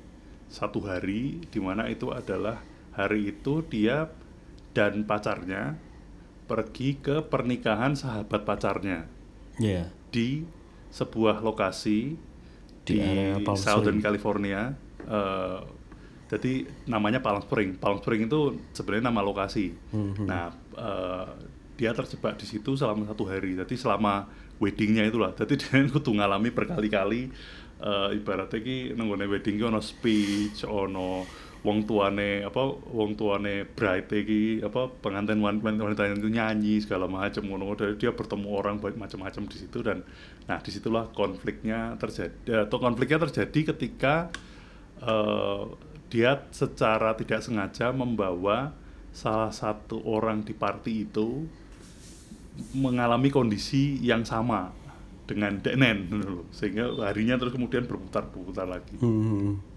satu 0.50 0.82
hari, 0.82 1.46
di 1.46 1.60
mana 1.62 1.86
itu 1.86 2.10
adalah 2.10 2.58
hari 2.96 3.30
itu 3.30 3.62
dia 3.70 4.10
dan 4.74 5.06
pacarnya 5.06 5.78
pergi 6.50 6.98
ke 6.98 7.22
pernikahan 7.22 7.94
sahabat 7.94 8.42
pacarnya 8.42 9.06
Ya. 9.56 9.94
di 10.10 10.42
sebuah 10.90 11.38
lokasi 11.38 12.18
Di 12.82 12.98
di, 12.98 13.46
Southern 13.54 14.00
Spring. 14.00 14.02
California. 14.02 14.74
Eh, 15.00 15.60
jadi 16.26 16.52
namanya 16.86 17.20
Palm 17.20 17.38
Spring. 17.38 17.76
Palm 17.76 17.98
Spring 17.98 18.26
itu 18.26 18.40
sebenarnya 18.72 19.06
nama 19.06 19.20
lokasi. 19.20 19.70
Mhm. 19.92 20.24
Nah, 20.24 20.50
eh, 20.74 21.28
dia 21.76 21.92
terjebak 21.92 22.34
di 22.34 22.44
situ 22.44 22.74
selama 22.74 23.06
satu 23.06 23.24
hari. 23.24 23.54
Jadi 23.54 23.74
selama 23.74 24.26
weddingnya 24.58 25.06
itulah. 25.06 25.30
Jadi 25.32 25.54
dia 25.60 25.86
kudu 25.86 26.10
ngalami 26.12 26.50
berkali-kali. 26.50 27.30
eh, 27.80 28.08
ibaratnya 28.12 28.58
ki 28.58 28.92
nenggone 28.92 29.24
wedding 29.24 29.56
ki 29.56 29.64
ono 29.64 29.80
speech, 29.80 30.68
ono 30.68 31.24
wong 31.60 31.84
tuane 31.84 32.40
apa 32.40 32.72
wong 32.88 33.20
tuane 33.20 33.68
bride 33.68 34.08
iki 34.16 34.64
apa 34.64 34.88
pengantin 35.04 35.44
wan- 35.44 35.60
wanita 35.60 36.08
itu 36.08 36.32
nyanyi 36.32 36.80
segala 36.80 37.04
macam 37.04 37.44
ngono 37.44 37.76
dia 37.76 38.16
bertemu 38.16 38.48
orang 38.48 38.80
baik 38.80 38.96
macam-macam 38.96 39.44
di 39.44 39.56
situ 39.60 39.84
dan 39.84 40.00
nah 40.48 40.56
di 40.56 40.70
situlah 40.72 41.12
konfliknya 41.12 42.00
terjadi 42.00 42.64
atau 42.64 42.80
konfliknya 42.80 43.20
terjadi 43.28 43.76
ketika 43.76 44.32
eh, 45.04 45.62
dia 46.08 46.48
secara 46.48 47.12
tidak 47.14 47.44
sengaja 47.44 47.92
membawa 47.92 48.72
salah 49.12 49.52
satu 49.52 50.00
orang 50.08 50.40
di 50.40 50.56
party 50.56 51.12
itu 51.12 51.44
mengalami 52.72 53.28
kondisi 53.28 54.00
yang 54.00 54.24
sama 54.24 54.72
dengan 55.28 55.62
Denen 55.62 56.08
gitu 56.10 56.42
sehingga 56.50 56.90
harinya 57.06 57.38
terus 57.38 57.54
kemudian 57.54 57.86
berputar-putar 57.86 58.66
lagi. 58.66 58.98
Hmm. 58.98 59.69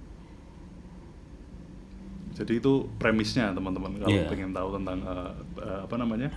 Jadi 2.34 2.58
itu 2.58 2.90
premisnya 2.98 3.54
teman-teman 3.54 3.94
kalau 3.98 4.10
Iya. 4.10 4.26
pengen 4.26 4.52
tahu 4.52 4.74
tentang 4.74 5.00
eh, 5.06 5.32
eh, 5.62 5.80
apa 5.86 5.96
namanya 5.96 6.30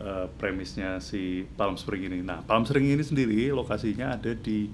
eh, 0.00 0.26
premisnya 0.40 0.96
si 0.98 1.44
Palm 1.54 1.76
Spring 1.76 2.08
ini. 2.08 2.24
Nah 2.24 2.40
Palm 2.42 2.64
Spring 2.64 2.88
ini 2.88 3.04
sendiri 3.04 3.52
lokasinya 3.52 4.16
ada 4.16 4.32
di 4.32 4.72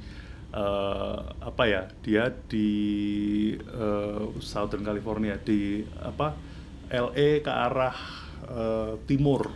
eh, 0.49 1.19
apa 1.43 1.63
ya? 1.67 1.83
Dia 2.01 2.31
di 2.31 2.69
eh, 3.59 4.25
Southern 4.39 4.87
California 4.87 5.35
di 5.37 5.83
apa? 5.99 6.35
LA 6.89 7.43
ke 7.43 7.53
arah 7.53 7.97
eh, 8.49 8.95
timur. 9.05 9.51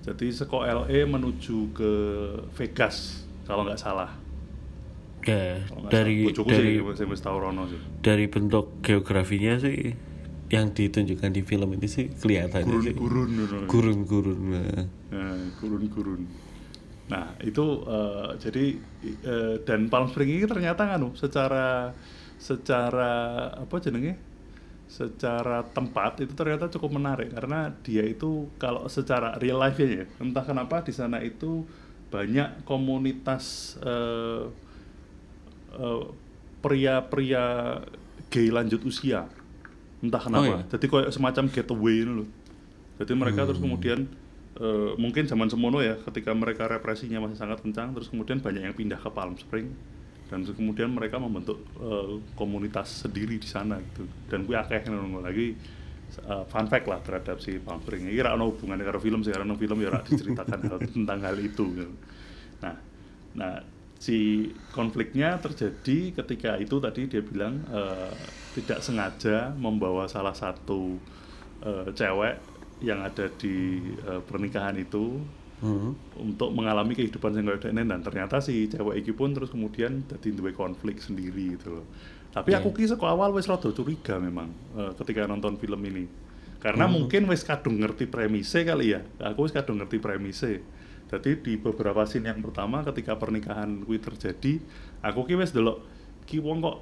Jadi 0.00 0.32
seko 0.32 0.64
LA 0.64 1.04
menuju 1.04 1.72
ke 1.72 1.92
Vegas 2.56 3.24
kalau 3.44 3.64
nggak 3.64 3.80
salah. 3.80 4.14
Ya, 5.20 5.60
dari 5.92 6.24
dari 6.48 6.80
sih. 6.80 7.80
dari 8.00 8.24
bentuk 8.24 8.80
geografinya 8.80 9.60
sih 9.60 9.92
yang 10.50 10.74
ditunjukkan 10.74 11.30
di 11.30 11.42
film 11.46 11.78
ini 11.78 11.86
sih 11.86 12.10
kelihatannya 12.10 12.74
sih 12.82 12.94
Gurun-gurun 12.98 13.30
gitu. 13.38 13.56
gurun-gurun 13.70 14.40
nah. 14.50 14.82
Nah, 15.14 15.38
gurun-gurun. 15.62 16.22
Nah, 17.10 17.34
itu 17.42 17.66
eh, 17.86 18.30
jadi 18.38 18.64
eh, 19.26 19.54
dan 19.62 19.86
Palm 19.90 20.10
Spring 20.10 20.30
ini 20.30 20.46
ternyata 20.46 20.86
kan 20.86 21.02
secara 21.14 21.94
secara 22.38 23.14
apa 23.62 23.76
jenenge? 23.78 24.14
Secara 24.90 25.62
tempat 25.70 26.18
itu 26.18 26.34
ternyata 26.34 26.66
cukup 26.66 26.98
menarik 26.98 27.30
karena 27.30 27.70
dia 27.86 28.02
itu 28.02 28.50
kalau 28.58 28.90
secara 28.90 29.38
real 29.38 29.62
life 29.62 29.78
ya, 29.78 30.06
entah 30.18 30.42
kenapa 30.42 30.82
di 30.82 30.90
sana 30.90 31.22
itu 31.22 31.62
banyak 32.10 32.66
komunitas 32.66 33.74
eh, 33.82 34.50
eh, 35.78 36.04
pria-pria 36.58 37.78
gay 38.30 38.50
lanjut 38.50 38.82
usia. 38.86 39.30
Entah 40.00 40.22
kenapa. 40.22 40.44
iya? 40.48 40.58
Jadi 40.72 40.86
kayak 40.88 41.10
semacam 41.12 41.44
getaway 41.52 41.96
ini 42.00 42.12
loh. 42.24 42.28
Jadi 43.00 43.12
mereka 43.16 43.48
terus 43.48 43.60
kemudian 43.60 44.08
eh, 44.60 44.92
mungkin 44.96 45.24
zaman 45.28 45.48
semono 45.48 45.80
ya, 45.80 45.96
ketika 46.00 46.32
mereka 46.32 46.68
represinya 46.68 47.20
masih 47.24 47.36
sangat 47.40 47.60
kencang, 47.64 47.96
terus 47.96 48.08
kemudian 48.08 48.40
banyak 48.40 48.62
yang 48.64 48.76
pindah 48.76 49.00
ke 49.00 49.08
Palm 49.12 49.36
Spring 49.36 49.72
dan 50.30 50.46
terus 50.46 50.54
kemudian 50.54 50.94
mereka 50.94 51.18
membentuk 51.18 51.60
eh, 51.80 52.22
komunitas 52.36 53.04
sendiri 53.04 53.36
di 53.36 53.48
sana 53.48 53.80
gitu. 53.80 54.08
Dan 54.30 54.46
gue 54.46 54.56
akeh 54.56 54.88
ngono 54.88 55.20
lagi 55.20 55.52
eh, 56.16 56.44
fun 56.48 56.66
fact 56.68 56.86
lah 56.88 57.00
terhadap 57.04 57.40
si 57.40 57.60
Palm 57.60 57.80
Spring. 57.84 58.08
Ini 58.08 58.24
ono 58.24 58.52
hubungannya 58.56 58.84
karo 58.84 59.00
film 59.00 59.20
sih, 59.20 59.32
karena 59.32 59.52
film 59.56 59.78
ya 59.80 60.00
diceritakan 60.00 60.58
hal 60.70 60.78
tentang 60.96 61.18
hal 61.24 61.36
itu. 61.40 61.64
gitu. 61.76 61.94
Nah, 62.64 62.74
nah 63.36 63.79
si 64.00 64.48
konfliknya 64.72 65.36
terjadi 65.36 66.16
ketika 66.16 66.56
itu 66.56 66.80
tadi 66.80 67.04
dia 67.04 67.20
bilang 67.20 67.60
eh, 67.68 68.10
tidak 68.56 68.80
sengaja 68.80 69.52
membawa 69.52 70.08
salah 70.08 70.32
satu 70.32 70.96
eh, 71.60 71.92
cewek 71.92 72.40
yang 72.80 73.04
ada 73.04 73.28
di 73.36 73.84
eh, 74.08 74.20
pernikahan 74.24 74.80
itu 74.80 75.20
Hmm. 75.60 75.92
untuk 76.16 76.56
mengalami 76.56 76.96
kehidupan 76.96 77.36
yang 77.36 77.44
kayak 77.52 77.68
dene 77.68 77.84
dan 77.84 78.00
ternyata 78.00 78.40
si 78.40 78.64
cewek 78.72 79.04
iki 79.04 79.12
pun 79.12 79.36
terus 79.36 79.52
kemudian 79.52 80.08
jadi 80.08 80.32
duwe 80.32 80.56
konflik 80.56 81.04
sendiri 81.04 81.52
gitu 81.60 81.76
loh. 81.76 81.86
Tapi 82.32 82.56
aku 82.56 82.72
ki 82.72 82.88
saka 82.88 83.12
awal 83.12 83.36
wis 83.36 83.44
rada 83.44 83.68
curiga 83.68 84.16
memang 84.16 84.48
eh, 84.80 84.96
ketika 84.96 85.28
nonton 85.28 85.60
film 85.60 85.84
ini. 85.84 86.08
Karena 86.64 86.88
mungkin 86.88 87.28
wis 87.28 87.44
kadung 87.44 87.76
ngerti 87.76 88.08
premise 88.08 88.64
kali 88.64 88.96
ya. 88.96 89.04
Aku 89.20 89.44
wis 89.44 89.52
kadung 89.52 89.84
ngerti 89.84 90.00
premise. 90.00 90.64
Jadi 91.10 91.42
di 91.42 91.58
beberapa 91.58 92.06
scene 92.06 92.30
yang 92.30 92.38
pertama 92.38 92.86
ketika 92.86 93.18
pernikahan 93.18 93.82
kuwi 93.82 93.98
terjadi, 93.98 94.62
aku 95.02 95.26
ki 95.26 95.34
wis 95.42 95.50
delok 95.50 95.82
ki 96.22 96.38
wong 96.38 96.62
kok 96.62 96.78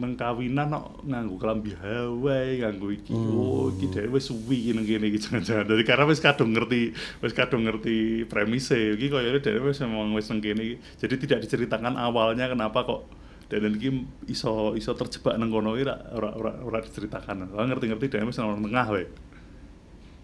nang 0.00 0.12
kawinan 0.16 0.72
kok 0.72 0.86
nganggo 1.08 1.36
kelambi 1.40 1.72
Hawaii, 1.76 2.60
nganggo 2.64 2.88
iki. 2.88 3.12
Oh, 3.12 3.68
iki 3.68 3.88
dhewe 3.92 4.16
wis 4.16 4.32
suwi 4.32 4.72
nang 4.72 4.88
kene 4.88 5.12
iki 5.12 5.20
jangan-jangan. 5.20 5.68
Dari 5.68 5.84
karena 5.84 6.04
wis 6.08 6.20
kadung 6.24 6.56
ngerti, 6.56 6.96
wis 7.20 7.32
kadung 7.36 7.68
ngerti 7.68 8.24
premise 8.24 8.96
iki 8.96 9.12
koyo 9.12 9.36
dhewe 9.36 9.72
wis 9.72 9.80
memang 9.84 10.16
wis 10.16 10.32
nang 10.32 10.40
kene. 10.40 10.80
Jadi 11.00 11.14
tidak 11.20 11.44
diceritakan 11.44 12.00
awalnya 12.00 12.48
kenapa 12.48 12.84
kok 12.88 13.08
dan 13.52 13.76
iki 13.76 14.08
iso 14.32 14.72
iso 14.72 14.96
terjebak 14.96 15.36
nang 15.36 15.52
kono 15.52 15.76
iki 15.76 15.84
ora 15.84 16.32
ora 16.32 16.52
ora, 16.64 16.78
diceritakan. 16.80 17.52
Lah 17.52 17.64
ngerti-ngerti 17.68 18.08
dhewe 18.08 18.28
wis 18.28 18.40
nang 18.40 18.60
tengah 18.60 18.86
wae. 18.88 19.04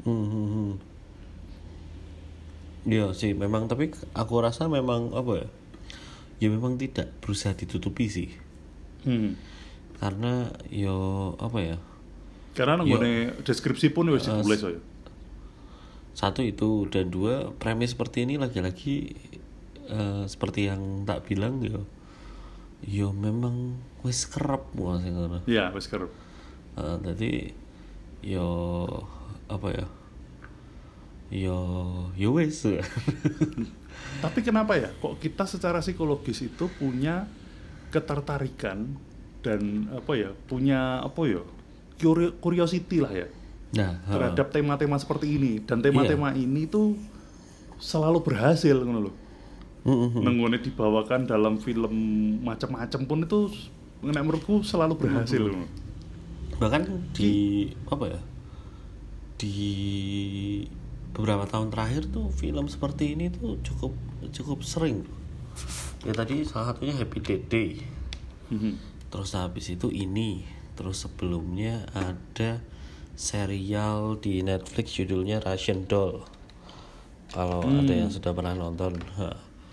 Hmm, 0.08 0.24
hmm, 0.24 0.48
hmm. 0.52 0.95
Iya 2.86 3.10
sih, 3.18 3.34
memang 3.34 3.66
tapi 3.66 3.90
aku 4.14 4.34
rasa 4.38 4.70
memang 4.70 5.10
apa 5.10 5.42
ya? 5.42 5.48
Ya 6.38 6.48
memang 6.54 6.78
tidak 6.78 7.10
berusaha 7.18 7.50
ditutupi 7.58 8.06
sih. 8.06 8.30
Hmm. 9.02 9.34
Karena 9.98 10.54
yo 10.70 11.34
apa 11.42 11.58
ya? 11.58 11.76
Karena 12.54 12.80
nang 12.80 12.86
Yo. 12.86 12.96
gone 12.96 13.34
deskripsi 13.42 13.90
pun 13.90 14.08
wis 14.14 14.30
ditulis 14.30 14.62
ya. 14.62 14.78
Satu 16.16 16.40
itu 16.40 16.88
dan 16.88 17.12
dua 17.12 17.52
premis 17.58 17.92
seperti 17.92 18.24
ini 18.24 18.40
lagi-lagi 18.40 19.12
eh, 19.90 20.24
seperti 20.24 20.70
yang 20.70 21.04
tak 21.04 21.26
bilang 21.26 21.58
yo. 21.60 21.84
Yo 22.86 23.10
memang 23.10 23.76
wis 24.06 24.30
kerep 24.30 24.62
mau 24.78 24.94
sing 25.02 25.18
ngono. 25.18 25.42
Iya, 25.44 25.74
wis 25.74 25.90
kerep. 25.90 26.08
Eh, 26.78 26.96
jadi 27.02 27.32
yo 28.22 28.48
apa 29.50 29.68
ya? 29.74 29.86
Yo 31.28 31.58
yo 32.14 32.38
wis. 32.38 32.62
Tapi 34.22 34.38
kenapa 34.40 34.78
ya? 34.78 34.90
Kok 35.02 35.18
kita 35.18 35.44
secara 35.44 35.82
psikologis 35.82 36.42
itu 36.46 36.70
punya 36.78 37.26
ketertarikan 37.90 38.94
dan 39.42 39.90
apa 39.90 40.12
ya? 40.14 40.30
Punya 40.46 41.02
apa 41.02 41.22
ya? 41.26 41.42
curi- 41.96 42.34
Curiosity 42.38 43.00
lah 43.00 43.12
ya 43.12 43.26
nah, 43.72 43.96
ha. 44.04 44.12
terhadap 44.12 44.52
tema-tema 44.52 45.00
seperti 45.00 45.36
ini 45.40 45.64
dan 45.64 45.80
tema-tema 45.80 46.32
ini 46.36 46.68
tuh 46.68 46.92
selalu 47.80 48.20
berhasil 48.24 48.76
ngono 48.76 49.10
loh. 49.10 49.14
Hmm, 49.86 50.12
hmm, 50.12 50.22
Nenggone 50.24 50.58
dibawakan 50.58 51.24
dalam 51.24 51.56
film 51.56 51.94
macam-macam 52.42 53.00
pun 53.06 53.18
itu 53.22 53.40
menurutku 54.02 54.60
selalu 54.60 54.98
berhasil. 54.98 55.40
ngono. 55.40 55.64
bahkan 56.56 56.88
di 57.12 57.68
apa 57.84 58.16
ya 58.16 58.20
di 59.36 59.56
beberapa 61.12 61.44
tahun 61.44 61.70
terakhir 61.70 62.08
tuh 62.08 62.28
film 62.30 62.66
seperti 62.66 63.14
ini 63.14 63.30
tuh 63.30 63.60
cukup 63.62 63.92
cukup 64.32 64.62
sering 64.62 65.04
ya 66.02 66.12
tadi 66.12 66.42
salah 66.42 66.72
satunya 66.72 66.94
Happy 66.94 67.18
Death 67.20 67.46
Day 67.48 67.70
Mhm. 68.46 68.78
terus 69.10 69.34
habis 69.34 69.66
itu 69.68 69.90
ini 69.90 70.46
terus 70.78 71.02
sebelumnya 71.02 71.82
ada 71.92 72.62
serial 73.16 74.20
di 74.20 74.44
Netflix 74.44 74.94
judulnya 74.94 75.42
Russian 75.42 75.82
Doll 75.84 76.22
kalau 77.26 77.64
ada 77.64 77.90
yang 77.90 78.06
sudah 78.06 78.30
pernah 78.30 78.54
nonton. 78.54 78.94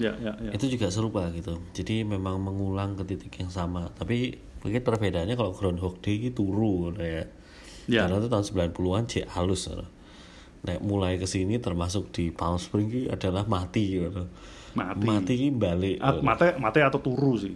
Ya, 0.01 0.09
ya, 0.17 0.33
ya. 0.41 0.49
itu 0.57 0.73
juga 0.73 0.89
serupa 0.89 1.29
gitu 1.29 1.61
jadi 1.69 2.01
memang 2.01 2.41
mengulang 2.41 2.97
ke 2.97 3.05
titik 3.05 3.37
yang 3.37 3.53
sama 3.53 3.93
tapi 3.93 4.41
mungkin 4.65 4.81
perbedaannya 4.81 5.37
kalau 5.37 5.53
Groundhog 5.53 6.01
Day 6.01 6.17
itu 6.17 6.33
turu 6.33 6.89
gitu 6.89 7.03
ya 7.05 7.25
Ya. 7.85 8.07
karena 8.07 8.17
itu 8.17 8.31
tahun 8.31 8.45
90-an 8.73 9.05
cek 9.05 9.27
halus 9.37 9.67
gitu. 9.69 9.85
Nek 10.63 10.79
mulai 10.79 11.19
ke 11.19 11.27
sini 11.27 11.59
termasuk 11.59 12.15
di 12.15 12.31
Palm 12.31 12.55
Springs 12.55 12.91
ini 12.95 13.03
adalah 13.11 13.43
mati 13.43 13.99
gitu. 13.99 14.31
Mati. 14.73 15.03
Mati 15.03 15.33
ini 15.35 15.49
balik. 15.51 15.99
At- 15.99 16.23
mate 16.23 16.55
mate 16.55 16.79
atau 16.79 17.03
turu 17.03 17.35
sih. 17.35 17.51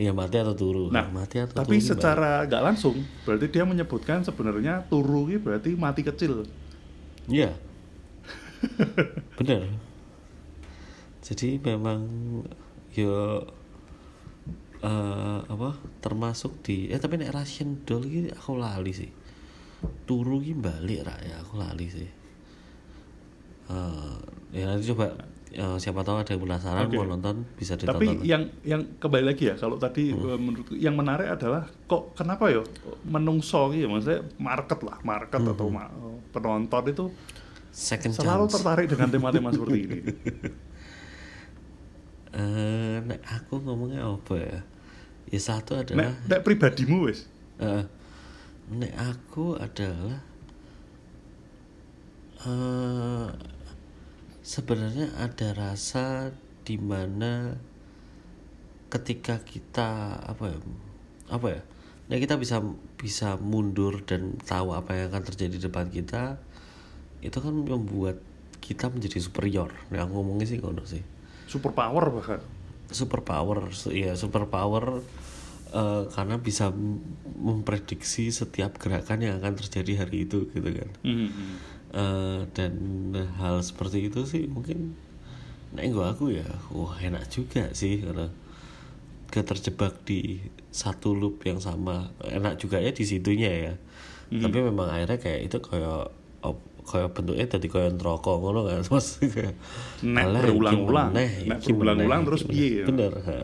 Iya 0.00 0.12
mati 0.12 0.36
atau 0.40 0.56
turu. 0.56 0.88
Nah, 0.92 1.08
mati 1.08 1.40
atau 1.40 1.60
tapi 1.60 1.80
turu 1.80 1.88
secara 1.92 2.44
nggak 2.44 2.62
langsung 2.64 3.00
berarti 3.24 3.52
dia 3.52 3.64
menyebutkan 3.64 4.24
sebenarnya 4.24 4.84
turu 4.88 5.28
ini 5.28 5.40
berarti 5.40 5.72
mati 5.76 6.04
kecil. 6.04 6.44
Iya. 7.28 7.56
Bener. 9.40 9.72
Jadi 11.20 11.60
memang 11.64 12.00
ya 12.92 13.44
eh, 14.84 15.38
apa 15.48 15.80
termasuk 16.04 16.60
di 16.60 16.92
eh 16.92 17.00
tapi 17.00 17.16
nek 17.16 17.32
Russian 17.32 17.84
Doll 17.88 18.04
ini 18.04 18.28
aku 18.32 18.56
lali 18.56 18.92
sih. 18.92 19.08
Turu 20.04 20.44
ini 20.44 20.60
balik 20.60 21.08
ra 21.08 21.16
ya 21.24 21.40
aku 21.40 21.56
lali 21.56 21.88
sih. 21.88 22.19
Eh, 23.70 24.14
ya 24.50 24.66
nanti 24.66 24.90
coba 24.90 25.14
eh, 25.48 25.76
siapa 25.78 26.02
tahu 26.02 26.16
ada 26.18 26.26
yang 26.28 26.42
penasaran 26.42 26.90
Oke. 26.90 26.96
mau 26.96 27.06
nonton 27.06 27.46
bisa 27.54 27.78
ditonton. 27.78 28.02
Tapi 28.02 28.26
yang 28.26 28.42
yang 28.62 28.82
kembali 28.98 29.24
lagi 29.24 29.46
ya 29.46 29.54
kalau 29.54 29.78
tadi 29.78 30.10
eh, 30.10 30.38
menurutku 30.38 30.74
yang 30.74 30.98
menarik 30.98 31.30
adalah 31.30 31.70
kok 31.86 32.14
kenapa 32.14 32.50
ya 32.50 32.66
menungso 33.04 33.70
gitu 33.70 33.86
maksudnya 33.86 34.26
market 34.36 34.82
lah 34.82 34.98
market 35.00 35.38
atau 35.38 35.70
ma- 35.70 35.92
penonton 36.28 36.84
itu 36.88 37.04
Second 37.70 38.10
selalu 38.10 38.44
chance. 38.44 38.54
tertarik 38.58 38.86
dengan 38.90 39.08
tema-tema 39.08 39.48
seperti 39.50 39.78
ini. 39.80 39.98
Eh, 42.30 43.02
nek 43.02 43.26
aku 43.26 43.58
ngomongnya 43.58 44.06
apa 44.06 44.38
ya? 44.38 44.62
Ya 45.34 45.40
satu 45.42 45.74
adalah 45.74 46.14
Nek, 46.14 46.30
nek 46.30 46.40
pribadimu 46.42 47.10
wes 47.10 47.26
eh, 47.58 47.82
nek 48.70 48.94
aku 48.94 49.58
adalah 49.58 50.22
eh 52.40 53.28
sebenarnya 54.50 55.14
ada 55.14 55.54
rasa 55.54 56.34
di 56.66 56.74
mana 56.74 57.54
ketika 58.90 59.38
kita 59.46 60.18
apa 60.26 60.50
ya 60.50 60.58
apa 61.30 61.46
ya 61.54 61.62
nek 62.10 62.26
kita 62.26 62.34
bisa 62.34 62.58
bisa 62.98 63.38
mundur 63.38 64.02
dan 64.02 64.34
tahu 64.42 64.74
apa 64.74 64.98
yang 64.98 65.14
akan 65.14 65.22
terjadi 65.22 65.54
di 65.54 65.62
depan 65.62 65.86
kita 65.94 66.42
itu 67.22 67.38
kan 67.38 67.54
membuat 67.54 68.18
kita 68.58 68.90
menjadi 68.90 69.22
superior 69.22 69.70
nah 69.94 70.02
aku 70.02 70.18
ngomongnya 70.18 70.50
sih 70.50 70.58
ngono 70.58 70.82
sih 70.82 71.06
super 71.46 71.70
power 71.70 72.10
bahkan. 72.10 72.42
super 72.90 73.22
power 73.22 73.70
ya 73.94 74.18
super 74.18 74.50
power 74.50 74.98
eh, 75.70 76.02
karena 76.10 76.42
bisa 76.42 76.74
memprediksi 77.38 78.34
setiap 78.34 78.82
gerakan 78.82 79.22
yang 79.22 79.38
akan 79.38 79.54
terjadi 79.62 80.02
hari 80.02 80.26
itu 80.26 80.50
gitu 80.50 80.66
kan 80.74 80.90
Hmm. 81.06 81.30
Eh, 81.90 82.40
dan 82.54 82.74
hal 83.42 83.58
seperti 83.66 84.06
itu 84.06 84.22
sih 84.22 84.46
mungkin 84.46 84.94
nah 85.74 85.82
gua 85.90 86.14
aku 86.14 86.30
ya 86.30 86.46
wah 86.70 86.94
enak 86.98 87.26
juga 87.26 87.66
sih 87.74 87.98
karena 88.02 88.30
gak 89.30 89.54
terjebak 89.54 89.98
di 90.06 90.38
satu 90.70 91.14
loop 91.14 91.42
yang 91.46 91.58
sama 91.58 92.14
enak 92.22 92.62
juga 92.62 92.78
ya 92.78 92.94
di 92.94 93.02
situnya 93.02 93.50
ya 93.50 93.74
tapi 94.30 94.62
memang 94.62 94.86
akhirnya 94.86 95.18
kayak 95.18 95.40
itu 95.50 95.58
kayak 95.58 96.14
kayak 96.86 97.10
bentuknya 97.10 97.46
tadi 97.50 97.66
kayak 97.66 97.98
rokok 97.98 98.38
ngono 98.38 98.60
kan 98.70 98.82
mas 98.94 99.18
kayak 99.18 99.54
Nek 100.06 100.24
"Alah, 100.26 100.40
iki 100.42 100.50
berulang-ulang. 100.50 101.08
Nek 101.14 101.58
berulang-ulang 101.66 102.20
terus 102.26 102.42
piye 102.46 102.54
meneh." 102.54 102.70
ya? 102.82 102.84
bener 102.86 103.12
ha. 103.26 103.38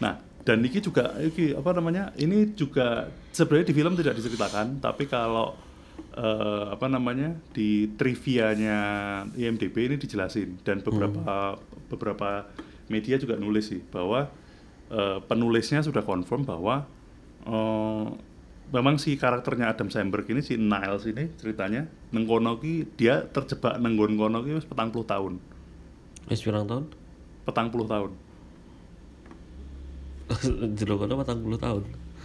Nah, 0.00 0.14
dan 0.44 0.56
ini 0.60 0.80
juga 0.80 1.16
iki 1.24 1.56
apa 1.56 1.70
namanya? 1.72 2.12
Ini 2.16 2.52
juga 2.52 3.08
sebenarnya 3.32 3.66
di 3.72 3.74
film 3.76 3.92
tidak 3.96 4.14
diceritakan, 4.20 4.84
tapi 4.84 5.08
kalau 5.08 5.56
eh, 6.14 6.64
apa 6.70 6.86
namanya? 6.86 7.34
di 7.50 7.90
trivianya 7.98 8.78
IMDb 9.34 9.90
ini 9.90 9.96
dijelasin 9.98 10.62
dan 10.62 10.80
beberapa 10.80 11.58
beberapa 11.90 12.46
media 12.88 13.18
juga 13.18 13.34
nulis 13.34 13.70
sih 13.74 13.82
bahwa 13.82 14.30
eh, 14.90 15.18
penulisnya 15.26 15.82
sudah 15.82 16.06
confirm 16.06 16.46
bahwa 16.46 16.86
eh, 17.46 18.06
memang 18.70 18.96
si 18.96 19.18
karakternya 19.18 19.74
Adam 19.74 19.90
Sandberg 19.90 20.26
ini 20.30 20.40
si 20.40 20.56
Niles 20.56 21.04
ini 21.06 21.30
ceritanya 21.38 21.86
nengkono 22.14 22.58
ki 22.62 22.96
dia 22.96 23.26
terjebak 23.28 23.78
nenggon 23.82 24.16
kono 24.16 24.40
ki 24.42 24.56
wis 24.56 24.66
petang 24.66 24.94
puluh 24.94 25.06
tahun. 25.06 25.38
wis 26.30 26.40
pirang 26.40 26.64
tahun 26.64 26.88
Petang 27.44 27.68
puluh 27.68 27.84
tahun. 27.84 28.16
jero 30.78 30.96
kono 30.96 31.20
40 31.20 31.60
tahun 31.60 31.82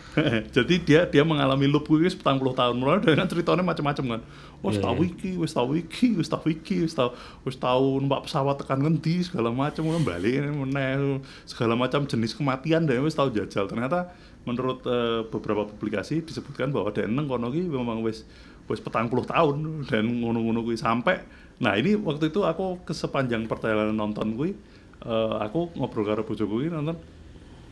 Jadi 0.55 0.75
dia 0.81 1.05
dia 1.05 1.21
mengalami 1.21 1.69
loop 1.69 1.85
kuwi 1.85 2.09
wis 2.09 2.17
40 2.17 2.41
tahun. 2.55 2.75
Mulai 2.75 2.99
dengan 3.03 3.29
ceritanya 3.29 3.61
macam-macam 3.61 4.05
kan. 4.17 4.21
Wis 4.59 4.75
Iya, 4.79 4.83
tau 4.83 4.99
iya. 4.99 5.07
iki, 5.07 5.31
wis 5.39 5.51
tau 5.53 5.71
iki, 5.71 6.07
wis 6.17 6.27
tau 6.27 6.45
iki, 6.49 6.75
wis 6.83 6.93
tau 6.97 7.09
wis 7.45 7.55
tau 7.55 8.01
numpak 8.01 8.27
pesawat 8.27 8.59
tekan 8.59 8.81
ngendi 8.81 9.23
segala 9.23 9.53
macam 9.53 9.85
ngono 9.85 10.01
balik 10.03 10.43
meneh 10.49 11.21
segala 11.45 11.77
macam 11.77 12.03
jenis 12.03 12.35
kematian 12.35 12.83
dan 12.89 13.05
wis 13.05 13.15
tau 13.15 13.29
jajal. 13.31 13.69
Ternyata 13.69 14.11
menurut 14.47 14.81
eh, 14.87 15.21
beberapa 15.27 15.67
publikasi 15.67 16.23
disebutkan 16.23 16.71
bahwa 16.71 16.89
dan 16.89 17.11
neng 17.11 17.27
kono 17.27 17.51
ki 17.51 17.67
memang 17.67 18.01
wis 18.01 18.25
wis 18.69 18.79
petang 18.79 19.09
puluh 19.09 19.25
tahun 19.25 19.85
dan 19.89 20.05
ngono-ngono 20.05 20.61
kuwi 20.61 20.77
sampai 20.77 21.25
nah 21.59 21.75
ini 21.75 21.97
waktu 21.97 22.31
itu 22.31 22.45
aku 22.45 22.85
ke 22.87 22.93
sepanjang 22.95 23.49
perjalanan 23.49 23.97
nonton 23.97 24.37
kuwi 24.37 24.55
eh, 25.03 25.35
aku 25.43 25.75
ngobrol 25.75 26.05
karo 26.07 26.21
bojoku 26.23 26.63
kuwi 26.63 26.67
nonton 26.71 26.95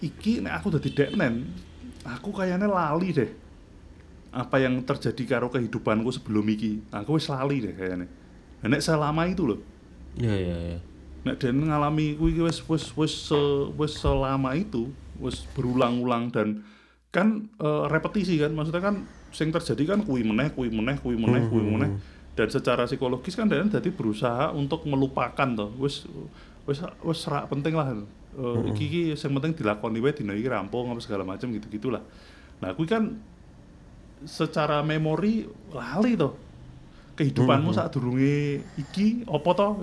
iki 0.04 0.44
nek 0.44 0.62
aku 0.62 0.76
dadi 0.76 0.90
deknen 0.92 1.48
aku 2.08 2.32
kayaknya 2.32 2.72
lali 2.72 3.12
deh. 3.12 3.30
Apa 4.32 4.64
yang 4.64 4.80
terjadi 4.84 5.38
karo 5.38 5.52
kehidupanku 5.52 6.08
sebelum 6.16 6.46
iki? 6.48 6.80
Aku 6.92 7.20
wis 7.20 7.28
lali 7.28 7.60
deh 7.60 7.74
kayaknya. 7.76 8.08
Nek 8.64 8.82
selama 8.84 9.28
itu 9.28 9.44
loh. 9.44 9.60
Ya 10.18 10.34
ya 10.34 10.58
ya 10.76 10.80
nek 11.28 11.44
den 11.44 11.68
ngalami 11.68 12.16
kuwi 12.16 12.40
wis 12.40 12.64
wis 12.64 12.96
wis 12.96 13.14
se- 13.28 13.68
wis 13.76 14.00
selama 14.00 14.56
itu 14.56 14.88
wis 15.20 15.44
berulang-ulang 15.52 16.32
dan 16.32 16.64
kan 17.12 17.52
eh, 17.60 17.84
repetisi 17.92 18.40
kan? 18.40 18.56
Maksudnya 18.56 18.80
kan 18.80 18.96
sing 19.36 19.52
terjadi 19.52 19.84
kan 19.98 20.00
kuwi 20.08 20.24
meneh 20.24 20.48
kuwi 20.56 20.72
meneh 20.72 20.96
kuwi 21.04 21.20
meneh 21.20 21.44
kuwi 21.52 21.64
meneh. 21.68 21.92
Dan 22.38 22.48
secara 22.54 22.86
psikologis 22.86 23.34
kan 23.36 23.50
dan 23.52 23.68
jadi 23.68 23.90
berusaha 23.92 24.54
untuk 24.56 24.86
melupakan 24.88 25.50
toh. 25.58 25.74
Wis 25.82 26.08
wis 26.64 26.80
wis 27.04 27.20
penting 27.52 27.74
lah 27.76 27.92
Iki 28.38 28.84
iki 28.86 29.02
sing 29.18 29.34
penting 29.34 29.58
dilakoni 29.58 29.98
wae 29.98 30.14
dina 30.14 30.38
iki 30.38 30.46
rampung 30.46 30.94
apa 30.94 31.02
segala 31.02 31.26
macam 31.26 31.50
gitu 31.50 31.66
gitulah 31.74 32.06
nah 32.58 32.74
kuwi 32.74 32.90
kan 32.90 33.18
secara 34.26 34.82
memori 34.82 35.46
lali 35.70 36.18
toh. 36.18 36.34
Kehidupanmu 37.18 37.74
saat 37.74 37.94
durunge 37.94 38.62
iki 38.78 39.26
apa 39.26 39.50
toh? 39.54 39.74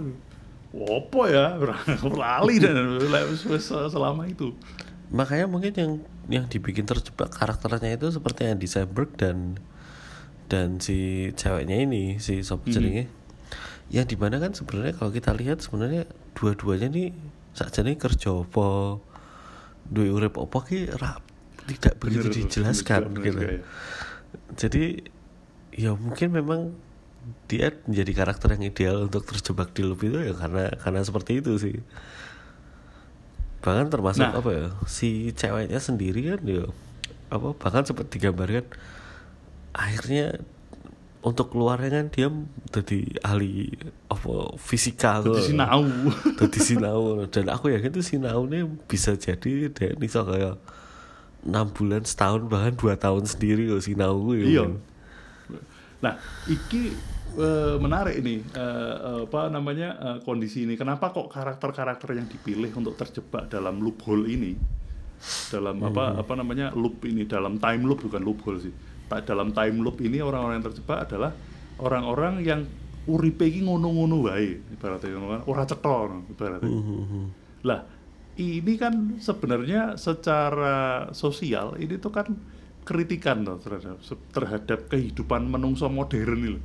Apa 0.75 1.23
ya? 1.31 1.47
Lali 2.23 2.59
dan 2.59 2.99
selama 3.91 4.27
itu. 4.27 4.55
Makanya 5.15 5.47
mungkin 5.47 5.73
yang 5.75 5.93
yang 6.27 6.45
dibikin 6.51 6.87
terjebak 6.87 7.31
karakternya 7.31 7.95
itu 7.95 8.11
seperti 8.11 8.51
Andy 8.51 8.67
Samberg 8.67 9.15
dan 9.15 9.59
dan 10.51 10.79
si 10.79 11.31
ceweknya 11.35 11.79
ini 11.83 12.19
si 12.19 12.43
sop 12.43 12.67
jenenge 12.67 13.11
yang 13.93 14.09
di 14.09 14.17
mana 14.17 14.41
kan 14.41 14.57
sebenarnya 14.57 14.97
kalau 14.97 15.13
kita 15.13 15.37
lihat 15.37 15.61
sebenarnya 15.61 16.09
dua-duanya 16.33 16.89
nih 16.89 17.13
saja 17.55 17.81
nih 17.81 17.95
kerja 17.95 18.35
apa 18.35 18.99
duwe 19.85 20.11
urip 20.11 20.35
apa 20.37 20.59
ki 20.61 20.91
ra- 20.93 21.23
tidak 21.65 21.97
begitu 21.97 22.27
Bener, 22.27 22.37
dijelaskan 22.37 23.01
bener 23.09 23.23
gitu 23.23 23.39
juga 23.39 23.47
ya. 23.49 23.61
jadi 24.53 24.85
ya 25.73 25.91
mungkin 25.95 26.29
memang 26.31 26.61
dia 27.47 27.73
menjadi 27.85 28.13
karakter 28.15 28.53
yang 28.53 28.65
ideal 28.67 28.97
untuk 29.03 29.25
terjebak 29.25 29.73
di 29.73 29.81
loop 29.81 30.03
itu 30.03 30.19
ya 30.19 30.35
karena 30.35 30.69
karena 30.77 31.01
seperti 31.01 31.41
itu 31.41 31.57
sih 31.57 31.77
bahkan 33.61 33.89
termasuk 33.89 34.21
Nah. 34.23 34.37
apa 34.37 34.51
ya 34.51 34.67
si 34.85 35.33
ceweknya 35.33 35.81
sendiri 35.81 36.21
kan 36.29 36.41
ya 36.45 36.69
apa 37.33 37.57
bahkan 37.57 37.83
sempat 37.83 38.13
digambarkan 38.13 38.69
akhirnya 39.73 40.37
untuk 41.25 41.57
keluarnya 41.57 41.89
kan 41.89 42.07
dia 42.13 42.29
jadi 42.69 43.01
ahli 43.25 43.73
apa 44.13 44.61
fisika 44.61 45.25
Jadi 45.25 45.57
sinau. 45.57 45.89
Jadi 46.37 46.59
sinau 46.61 47.25
dan 47.33 47.49
aku 47.49 47.73
yakin 47.73 47.91
tuh 47.97 48.05
sinau 48.05 48.45
ini 48.45 48.69
bisa 48.85 49.17
jadi 49.17 49.73
dia 49.73 49.97
bisa 49.97 50.21
kayak 50.21 50.61
enam 51.49 51.73
bulan 51.73 52.05
setahun 52.05 52.45
bahkan 52.45 52.77
dua 52.77 53.01
tahun 53.01 53.25
sendiri 53.25 53.73
loh 53.73 53.81
sinau 53.81 54.21
gue 54.21 54.45
iya. 54.45 54.69
Nah 56.05 56.21
iki 56.45 56.93
eh, 57.41 57.77
menarik 57.81 58.21
ini 58.21 58.45
eh, 58.45 59.25
apa 59.25 59.49
namanya 59.49 59.89
eh, 59.97 60.19
kondisi 60.29 60.69
ini. 60.69 60.77
Kenapa 60.77 61.09
kok 61.09 61.33
karakter-karakter 61.33 62.21
yang 62.21 62.29
dipilih 62.29 62.69
untuk 62.77 63.01
terjebak 63.01 63.49
dalam 63.49 63.81
loophole 63.81 64.29
ini 64.29 64.53
dalam 65.49 65.81
apa 65.81 66.21
apa 66.21 66.33
namanya 66.37 66.77
loop 66.77 67.01
ini 67.09 67.25
dalam 67.25 67.57
time 67.57 67.89
loop 67.89 68.05
bukan 68.05 68.21
loophole 68.21 68.61
sih 68.61 68.75
dalam 69.09 69.55
time 69.55 69.77
loop 69.85 70.01
ini 70.03 70.19
orang-orang 70.19 70.59
yang 70.59 70.67
terjebak 70.73 71.07
adalah 71.07 71.31
orang-orang 71.79 72.35
yang 72.43 72.61
uripe 73.05 73.45
iki 73.45 73.61
ngono-ngono 73.63 74.27
wae 74.27 74.59
ibaratnya 74.73 75.15
ngono 75.15 75.29
kan 75.29 75.43
ora 75.45 75.63
cetha 75.69 75.97
ibaratnya 76.33 76.73
Lah, 77.65 77.81
ini 78.37 78.77
kan 78.77 79.17
sebenarnya 79.17 79.97
secara 79.97 81.09
sosial 81.17 81.81
ini 81.81 81.97
tuh 81.97 82.13
kan 82.13 82.29
kritikan 82.85 83.41
loh 83.41 83.57
terhadap 83.57 84.05
terhadap 84.37 84.81
kehidupan 84.93 85.49
menungso 85.49 85.89
modern 85.89 86.37
ini 86.37 86.49
loh. 86.61 86.65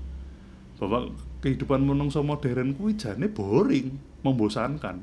Bahwa 0.80 1.12
kehidupan 1.40 1.88
menungso 1.88 2.20
modern 2.20 2.76
kuwi 2.76 3.00
jane 3.00 3.32
boring, 3.32 3.96
membosankan. 4.28 5.00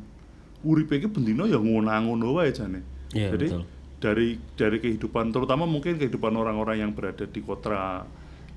Uripe 0.64 1.00
iki 1.00 1.08
bendino 1.08 1.48
ya 1.48 1.56
ngono-ngono 1.56 2.36
wae 2.36 2.52
jane. 2.52 2.84
Iya, 3.16 3.32
Jadi 3.32 3.46
betul. 3.48 3.64
Dari 4.06 4.38
dari 4.54 4.78
kehidupan 4.78 5.34
terutama 5.34 5.66
mungkin 5.66 5.98
kehidupan 5.98 6.30
orang-orang 6.38 6.86
yang 6.86 6.92
berada 6.94 7.26
di 7.26 7.42
kota 7.42 8.06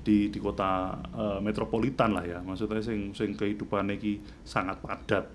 di 0.00 0.30
di 0.30 0.38
kota 0.38 0.94
eh, 1.10 1.38
metropolitan 1.42 2.14
lah 2.14 2.24
ya. 2.24 2.38
Maksudnya 2.38 2.78
sing 2.78 3.10
sing 3.10 3.34
kehidupannya 3.34 3.98
iki 3.98 4.22
sangat 4.46 4.78
padat. 4.78 5.26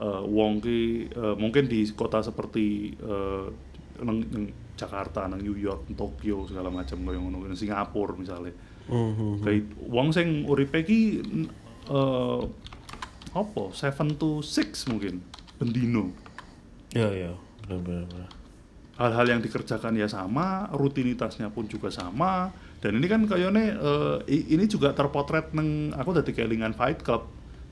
Eh, 0.00 0.22
wong 0.24 0.64
ki 0.64 1.12
eh, 1.12 1.36
mungkin 1.36 1.68
di 1.68 1.84
kota 1.92 2.24
seperti 2.24 2.96
eh, 2.96 3.46
neng, 4.00 4.24
neng 4.32 4.44
Jakarta, 4.80 5.28
neng 5.28 5.44
New 5.44 5.60
York, 5.60 5.92
Tokyo 5.92 6.48
segala 6.48 6.72
macam 6.72 7.04
kayak 7.04 7.20
ngono, 7.20 7.44
neng 7.44 7.60
Singapura 7.60 8.16
misalnya. 8.16 8.56
Mhm. 8.88 9.44
Kayak 9.44 9.62
wong 9.84 10.08
sing 10.16 10.48
uripe 10.48 10.80
ki 10.88 11.20
eh 11.92 12.42
apa? 13.30 13.62
7 13.70 14.18
to 14.18 14.42
6 14.42 14.90
mungkin 14.90 15.22
bendino. 15.60 16.10
Ya 16.90 17.06
ya, 17.12 17.32
benar 17.62 17.78
benar. 17.84 18.06
benar. 18.08 18.39
Hal-hal 19.00 19.26
yang 19.32 19.40
dikerjakan 19.40 19.96
ya 19.96 20.06
sama, 20.12 20.68
rutinitasnya 20.76 21.48
pun 21.48 21.64
juga 21.72 21.88
sama. 21.88 22.52
Dan 22.84 23.00
ini 23.00 23.06
kan 23.08 23.24
kayaknya 23.24 23.64
i- 24.28 24.46
ini 24.54 24.64
juga 24.68 24.92
terpotret 24.92 25.56
neng 25.56 25.92
aku 25.96 26.12
dari 26.16 26.32
kelingan 26.36 26.76
Fight 26.76 27.00
Club. 27.00 27.24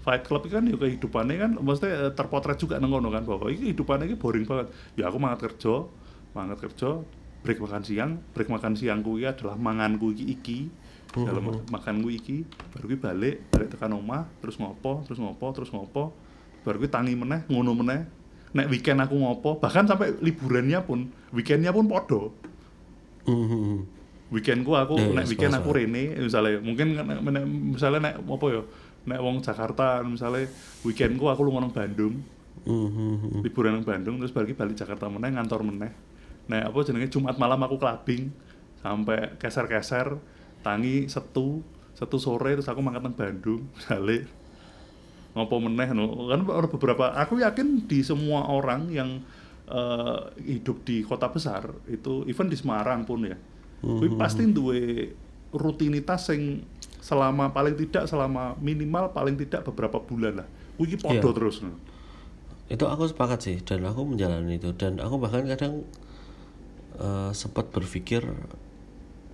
Fight 0.04 0.24
Club 0.24 0.48
kan 0.48 0.64
ya 0.64 0.76
kehidupannya 0.80 1.36
kan 1.36 1.50
maksudnya 1.60 1.92
eh, 2.08 2.12
terpotret 2.16 2.56
juga 2.56 2.80
neng 2.80 2.88
kono 2.96 3.12
kan 3.12 3.28
bahwa 3.28 3.52
ini 3.52 3.72
kehidupannya 3.72 4.04
ini 4.08 4.16
boring 4.16 4.44
banget. 4.48 4.72
Ya 4.96 5.04
aku 5.12 5.18
mangat 5.20 5.38
kerja, 5.52 5.84
mangat 6.32 6.58
kerja, 6.64 6.90
break 7.44 7.58
makan 7.60 7.82
siang, 7.84 8.10
break 8.32 8.48
makan 8.48 8.72
siang 8.72 9.00
kuwi 9.04 9.28
adalah 9.28 9.56
manganku 9.60 10.16
iki 10.16 10.24
iki. 10.32 10.60
Dalam 11.28 11.40
makan 11.72 12.04
gue 12.04 12.12
iki, 12.20 12.36
baru 12.72 12.84
gue 12.94 13.00
balik, 13.00 13.36
balik 13.52 13.68
tekan 13.74 13.90
omah, 13.96 14.28
terus 14.40 14.56
ngopo, 14.60 15.02
terus 15.08 15.18
ngopo, 15.18 15.46
terus 15.56 15.68
ngopo, 15.72 16.12
baru 16.62 16.76
gue 16.84 16.90
tangi 16.92 17.16
meneh, 17.16 17.48
ngono 17.48 17.72
meneh, 17.74 18.04
nek 18.56 18.66
weekend 18.72 18.98
aku 19.04 19.14
ngopo 19.18 19.60
bahkan 19.60 19.84
sampai 19.84 20.16
liburannya 20.24 20.80
pun 20.84 21.08
weekendnya 21.34 21.72
pun 21.74 21.88
podo. 21.88 22.32
Mhm. 23.28 24.00
weekendku 24.28 24.76
aku 24.76 25.00
Ya, 25.00 25.08
ya, 25.08 25.16
nek 25.20 25.26
weekend 25.32 25.56
aku 25.56 25.68
rene 25.72 26.20
misalnya 26.20 26.60
mungkin 26.60 27.00
nek, 27.00 27.44
misalnya 27.48 28.12
nek 28.12 28.14
apa 28.20 28.46
ya 28.52 28.62
nek 29.08 29.20
wong 29.24 29.40
Jakarta 29.40 30.04
misalnya 30.04 30.48
weekendku 30.84 31.24
aku 31.28 31.40
lu 31.44 31.52
nang 31.56 31.72
Bandung. 31.72 32.20
Mhm. 32.68 33.40
liburan 33.40 33.80
nang 33.80 33.84
Bandung 33.88 34.20
terus 34.20 34.32
balik 34.32 34.56
balik 34.56 34.76
Jakarta 34.76 35.08
meneh 35.08 35.32
ngantor 35.32 35.64
meneh. 35.64 35.92
Nek 36.48 36.72
apa 36.72 36.78
jenenge 36.84 37.08
Jumat 37.08 37.36
malam 37.40 37.60
aku 37.60 37.76
clubbing 37.80 38.32
sampai 38.80 39.36
keser-keser 39.40 40.16
tangi 40.60 41.08
setu 41.08 41.64
setu 41.96 42.16
sore 42.22 42.54
terus 42.54 42.68
aku 42.70 42.78
mangkat 42.78 43.02
nang 43.02 43.16
Bandung 43.16 43.66
balik 43.88 44.37
ngopo 45.38 45.62
meneh 45.62 45.94
no. 45.94 46.26
kan 46.26 46.42
beberapa 46.42 47.14
aku 47.14 47.38
yakin 47.38 47.86
di 47.86 48.02
semua 48.02 48.50
orang 48.50 48.90
yang 48.90 49.22
eh, 49.70 50.18
hidup 50.42 50.82
di 50.82 51.06
kota 51.06 51.30
besar 51.30 51.70
itu 51.86 52.26
even 52.26 52.50
di 52.50 52.58
Semarang 52.58 53.06
pun 53.06 53.22
ya 53.22 53.38
kuwi 53.78 54.10
pasti 54.18 54.42
duwe 54.50 55.14
rutinitas 55.54 56.34
yang 56.34 56.66
selama 56.98 57.54
paling 57.54 57.78
tidak 57.78 58.10
selama 58.10 58.58
minimal 58.58 59.14
paling 59.14 59.38
tidak 59.38 59.62
beberapa 59.62 60.02
bulan 60.02 60.42
lah 60.42 60.48
kuwi 60.74 60.98
podo 60.98 61.30
Iya. 61.30 61.36
terus 61.38 61.56
no. 61.62 61.78
itu 62.68 62.84
aku 62.84 63.06
sepakat 63.06 63.38
sih 63.40 63.56
dan 63.62 63.86
aku 63.86 64.02
menjalani 64.02 64.58
itu 64.58 64.74
dan 64.74 64.98
aku 64.98 65.16
bahkan 65.22 65.46
kadang 65.46 65.86
eh, 66.98 67.30
sempat 67.32 67.70
berpikir 67.70 68.26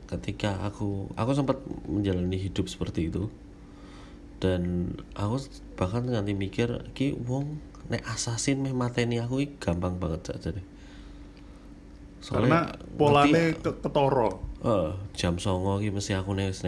ketika 0.04 0.60
aku 0.60 1.08
aku 1.16 1.32
sempat 1.32 1.58
menjalani 1.88 2.36
hidup 2.36 2.68
seperti 2.68 3.08
itu 3.08 3.32
dan 4.44 4.92
aku 5.16 5.40
bahkan 5.80 6.04
nganti 6.04 6.36
mikir 6.36 6.92
ki 6.92 7.16
wong 7.24 7.64
nek 7.88 8.04
assassin 8.04 8.60
meh 8.60 8.76
mateni 8.76 9.16
aku 9.24 9.40
iki 9.40 9.56
gampang 9.56 9.96
banget 9.96 10.36
saja 10.36 10.52
deh 10.52 10.66
karena 12.24 12.72
polane 12.96 13.56
ke 13.56 13.72
ketoro 13.80 14.52
Eh, 14.64 14.90
jam 15.12 15.36
songo 15.36 15.76
ki 15.76 15.92
mesti 15.92 16.16
aku 16.16 16.32
ning 16.32 16.48
wis 16.48 16.64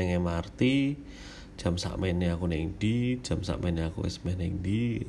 ning 0.00 0.08
MRT, 0.16 0.60
jam 1.60 1.76
sakmene 1.76 2.32
aku 2.32 2.48
ning 2.48 2.72
ndi, 2.72 3.20
jam 3.20 3.44
sakmene 3.44 3.84
aku 3.84 4.08
wis 4.08 4.24
meh 4.24 4.32
ning 4.32 4.64
ndi. 4.64 5.04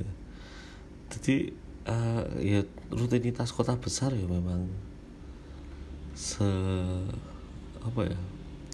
Jadi 1.08 1.48
eh, 1.88 2.24
ya 2.44 2.60
rutinitas 2.92 3.56
kota 3.56 3.80
besar 3.80 4.12
ya 4.12 4.28
memang 4.28 4.68
se 6.12 6.44
apa 7.80 8.04
ya 8.04 8.20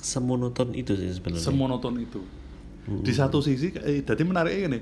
semonoton 0.03 0.74
itu 0.74 0.99
sih 0.99 1.14
sebenarnya. 1.14 1.47
semonoton 1.47 1.95
itu 2.03 2.18
di 2.85 3.12
satu 3.16 3.41
sisi 3.41 3.72
eh, 3.80 4.05
jadi 4.05 4.22
menarik 4.24 4.55
ini 4.68 4.80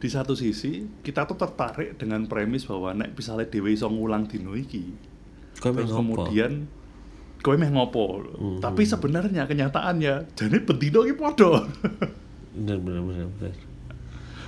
di 0.00 0.08
satu 0.10 0.34
sisi 0.34 0.82
kita 1.04 1.28
tuh 1.28 1.36
tertarik 1.38 2.00
dengan 2.00 2.26
premis 2.26 2.66
bahwa 2.66 2.96
nek 2.96 3.14
misalnya 3.14 3.46
dewe 3.46 3.76
iso 3.76 3.86
ngulang 3.86 4.26
dino 4.26 4.56
iki 4.56 4.88
terus 5.60 5.92
kemudian 5.92 6.66
kowe 7.42 7.58
meh 7.58 7.70
ngopo? 7.74 8.22
Tapi 8.62 8.82
sebenarnya 8.86 9.44
kenyataannya 9.50 10.34
jadi 10.38 10.58
bendino 10.62 11.02
iki 11.04 11.14
podo 11.18 11.66
bener 12.54 12.78
bener 12.78 13.02
bener 13.02 13.26
bener. 13.36 13.54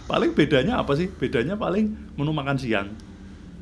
paling 0.04 0.30
bedanya 0.36 0.80
apa 0.84 0.92
sih? 0.94 1.08
Bedanya 1.08 1.56
paling 1.56 1.90
menu 2.14 2.32
makan 2.36 2.56
siang. 2.60 2.88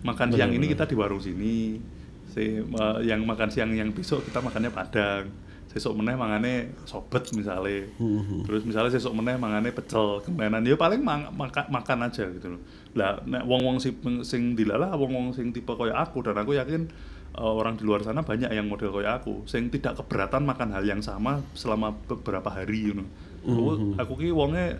Makan 0.02 0.34
Benar, 0.34 0.36
siang 0.36 0.50
ini 0.50 0.66
benar. 0.66 0.72
kita 0.74 0.84
di 0.90 0.94
warung 0.98 1.22
sini 1.22 1.78
si 2.26 2.58
eh, 2.58 2.98
yang 3.06 3.22
makan 3.22 3.48
siang 3.52 3.70
yang 3.70 3.94
besok 3.94 4.26
kita 4.26 4.42
makannya 4.42 4.74
padang 4.74 5.30
sesok 5.72 5.96
meneh 5.96 6.12
mangane 6.12 6.52
sobet 6.84 7.32
misalnya 7.32 7.88
Mhm. 7.96 8.44
terus 8.44 8.62
misalnya 8.62 8.92
sesok 8.92 9.12
meneh 9.12 9.34
mangane 9.34 9.72
pecel 9.72 10.20
kemenan 10.20 10.60
ya 10.62 10.76
paling 10.76 11.00
mang- 11.00 11.32
maka- 11.32 11.64
makan 11.66 12.04
aja 12.04 12.28
gitu 12.28 12.54
loh 12.54 12.60
lah 12.92 13.16
nek 13.24 13.42
wong-wong 13.42 13.80
sing 13.80 13.96
sing 14.20 14.52
dilalah 14.52 14.92
wong-wong 14.92 15.32
sing 15.32 15.48
tipe 15.50 15.72
kayak 15.72 15.96
aku 15.96 16.20
dan 16.20 16.36
aku 16.36 16.52
yakin 16.54 16.92
eh, 17.32 17.40
orang 17.40 17.74
di 17.74 17.88
luar 17.88 18.04
sana 18.04 18.20
banyak 18.20 18.52
yang 18.52 18.68
model 18.68 18.92
kayak 18.92 19.24
aku 19.24 19.48
sing 19.48 19.72
tidak 19.72 19.96
keberatan 19.96 20.44
makan 20.44 20.68
hal 20.70 20.84
yang 20.84 21.00
sama 21.00 21.40
selama 21.52 21.96
beberapa 22.04 22.46
hari 22.46 22.92
you 22.92 22.94
know. 22.94 23.08
Aku, 23.42 23.62
Mhm. 23.74 23.92
aku 23.96 24.12
ki 24.18 24.28
wonge 24.30 24.76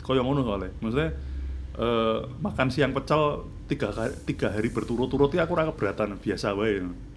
kaya 0.00 0.24
ngono 0.24 0.40
soalnya 0.40 0.72
maksudnya 0.80 1.10
eh, 1.70 2.18
makan 2.40 2.68
siang 2.68 2.90
pecel 2.90 3.44
tiga, 3.64 3.92
ka- 3.92 4.16
tiga 4.24 4.50
hari 4.50 4.68
berturut-turut 4.68 5.30
ya 5.30 5.44
aku 5.44 5.54
ora 5.54 5.64
keberatan 5.66 6.16
biasa 6.16 6.52
wae 6.52 6.80
pada 6.80 6.88
sih. 6.88 7.09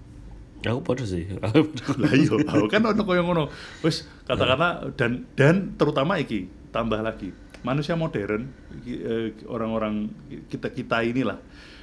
Aku 0.64 0.80
podo. 0.80 1.04
lah 2.02 2.12
iya 2.14 2.32
aku 2.42 2.66
kan 2.68 2.82
ono 2.82 3.04
kaya 3.04 3.20
ngono 3.20 3.52
wis 3.80 4.08
katakanlah 4.24 4.96
dan 4.96 5.28
dan 5.34 5.76
terutama 5.76 6.16
iki 6.16 6.48
tambah 6.70 6.98
lagi 6.98 7.36
manusia 7.62 7.94
modern 7.94 8.48
eh, 8.82 9.36
orang-orang 9.46 10.08
kita 10.48 10.68
kita 10.70 11.04
inilah 11.04 11.40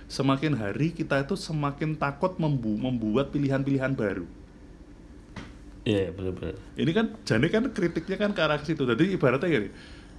semakin 0.06 0.52
hari 0.54 0.90
kita 0.90 1.20
itu 1.20 1.36
semakin 1.36 1.94
takut 1.94 2.36
membu 2.36 2.72
membuat 2.74 3.30
pilihan-pilihan 3.30 3.92
baru 3.92 4.24
Iya 5.80 6.12
bener 6.12 6.32
bener. 6.32 6.56
ini 6.76 6.90
kan 6.90 7.16
jane 7.22 7.48
kan 7.48 7.64
kritiknya 7.70 8.16
kan 8.16 8.32
ke 8.32 8.40
arah 8.40 8.60
situ 8.60 8.84
jadi 8.84 9.00
ibaratnya 9.10 9.48
gini 9.50 9.68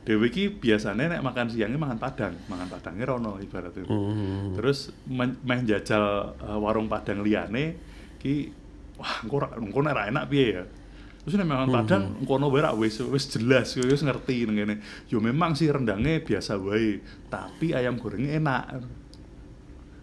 Dewi 0.01 0.29
ki 0.29 0.57
biasanya 0.57 1.05
nek 1.11 1.21
makan 1.21 1.45
siangnya 1.47 1.77
makan 1.77 1.97
padang 1.97 2.33
makan 2.45 2.65
padangnya 2.67 3.05
rono 3.07 3.37
ibaratnya 3.37 3.85
Mhm. 3.85 4.57
terus 4.57 4.89
men- 5.05 5.37
meh 5.39 5.61
jajal 5.61 6.03
eh, 6.35 6.57
warung 6.57 6.85
padang 6.85 7.21
liyane 7.21 7.77
ki 8.21 8.53
wah 9.01 9.25
engko 9.25 9.41
engko 9.57 9.79
nek 9.81 9.93
ra 9.97 10.03
enak 10.13 10.29
piye 10.29 10.61
ya? 10.61 10.63
Terus 11.25 11.41
nek 11.41 11.49
mangan 11.49 11.67
padang 11.73 12.03
engko 12.21 12.37
ono 12.37 12.53
wae 12.53 12.61
ra 12.61 12.71
wis 12.77 13.01
wis 13.01 13.25
jelas 13.33 13.73
wis 13.73 14.05
ngerti 14.05 14.45
nang 14.45 14.61
kene. 14.61 14.75
Yo 15.09 15.17
memang 15.17 15.57
sih 15.57 15.65
rendangnya 15.73 16.21
biasa 16.21 16.61
wae 16.61 17.01
tapi 17.33 17.73
ayam 17.73 17.97
gorengnya 17.97 18.37
enak. 18.37 18.63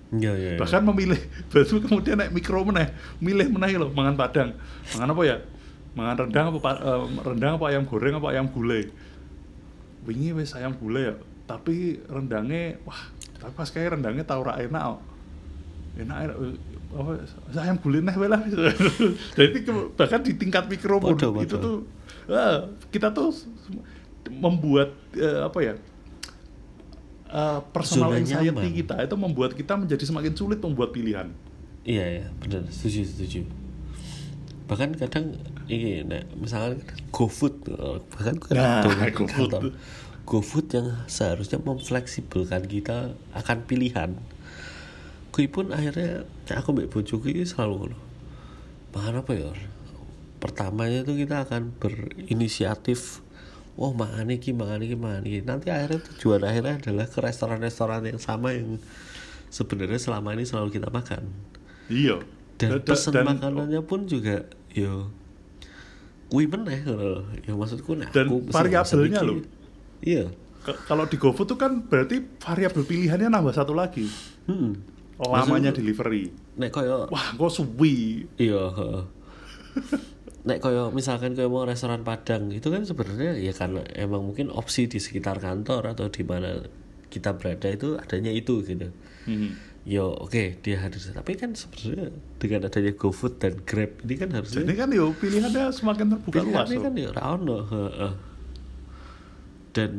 Iya 0.08 0.32
iya. 0.40 0.50
iya. 0.56 0.58
bahkan 0.58 0.80
memilih 0.82 1.20
baru 1.52 1.84
kemudian 1.84 2.16
naik 2.16 2.32
mikro 2.32 2.64
meneh 2.64 2.96
milih 3.22 3.54
meneh 3.54 3.78
loh 3.78 3.94
mangan 3.94 4.18
padang. 4.18 4.50
Mangan 4.98 5.14
apa 5.14 5.22
ya? 5.22 5.36
Mangan 5.94 6.16
rendang 6.26 6.44
apa 6.50 6.58
pa- 6.58 6.82
eh, 6.82 7.00
rendang 7.22 7.52
apa 7.54 7.64
ayam 7.70 7.84
goreng 7.86 8.18
apa 8.18 8.26
ayam 8.34 8.50
gulai? 8.50 8.90
Wingi 10.08 10.34
wis 10.34 10.56
ayam 10.58 10.74
gulai 10.74 11.12
ya 11.12 11.14
tapi 11.48 11.96
rendangnya 12.04 12.76
wah 12.84 13.08
tapi 13.40 13.52
pas 13.56 13.72
kayak 13.72 13.96
rendangnya 13.96 14.28
tau 14.28 14.44
ra 14.44 14.60
enak 14.60 15.00
enak 15.96 16.16
enak 16.28 16.36
apa 16.88 17.20
neh 18.00 18.16
wae 18.16 18.28
lah 18.32 18.40
jadi 19.36 19.58
bahkan 19.92 20.24
di 20.24 20.32
tingkat 20.40 20.64
mikro 20.72 20.96
itu 21.44 21.56
tuh 21.60 21.84
eh, 22.28 22.58
kita 22.88 23.12
tuh 23.12 23.32
membuat 24.28 24.96
eh, 25.12 25.40
apa 25.44 25.58
ya 25.60 25.74
eh, 27.28 27.60
personal 27.72 28.12
Zona 28.12 28.20
anxiety 28.24 28.52
nyaman. 28.52 28.72
kita 28.84 28.94
itu 29.04 29.16
membuat 29.16 29.50
kita 29.52 29.74
menjadi 29.76 30.04
semakin 30.04 30.32
sulit 30.36 30.60
membuat 30.60 30.92
pilihan. 30.92 31.28
Iya 31.88 32.04
ya, 32.20 32.26
benar, 32.36 32.68
setuju 32.68 33.00
setuju. 33.08 33.40
Bahkan 34.68 35.00
kadang 35.00 35.40
ini, 35.72 36.04
nek, 36.04 36.28
misalkan 36.36 36.84
GoFood, 37.08 37.64
bahkan 38.12 38.36
kadang 38.36 38.84
Nah, 38.84 39.08
GoFood. 39.16 39.72
GoFood 40.28 40.68
yang 40.76 40.88
seharusnya 41.08 41.56
memfleksibelkan 41.64 42.68
kita 42.68 43.16
akan 43.32 43.64
pilihan, 43.64 44.20
kui 45.38 45.46
pun 45.46 45.70
akhirnya 45.70 46.26
kayak 46.44 46.66
aku 46.66 46.74
mbak 46.74 46.90
bojoku 46.90 47.30
ini 47.30 47.46
selalu 47.46 47.94
loh 47.94 48.00
makan 48.90 49.22
apa 49.22 49.30
ya? 49.30 49.54
Pertamanya 50.38 51.06
itu 51.06 51.14
kita 51.14 51.46
akan 51.46 51.70
berinisiatif 51.78 53.22
oh 53.78 53.94
makan 53.94 54.34
iki 54.34 54.50
makan 54.50 54.82
iki 54.82 54.98
makan 54.98 55.22
iki. 55.22 55.46
Nanti 55.46 55.70
akhirnya 55.70 56.02
tujuan 56.02 56.42
akhirnya 56.42 56.82
adalah 56.82 57.06
ke 57.06 57.18
restoran-restoran 57.22 58.02
yang 58.02 58.18
sama 58.18 58.50
yang 58.50 58.82
sebenarnya 59.48 60.02
selama 60.02 60.34
ini 60.34 60.42
selalu 60.42 60.74
kita 60.74 60.90
makan. 60.90 61.30
Iya. 61.86 62.18
Dan 62.58 62.68
Da- 62.74 62.82
da- 62.82 62.90
pesan 62.90 63.14
makanannya 63.14 63.82
pun 63.86 64.10
juga 64.10 64.42
yo 64.74 65.14
kui 66.26 66.44
meneh 66.44 66.82
loh 66.84 67.22
ya 67.40 67.54
maksudku 67.54 67.94
nah 67.94 68.10
Dan 68.10 68.26
aku 68.26 68.50
variabelnya 68.50 69.22
loh. 69.22 69.38
iya. 70.02 70.26
Kalau 70.84 71.06
di 71.06 71.16
GoFood 71.16 71.46
tuh 71.46 71.56
kan 71.56 71.86
berarti 71.86 72.18
variabel 72.36 72.82
pilihannya 72.82 73.30
nambah 73.30 73.54
satu 73.54 73.72
lagi. 73.72 74.10
Hmm. 74.44 74.97
Lamanya 75.18 75.74
delivery 75.74 76.30
nek 76.54 76.70
koyo 76.70 77.10
wah 77.10 77.34
kok 77.34 77.50
suwi 77.50 78.22
Iya. 78.38 78.70
heeh. 78.70 79.02
Nek 80.46 80.62
koyo 80.62 80.94
misalkan 80.94 81.34
koyo 81.34 81.50
mau 81.50 81.66
restoran 81.66 82.06
Padang 82.06 82.48
itu 82.50 82.70
kan 82.70 82.86
sebenarnya 82.86 83.34
ya 83.36 83.50
karena 83.50 83.82
emang 83.92 84.22
mungkin 84.24 84.48
opsi 84.48 84.86
di 84.86 84.96
sekitar 84.96 85.38
kantor 85.38 85.92
atau 85.92 86.06
di 86.06 86.22
mana 86.22 86.62
kita 87.08 87.34
berada 87.34 87.66
itu 87.66 87.98
adanya 87.98 88.30
itu 88.30 88.62
gitu. 88.62 88.88
Mhm. 89.26 89.50
Yo 89.84 90.12
oke 90.14 90.60
dia 90.60 90.78
harus 90.78 91.08
tapi 91.10 91.34
kan 91.34 91.52
sebenarnya 91.52 92.12
dengan 92.38 92.60
adanya 92.64 92.92
GoFood 92.94 93.40
dan 93.40 93.54
Grab 93.64 93.98
ini 94.04 94.14
kan 94.14 94.28
harusnya 94.30 94.62
jadi 94.62 94.74
kan 94.76 94.88
yo 94.92 95.10
pilihannya 95.12 95.64
semakin 95.72 96.06
terbuka 96.14 96.40
luas 96.44 96.68
loh. 96.68 96.82
kan 96.84 96.92
ya 96.94 97.08
ora 97.10 97.22
ono, 97.34 97.56
heeh. 97.66 98.12
Dan 99.72 99.90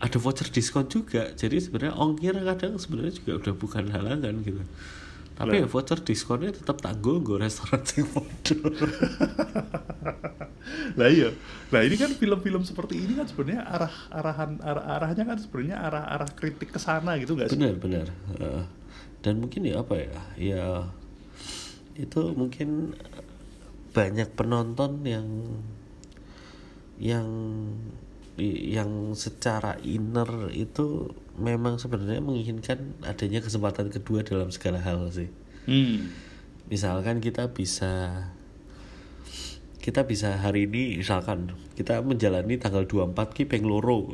ada 0.00 0.16
voucher 0.20 0.48
diskon 0.52 0.88
juga. 0.88 1.32
Jadi 1.32 1.56
sebenarnya 1.60 1.96
ongkir 1.96 2.36
kadang 2.36 2.76
sebenarnya 2.76 3.12
juga 3.16 3.32
udah 3.40 3.54
bukan 3.56 3.84
halangan 3.92 4.34
gitu. 4.44 4.60
Tapi 5.36 5.60
ya 5.60 5.64
Lah. 5.64 5.68
voucher 5.68 6.00
diskonnya 6.00 6.56
tetap 6.56 6.80
tanggung 6.80 7.20
gue 7.20 7.36
restoran 7.36 7.84
sing 7.84 8.08
bodoh. 8.08 8.72
Lah 10.98 11.08
iya. 11.12 11.28
Nah 11.68 11.80
ini 11.84 12.00
kan 12.00 12.08
film-film 12.16 12.64
seperti 12.64 13.04
ini 13.04 13.20
kan 13.20 13.28
sebenarnya 13.28 13.68
arah 13.68 13.92
arahan 14.08 14.56
arah 14.64 14.84
arahnya 14.96 15.24
kan 15.28 15.36
sebenarnya 15.36 15.76
arah 15.76 16.04
arah 16.08 16.30
kritik 16.32 16.72
ke 16.72 16.80
sana 16.80 17.20
gitu 17.20 17.36
nggak 17.36 17.52
sih? 17.52 17.60
benar 17.60 17.76
benar 17.76 18.06
dan 19.26 19.42
mungkin 19.42 19.66
ya 19.66 19.82
apa 19.82 19.98
ya 19.98 20.20
ya 20.38 20.66
itu 21.98 22.30
mungkin 22.38 22.94
banyak 23.90 24.30
penonton 24.38 25.02
yang 25.02 25.26
yang 27.02 27.26
yang 28.38 29.16
secara 29.16 29.80
inner 29.80 30.52
itu 30.52 31.08
memang 31.36 31.80
sebenarnya 31.80 32.20
menginginkan 32.20 32.96
adanya 33.00 33.40
kesempatan 33.40 33.88
kedua 33.88 34.20
dalam 34.22 34.52
segala 34.52 34.80
hal 34.80 35.08
sih 35.10 35.28
Hmm. 35.66 36.14
misalkan 36.70 37.18
kita 37.18 37.50
bisa 37.50 38.22
kita 39.82 40.06
bisa 40.06 40.38
hari 40.38 40.66
ini 40.66 40.98
misalkan 40.98 41.50
kita 41.74 42.02
menjalani 42.02 42.54
tanggal 42.54 42.86
24 42.86 43.14
ki 43.34 43.50
peng 43.50 43.66
loro 43.66 44.06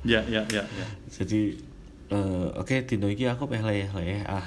Ya 0.00 0.24
ya 0.24 0.48
ya 0.48 0.64
ya. 0.64 0.86
jadi 1.12 1.52
eh, 2.08 2.46
oke 2.56 2.88
dino 2.88 3.12
iki 3.12 3.28
aku 3.28 3.44
meh 3.44 3.60
leyeh 3.60 3.90
leyeh 3.92 4.22
ah 4.24 4.46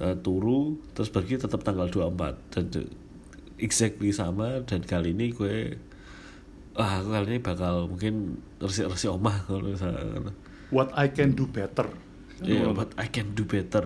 Eh, 0.00 0.16
turu 0.24 0.80
terus 0.96 1.12
pergi 1.12 1.36
tetap 1.36 1.62
tanggal 1.62 1.86
24 1.86 2.34
dan 2.50 2.66
exactly 3.60 4.08
sama 4.10 4.64
dan 4.64 4.80
kali 4.82 5.12
ini 5.12 5.30
gue 5.30 5.76
ah 6.76 7.00
aku 7.00 7.08
kali 7.12 7.26
ini 7.36 7.38
bakal 7.44 7.86
mungkin 7.88 8.40
resik-resik 8.56 9.12
omah 9.12 9.44
kalau 9.44 9.68
misalnya 9.68 10.32
What 10.72 10.96
I 10.96 11.12
can 11.12 11.36
do 11.36 11.44
better. 11.44 11.84
yeah, 12.40 12.72
but 12.72 12.96
I 12.96 13.12
can 13.12 13.36
do 13.36 13.44
better 13.44 13.84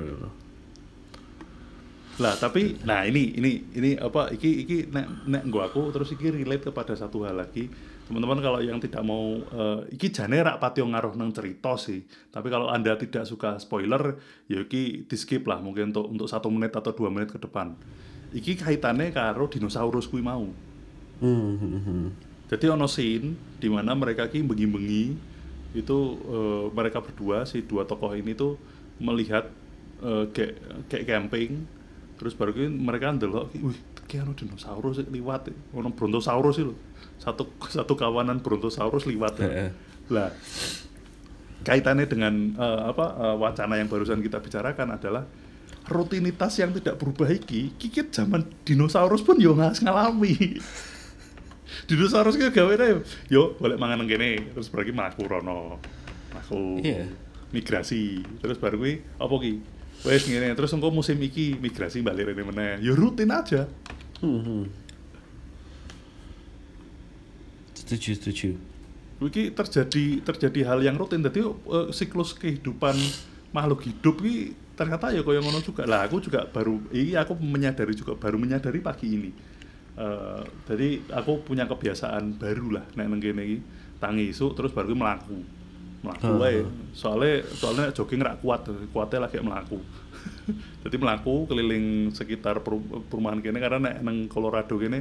Lah 2.16 2.32
tapi 2.40 2.80
nah 2.88 3.04
ini 3.04 3.36
ini 3.36 3.76
ini 3.76 3.90
apa 4.00 4.32
iki 4.32 4.64
iki 4.64 4.76
nek 4.88 5.28
nek 5.28 5.42
gua 5.52 5.68
aku 5.68 5.92
terus 5.92 6.16
iki 6.16 6.32
relate 6.32 6.72
kepada 6.72 6.96
satu 6.96 7.28
hal 7.28 7.36
lagi. 7.36 7.68
Teman-teman 8.08 8.40
kalau 8.40 8.62
yang 8.64 8.80
tidak 8.80 9.04
mau 9.04 9.36
eh, 9.36 9.92
iki 9.92 10.08
jane 10.08 10.40
rak 10.40 10.56
patio 10.56 10.88
ngaruh 10.88 11.12
nang 11.12 11.28
cerita 11.36 11.76
sih. 11.76 12.08
Tapi 12.32 12.48
kalau 12.48 12.72
Anda 12.72 12.96
tidak 12.96 13.28
suka 13.28 13.60
spoiler, 13.60 14.16
ya 14.48 14.64
iki 14.64 15.04
di 15.04 15.16
skip 15.18 15.44
lah 15.44 15.60
mungkin 15.60 15.92
untuk 15.92 16.08
untuk 16.08 16.28
satu 16.30 16.48
menit 16.48 16.72
atau 16.72 16.96
dua 16.96 17.12
menit 17.12 17.28
ke 17.28 17.36
depan. 17.36 17.76
Iki 18.32 18.64
kaitannya 18.64 19.12
karo 19.12 19.52
dinosaurus 19.52 20.08
kuwi 20.08 20.24
mau. 20.24 20.48
hmm, 21.20 21.52
hmm, 21.60 21.80
hmm. 21.84 22.08
Jadi 22.46 22.64
ono 22.70 22.86
scene 22.86 23.58
di 23.58 23.66
mana 23.66 23.96
mereka 23.98 24.30
ki 24.30 24.46
bengi-bengi 24.46 25.04
itu 25.74 25.98
eh, 26.30 26.64
mereka 26.70 27.02
berdua 27.02 27.42
si 27.44 27.66
dua 27.66 27.84
tokoh 27.84 28.14
ini 28.14 28.32
tuh 28.38 28.54
melihat 29.02 29.50
eh, 30.02 30.24
kayak 30.30 30.54
kayak 30.86 31.04
camping. 31.06 31.66
Terus 32.16 32.32
baru 32.32 32.54
ki 32.54 32.70
mereka 32.70 33.12
ndelok 33.12 33.50
ki, 33.50 33.58
wih 33.60 33.78
kayak 34.06 34.22
ono 34.30 34.32
dinosaurus 34.38 35.02
sih 35.02 35.06
liwat 35.10 35.50
ono 35.74 35.90
brontosaurus 35.90 36.62
loh 36.62 36.78
satu 37.18 37.50
satu 37.66 37.98
kawanan 37.98 38.38
brontosaurus 38.38 39.04
liwat 39.04 39.42
Heeh. 39.42 39.70
lah 40.14 40.30
kaitannya 41.66 42.06
dengan 42.06 42.54
eh, 42.54 42.80
apa 42.86 43.06
eh, 43.18 43.36
wacana 43.36 43.74
yang 43.76 43.90
barusan 43.90 44.22
kita 44.22 44.38
bicarakan 44.38 44.94
adalah 44.94 45.26
rutinitas 45.90 46.54
yang 46.58 46.70
tidak 46.74 46.98
berubah 46.98 47.30
iki 47.30 47.74
kikit 47.74 48.14
zaman 48.14 48.46
dinosaurus 48.62 49.22
pun 49.26 49.38
yo 49.42 49.58
ngalami 49.58 50.62
dinosaurus 51.86 52.38
ki 52.38 52.50
gawe 52.50 52.74
ae 52.78 53.02
yo? 53.30 53.54
Boleh 53.58 53.76
mangan 53.78 54.06
kene 54.06 54.52
terus 54.54 54.70
pergi 54.70 54.92
mlaku 54.94 55.22
rono 55.26 55.78
mlaku 56.32 56.80
Iya. 56.82 57.06
migrasi. 57.54 58.22
Terus 58.42 58.58
baru 58.58 58.76
kuwi 58.82 59.02
apa 59.18 59.34
ki? 59.42 59.52
Wes 60.04 60.28
ngene 60.28 60.52
terus 60.54 60.72
engko 60.76 60.92
musim 60.92 61.16
iki 61.22 61.56
migrasi 61.56 62.04
balik 62.04 62.30
rene 62.30 62.42
meneh. 62.44 62.72
Yo 62.84 62.92
rutin 62.94 63.32
aja. 63.32 63.66
Hmm, 64.20 64.40
hmm. 64.42 64.64
setuju. 67.76 68.18
Setuju 68.18 68.50
Iki 69.16 69.56
terjadi 69.56 70.20
terjadi 70.20 70.60
hal 70.68 70.84
yang 70.84 71.00
rutin. 71.00 71.24
Jadi 71.24 71.40
eh, 71.40 71.88
siklus 71.94 72.36
kehidupan 72.36 72.92
makhluk 73.54 73.80
hidup 73.88 74.20
ki 74.20 74.52
ternyata 74.76 75.08
ya 75.08 75.24
kaya 75.24 75.40
ngono 75.40 75.64
juga. 75.64 75.88
Lah 75.88 76.04
aku 76.04 76.20
juga 76.20 76.44
baru 76.44 76.76
ini 76.92 77.16
aku 77.16 77.32
menyadari 77.40 77.96
juga 77.96 78.12
baru 78.12 78.36
menyadari 78.36 78.84
pagi 78.84 79.08
ini 79.16 79.55
Eh, 79.96 80.42
jadi 80.68 80.88
aku 81.08 81.40
punya 81.40 81.64
kebiasaan 81.64 82.36
baru 82.36 82.76
lah 82.76 82.84
nek 82.94 83.06
nang 83.08 83.16
kene 83.16 83.42
iki. 83.42 83.58
Tangi 83.96 84.28
isuk 84.28 84.52
terus 84.52 84.76
baru 84.76 84.92
melaku 84.92 85.40
melaku 86.04 86.24
Ah. 86.28 86.36
wae. 86.36 86.60
Soalnya 86.92 87.40
soalnya 87.48 87.88
nek 87.88 87.96
jogging 87.96 88.20
rak 88.20 88.44
kuat 88.44 88.68
kuatnya 88.92 89.24
lagi 89.24 89.40
melaku 89.40 89.80
jadi 90.84 90.96
melaku 91.00 91.48
keliling 91.48 92.12
sekitar 92.12 92.60
peru- 92.60 93.02
perumahan 93.08 93.40
kene 93.40 93.56
karena 93.56 93.80
nek 93.80 93.96
nang 94.04 94.28
Colorado 94.28 94.76
kene 94.76 95.00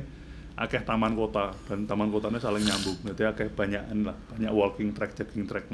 akeh 0.56 0.88
taman 0.88 1.12
kota 1.12 1.52
dan 1.68 1.84
taman 1.84 2.08
kotanya 2.08 2.40
saling 2.40 2.64
nyambung. 2.64 2.96
Jadi 3.04 3.28
akeh 3.28 3.48
banyakan 3.52 4.08
lah 4.08 4.16
banyak 4.32 4.52
walking 4.56 4.96
track 4.96 5.12
jogging 5.14 5.44
track. 5.44 5.68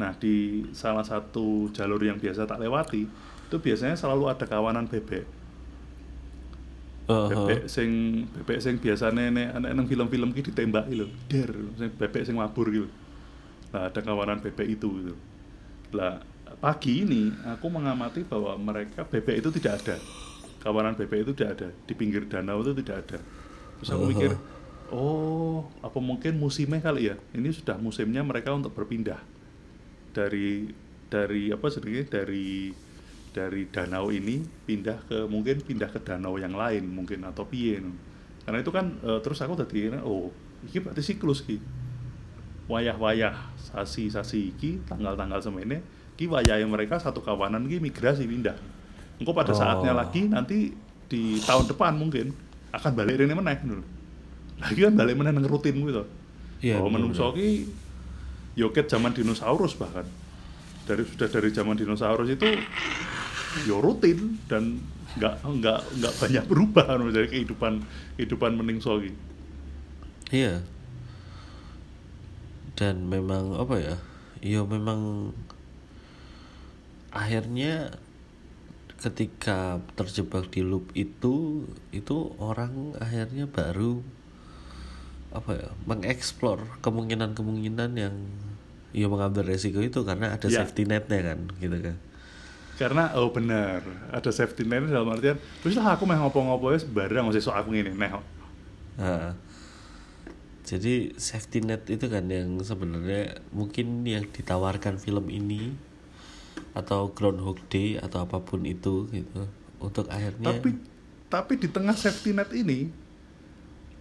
Nah 0.00 0.16
di 0.16 0.64
salah 0.72 1.04
satu 1.04 1.68
jalur 1.70 2.00
yang 2.00 2.16
biasa 2.16 2.48
tak 2.48 2.56
lewati 2.56 3.04
itu 3.50 3.56
biasanya 3.60 4.00
selalu 4.00 4.32
ada 4.32 4.48
kawanan 4.48 4.88
bebek 4.88 5.28
Bebek 7.10 7.66
sing 7.66 7.90
bebek 8.30 8.58
sing 8.62 8.74
biasane 8.78 9.34
nek 9.34 9.58
nek 9.58 9.72
nang 9.74 9.86
film-film 9.90 10.30
ki 10.30 10.52
ditembak 10.52 10.86
lho 10.90 11.10
der 11.26 11.50
sing 11.74 11.90
bebek 11.94 12.22
sing 12.22 12.38
mabur 12.38 12.70
gitu. 12.70 12.88
Nah 13.74 13.90
ada 13.90 14.00
kawanan 14.02 14.38
bebek 14.38 14.78
itu 14.78 14.88
gitu. 15.02 15.14
Lah 15.96 16.22
pagi 16.62 17.02
ini 17.02 17.34
aku 17.46 17.66
mengamati 17.66 18.22
bahwa 18.22 18.54
mereka 18.58 19.02
bebek 19.02 19.42
itu 19.42 19.48
tidak 19.58 19.82
ada. 19.82 19.96
Kawanan 20.60 20.94
bebek 20.94 21.26
itu 21.26 21.32
tidak 21.34 21.50
ada. 21.58 21.68
Di 21.86 21.92
pinggir 21.98 22.28
danau 22.30 22.62
itu 22.62 22.76
tidak 22.78 23.06
ada. 23.06 23.18
Terus 23.80 23.90
aku 23.90 24.04
mikir 24.10 24.32
oh 24.90 25.66
apa 25.82 25.98
mungkin 25.98 26.38
musimnya 26.38 26.78
kali 26.78 27.10
ya? 27.10 27.16
Ini 27.34 27.48
sudah 27.50 27.78
musimnya 27.78 28.22
mereka 28.22 28.54
untuk 28.54 28.70
berpindah. 28.76 29.18
Dari 30.14 30.70
dari 31.10 31.50
apa 31.50 31.66
sedikit 31.70 32.14
dari 32.14 32.70
dari 33.30 33.70
danau 33.70 34.10
ini 34.10 34.42
pindah 34.66 35.06
ke 35.06 35.18
mungkin 35.30 35.62
pindah 35.62 35.90
ke 35.90 36.02
danau 36.02 36.34
yang 36.36 36.54
lain 36.54 36.86
mungkin 36.90 37.22
atau 37.26 37.46
piye 37.46 37.78
no. 37.78 37.94
karena 38.42 38.58
itu 38.58 38.70
kan 38.74 38.86
eh, 39.06 39.20
terus 39.22 39.38
aku 39.40 39.54
tadi 39.54 39.90
oh 40.02 40.34
ini 40.66 40.78
berarti 40.82 41.02
siklus 41.02 41.46
ki 41.46 41.56
wayah-wayah 42.70 43.34
sasi-sasi 43.58 44.54
iki 44.54 44.82
tanggal-tanggal 44.86 45.42
semene 45.42 45.82
ki 46.14 46.30
wayahe 46.30 46.62
mereka 46.66 46.98
satu 46.98 47.22
kawanan 47.22 47.66
ki 47.66 47.82
migrasi 47.82 48.26
pindah 48.26 48.54
engko 49.18 49.32
pada 49.34 49.54
saatnya 49.54 49.94
Oh. 49.94 49.98
lagi 49.98 50.30
nanti 50.30 50.74
di 51.10 51.42
tahun 51.42 51.66
depan 51.66 51.98
mungkin 51.98 52.30
akan 52.70 52.92
balik 52.94 53.18
rene 53.18 53.34
meneh 53.34 53.58
lho. 53.66 53.82
lagi 54.62 54.80
kan 54.86 54.94
balik 54.94 55.14
meneh 55.18 55.34
rutin 55.46 55.74
gitu 55.74 56.04
Iya, 56.60 56.76
oh 56.76 56.92
menungso 56.92 57.32
ki 57.32 57.64
yoket 58.52 58.86
zaman 58.92 59.16
dinosaurus 59.16 59.72
bahkan 59.80 60.04
dari 60.84 61.08
sudah 61.08 61.28
dari 61.32 61.48
zaman 61.54 61.72
dinosaurus 61.72 62.28
itu 62.28 62.44
yo 63.66 63.82
rutin 63.82 64.38
dan 64.46 64.78
nggak 65.18 65.42
nggak 65.42 65.80
nggak 65.98 66.14
banyak 66.16 66.44
berubah 66.46 66.86
dari 67.14 67.28
kehidupan 67.28 67.82
kehidupan 68.16 68.54
menungso 68.54 68.98
ki 68.98 69.12
Iya. 70.30 70.62
Dan 72.78 73.10
memang 73.10 73.58
apa 73.58 73.74
ya? 73.76 73.96
Iya 74.38 74.62
memang 74.62 75.34
akhirnya 77.10 77.98
ketika 79.02 79.82
terjebak 79.98 80.54
di 80.54 80.62
loop 80.62 80.94
itu 80.94 81.66
itu 81.90 82.16
orang 82.38 82.94
akhirnya 83.02 83.50
baru 83.50 83.98
apa 85.34 85.50
ya 85.56 85.68
mengeksplor 85.82 86.78
kemungkinan-kemungkinan 86.78 87.90
yang 87.96 88.14
ya 88.92 89.06
mengambil 89.10 89.46
resiko 89.46 89.82
itu 89.82 90.06
karena 90.06 90.34
ada 90.36 90.46
Ya. 90.46 90.62
safety 90.62 90.86
netnya 90.86 91.34
kan 91.34 91.38
gitu 91.58 91.74
kan 91.80 91.96
karena 92.80 93.12
oh 93.20 93.28
benar 93.28 93.84
ada 94.08 94.32
safety 94.32 94.64
net 94.64 94.88
dalam 94.88 95.12
artian 95.12 95.36
terus 95.60 95.76
lah 95.76 96.00
aku 96.00 96.08
meh 96.08 96.16
ngopo-ngopo 96.16 96.72
ya 96.72 96.80
barang 96.80 97.28
masih 97.28 97.44
sok 97.44 97.60
aku 97.60 97.76
neh 97.76 97.92
Nah, 99.00 99.32
jadi 100.64 101.12
safety 101.16 101.60
net 101.60 101.84
itu 101.92 102.08
kan 102.08 102.24
yang 102.32 102.56
sebenarnya 102.64 103.36
mungkin 103.52 104.00
yang 104.08 104.24
ditawarkan 104.32 104.96
film 104.96 105.28
ini 105.28 105.76
atau 106.72 107.12
Groundhog 107.12 107.60
Day 107.68 108.00
atau 108.00 108.24
apa 108.24 108.40
pun 108.40 108.64
itu 108.64 109.08
gitu 109.12 109.44
untuk 109.80 110.08
akhirnya 110.08 110.56
tapi 110.56 110.76
tapi 111.28 111.52
di 111.60 111.68
tengah 111.68 111.96
safety 111.96 112.32
net 112.32 112.48
ini 112.56 112.88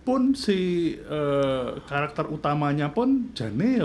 pun 0.07 0.31
si 0.35 0.95
eh, 0.95 1.67
karakter 1.83 2.31
utamanya 2.31 2.95
pun 2.95 3.35
jane 3.35 3.83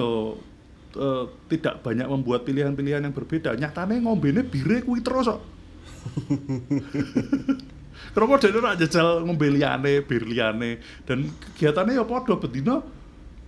eh, 0.96 1.24
tidak 1.50 1.82
banyak 1.82 2.06
membuat 2.06 2.46
pilihan-pilihan 2.46 3.04
yang 3.04 3.14
berbeda 3.14 3.54
nyatane 3.58 4.00
ngombene 4.02 4.46
bire 4.46 4.82
kuwi 4.82 5.02
terus 5.02 5.28
kok 5.30 5.42
Kenapa 8.14 8.38
dia 8.38 8.54
ora 8.54 8.78
jajal 8.78 9.26
ngombe 9.26 9.50
liyane, 9.50 10.06
bir 10.06 10.22
liyane 10.22 10.78
dan 11.02 11.26
kegiatannya 11.34 11.98
ya 11.98 12.04
padha 12.06 12.38
bendino 12.38 12.86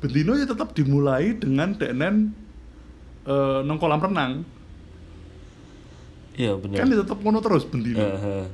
bendino 0.03 0.34
ya 0.34 0.42
tetap 0.42 0.74
dimulai 0.74 1.38
dengan 1.38 1.70
denen 1.76 2.34
eh, 3.26 3.61
nang 3.62 3.78
kolam 3.78 4.03
renang. 4.03 4.32
Iya 6.34 6.59
benar. 6.59 6.82
Kan 6.82 6.90
dia 6.90 6.99
tetap 6.99 7.18
ngono 7.22 7.38
terus 7.38 7.62
bendino. 7.62 8.03
Eh. 8.03 8.47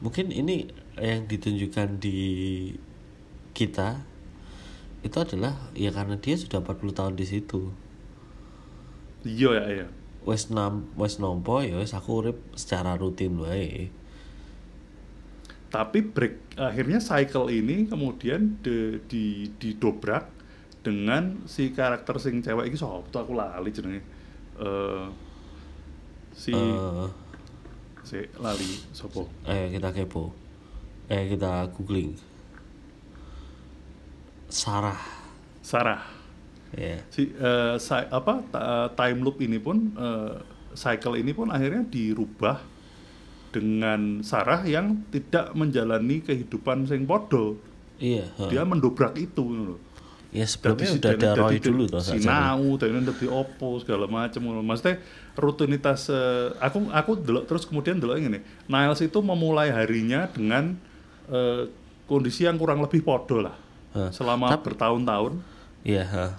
mungkin 0.00 0.32
ini 0.32 0.64
yang 0.96 1.28
ditunjukkan 1.28 2.00
di 2.00 2.18
kita 3.52 4.00
itu 5.06 5.16
adalah 5.24 5.54
ya 5.74 5.90
karena 5.96 6.16
dia 6.20 6.36
sudah 6.36 6.58
40 6.64 6.92
tahun 6.98 7.14
di 7.20 7.26
situ. 7.32 7.60
Iya 9.24 9.50
ya 9.58 9.64
iya. 9.76 9.86
Wes 10.28 10.42
nam 10.52 10.74
wes 11.00 11.14
nompo 11.22 11.54
ya 11.64 11.76
wes 11.80 11.92
aku 11.96 12.10
urip 12.20 12.38
secara 12.56 12.96
rutin 13.00 13.36
wae. 13.40 13.88
Tapi 15.70 15.98
break 16.02 16.58
akhirnya 16.58 16.98
cycle 16.98 17.46
ini 17.46 17.86
kemudian 17.86 18.58
di, 18.64 18.98
di 19.06 19.24
didobrak 19.54 20.26
dengan 20.82 21.46
si 21.46 21.70
karakter 21.70 22.18
sing 22.18 22.42
cewek 22.42 22.72
iki 22.72 22.78
sapa 22.80 23.06
tuh 23.12 23.20
aku 23.22 23.32
lali 23.38 23.70
jenenge. 23.70 24.02
Eh 24.58 25.06
si 26.34 26.54
Eh, 26.54 27.08
si 28.02 28.18
lali 28.42 28.82
sapa? 28.90 29.22
ayo 29.46 29.64
kita 29.70 29.88
kepo. 29.94 30.34
Eh 31.06 31.30
kita 31.30 31.70
googling. 31.74 32.18
Sarah. 34.50 34.98
Sarah. 35.62 36.02
Ya. 36.74 37.02
Si 37.10 37.30
eh, 37.30 37.74
si- 37.78 38.10
apa 38.10 38.46
time 38.94 39.18
loop 39.22 39.42
ini 39.42 39.58
pun 39.58 39.94
eh, 39.94 40.34
cycle 40.74 41.18
ini 41.18 41.34
pun 41.34 41.50
akhirnya 41.50 41.82
dirubah 41.82 42.62
dengan 43.50 44.22
Sarah 44.22 44.62
yang 44.62 45.10
tidak 45.10 45.50
menjalani 45.58 46.22
kehidupan 46.22 46.86
sing 46.86 47.02
podo. 47.02 47.58
Iya, 47.98 48.30
heeh. 48.38 48.50
Dia 48.54 48.62
mendobrak 48.62 49.18
itu. 49.18 49.74
Ya 50.30 50.46
sebelumnya 50.46 50.86
Dadi 50.86 50.94
si- 50.94 50.98
udah 51.02 51.10
ada 51.10 51.30
Roy 51.34 51.58
dadi 51.58 51.66
dulu 51.66 51.84
toh. 51.90 52.00
Sinau, 52.06 52.78
dan 52.78 53.02
dadi 53.02 53.26
opo 53.26 53.82
segala 53.82 54.06
macam. 54.06 54.62
Maksudnya 54.62 55.02
rutinitas 55.34 56.06
eh, 56.06 56.54
aku 56.62 56.86
aku 56.94 57.18
delok 57.18 57.44
terus 57.50 57.66
kemudian 57.66 57.98
delok 57.98 58.22
ngene. 58.22 58.46
Niles 58.70 59.02
itu 59.02 59.18
memulai 59.18 59.74
harinya 59.74 60.30
dengan 60.30 60.78
eh, 61.26 61.66
kondisi 62.06 62.46
yang 62.46 62.54
kurang 62.62 62.78
lebih 62.78 63.02
podo 63.02 63.42
lah. 63.42 63.58
Selama 63.90 64.46
Tapi- 64.48 64.64
bertahun-tahun 64.66 65.32
Iya, 65.82 66.04
heeh. 66.04 66.32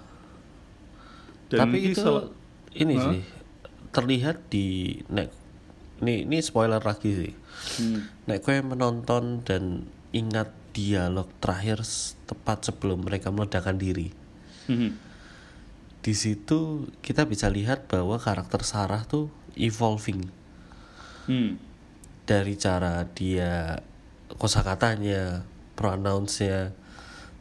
dan 1.50 1.60
Tapi 1.62 1.78
iki 1.80 1.92
itu 1.92 2.00
sel- 2.00 2.32
ini 2.74 2.96
sih 2.96 3.22
terlihat 3.92 4.48
di 4.48 4.68
nek 5.08 5.28
ini 6.00 6.24
ini 6.24 6.40
spoiler 6.40 6.80
lagi 6.80 7.12
sih. 7.12 7.32
Hmm. 7.78 8.08
Nek 8.26 8.40
kowe 8.40 8.56
menonton 8.58 9.44
dan 9.44 9.86
ingat 10.12 10.48
dialog 10.72 11.28
terakhir 11.38 11.84
tepat 12.24 12.64
sebelum 12.64 13.04
mereka 13.04 13.28
meledakkan 13.30 13.76
diri. 13.76 14.16
Hmm. 14.66 14.96
Di 16.00 16.16
situ 16.16 16.88
kita 17.04 17.28
bisa 17.28 17.52
lihat 17.52 17.86
bahwa 17.86 18.16
karakter 18.16 18.64
Sarah 18.64 19.04
tuh 19.04 19.28
evolving 19.54 20.32
Hmm. 21.28 21.60
dari 22.24 22.56
cara 22.56 23.04
dia 23.06 23.84
kosakatanya, 24.32 25.44
pronounce-nya, 25.76 26.72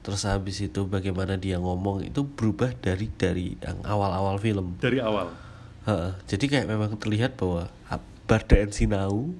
terus 0.00 0.24
habis 0.24 0.60
itu 0.64 0.88
bagaimana 0.88 1.36
dia 1.36 1.60
ngomong 1.60 2.08
itu 2.08 2.24
berubah 2.24 2.72
dari 2.80 3.12
dari 3.14 3.56
yang 3.60 3.84
awal-awal 3.84 4.40
film. 4.40 4.80
Dari 4.80 4.98
awal. 5.00 5.28
Heeh, 5.84 6.12
jadi 6.28 6.44
kayak 6.48 6.66
memang 6.68 6.96
terlihat 6.96 7.36
bahwa 7.40 7.68
ah, 7.88 8.00
Bardaan 8.28 8.70
Sinau 8.70 9.32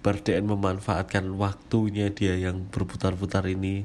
Bardaan 0.00 0.48
memanfaatkan 0.48 1.28
waktunya 1.36 2.08
dia 2.08 2.36
yang 2.36 2.64
berputar-putar 2.72 3.44
ini 3.48 3.84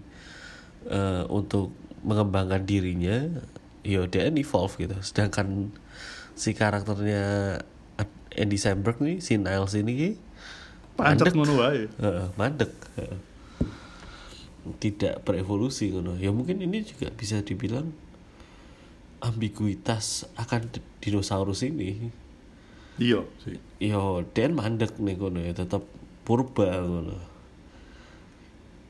eh, 0.87 1.23
untuk 1.27 1.75
mengembangkan 2.05 2.63
dirinya 2.63 3.27
ya 3.85 4.01
dia 4.09 4.29
evolve 4.29 4.73
gitu 4.81 4.97
sedangkan 5.01 5.69
si 6.33 6.57
karakternya 6.57 7.57
Andy 8.35 8.59
Samberg 8.59 8.99
nih 8.99 9.23
si 9.23 9.39
Niles 9.39 9.73
ini 9.73 10.19
mandek. 10.99 11.31
Heeh, 11.99 12.27
mandek. 12.35 12.71
Tidak 14.75 15.21
berevolusi 15.21 15.89
ngono 15.89 16.15
ya 16.15 16.29
mungkin 16.29 16.57
ini 16.59 16.81
juga 16.81 17.09
bisa 17.09 17.39
dibilang 17.39 17.93
ambiguitas 19.19 20.05
akan 20.35 20.69
dinosaurus 20.99 21.63
ini 21.63 22.11
Iya 22.95 23.27
sih. 23.39 23.59
yo 23.81 24.23
dan 24.31 24.53
mandek 24.53 24.95
nih 24.97 25.15
kono 25.15 25.39
ya 25.39 25.51
tetap 25.51 25.83
purba 26.23 26.79
ngono 26.79 27.17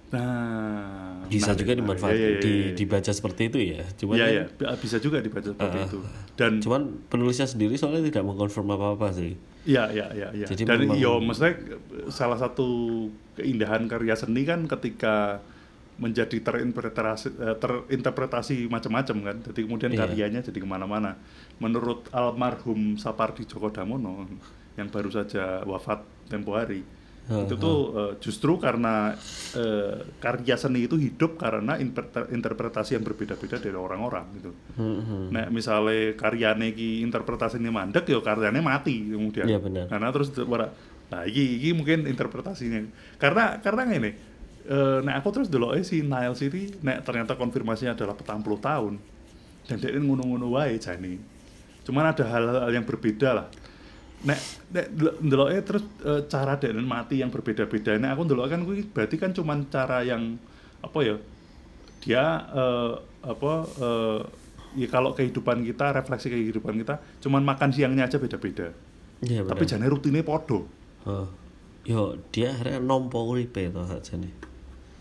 Nah, 0.05 1.25
bisa 1.27 1.51
menarik, 1.51 1.59
juga 1.59 1.71
menarik. 1.73 1.81
dimanfaat 1.81 2.13
Iya, 2.13 2.21
iya, 2.21 2.29
iya, 2.29 2.39
di, 2.39 2.53
iya. 2.53 2.73
dibaca 2.73 3.11
seperti 3.11 3.41
itu 3.43 3.57
ya 3.67 3.83
cuman 3.91 4.15
Iya, 4.15 4.27
iya. 4.29 4.43
B- 4.47 4.77
bisa 4.77 4.97
juga 4.97 5.17
dibaca 5.19 5.49
seperti 5.49 5.77
Ah, 5.77 5.83
itu. 5.83 5.99
Dan 6.35 6.51
cuman 6.61 6.81
penulisnya 7.09 7.43
sendiri 7.45 7.73
soalnya 7.73 8.05
tidak 8.05 8.23
mengkonfirm 8.23 8.69
apa 8.69 8.87
apa 8.93 9.07
sih 9.11 9.33
Iya, 9.65 9.89
iya, 9.89 10.05
iya, 10.13 10.27
iya. 10.31 10.45
Jadi 10.45 10.61
Dan 10.63 10.85
memang- 10.85 11.01
yo 11.01 11.17
maksudnya 11.17 11.57
salah 12.07 12.37
satu 12.37 12.67
keindahan 13.33 13.89
karya 13.89 14.13
seni 14.13 14.45
kan 14.45 14.69
ketika 14.69 15.41
menjadi 15.95 16.37
terinterpretasi 16.43 17.27
eh, 17.39 17.55
terinterpretasi 17.55 18.67
macam-macam 18.67 19.17
kan. 19.23 19.37
Jadi 19.51 19.59
kemudian 19.63 19.91
Iya. 19.95 20.03
karyanya 20.03 20.39
jadi 20.43 20.59
ke 20.59 20.67
mana-mana. 20.67 21.15
Menurut 21.57 22.11
almarhum 22.11 22.99
Sapardi 22.99 23.47
Djoko 23.47 23.71
Damono 23.71 24.27
yang 24.75 24.91
baru 24.91 25.07
saja 25.07 25.63
wafat 25.63 26.03
tempo 26.27 26.51
hari, 26.51 26.83
Heeh. 27.31 27.47
itu 27.47 27.55
tuh 27.55 27.77
eh, 27.95 28.11
justru 28.19 28.59
karena 28.59 29.15
eh, 29.55 30.03
karya 30.19 30.59
seni 30.59 30.83
itu 30.83 30.99
hidup 30.99 31.39
karena 31.39 31.79
interpre- 31.79 32.27
interpretasi 32.27 32.99
yang 32.99 33.07
berbeda-beda 33.07 33.55
dari 33.55 33.77
orang-orang 33.79 34.25
gitu. 34.35 34.51
Hmm, 34.75 35.31
Nek 35.31 35.47
misalnya 35.47 36.11
karyane 36.19 36.75
ki 36.75 36.99
interpretasinya 37.07 37.71
mandek 37.71 38.03
ya 38.03 38.19
karyane 38.19 38.59
mati 38.59 39.15
kemudian. 39.15 39.47
Iya, 39.47 39.63
benar. 39.63 39.87
Karena 39.87 40.11
terus 40.11 40.27
nah 41.05 41.21
iki 41.23 41.61
iki 41.61 41.69
mungkin 41.71 42.03
interpretasinya. 42.03 42.83
Karena 43.21 43.61
karena 43.63 43.85
ngene 43.87 44.34
eh 44.65 44.99
nek 45.05 45.21
aku 45.21 45.27
terus 45.29 45.47
delok 45.47 45.77
si 45.85 46.01
Niles 46.01 46.41
ini 46.41 46.73
nek 46.81 47.05
ternyata 47.05 47.37
konfirmasinya 47.37 47.93
adalah 47.93 48.17
petang 48.17 48.41
puluh 48.41 48.57
tahun 48.57 48.97
dan 49.65 49.77
dia 49.81 49.93
ngono-ngono 49.97 50.49
wae 50.53 50.77
jani. 50.77 51.17
Cuman 51.85 52.09
ada 52.09 52.25
hal-hal 52.25 52.69
yang 52.73 52.85
berbeda 52.85 53.29
lah. 53.33 53.47
Nek 54.25 54.39
nek 54.73 54.85
ndeloknya 55.21 55.61
terus 55.61 55.85
eh, 56.01 56.25
cara 56.25 56.57
dia 56.57 56.73
mati 56.73 57.21
yang 57.21 57.29
berbeda-beda. 57.29 57.97
Nek 57.97 58.17
aku 58.17 58.21
ndelok 58.25 58.45
kan 58.49 58.61
kuwi 58.65 58.85
berarti 58.89 59.15
kan 59.21 59.31
cuman 59.33 59.69
cara 59.69 60.01
yang 60.01 60.37
apa 60.81 60.99
ya? 61.01 61.15
Dia 62.01 62.25
eh, 62.53 62.93
apa 63.25 63.53
eh, 63.81 64.19
ya 64.81 64.87
kalau 64.89 65.13
kehidupan 65.13 65.61
kita 65.61 65.93
refleksi 65.93 66.27
kehidupan 66.29 66.75
kita 66.81 66.99
cuman 67.21 67.41
makan 67.45 67.69
siangnya 67.69 68.09
aja 68.09 68.17
beda-beda. 68.17 68.73
iya 69.21 69.45
Tapi 69.45 69.63
jane 69.65 69.85
rutinnya 69.85 70.25
podo. 70.25 70.65
Heeh. 71.05 71.45
yo 71.85 72.17
dia 72.33 72.49
akhirnya 72.49 72.81
nompo 72.81 73.21
uripe 73.29 73.69
to 73.69 73.85
sakjane 73.85 74.33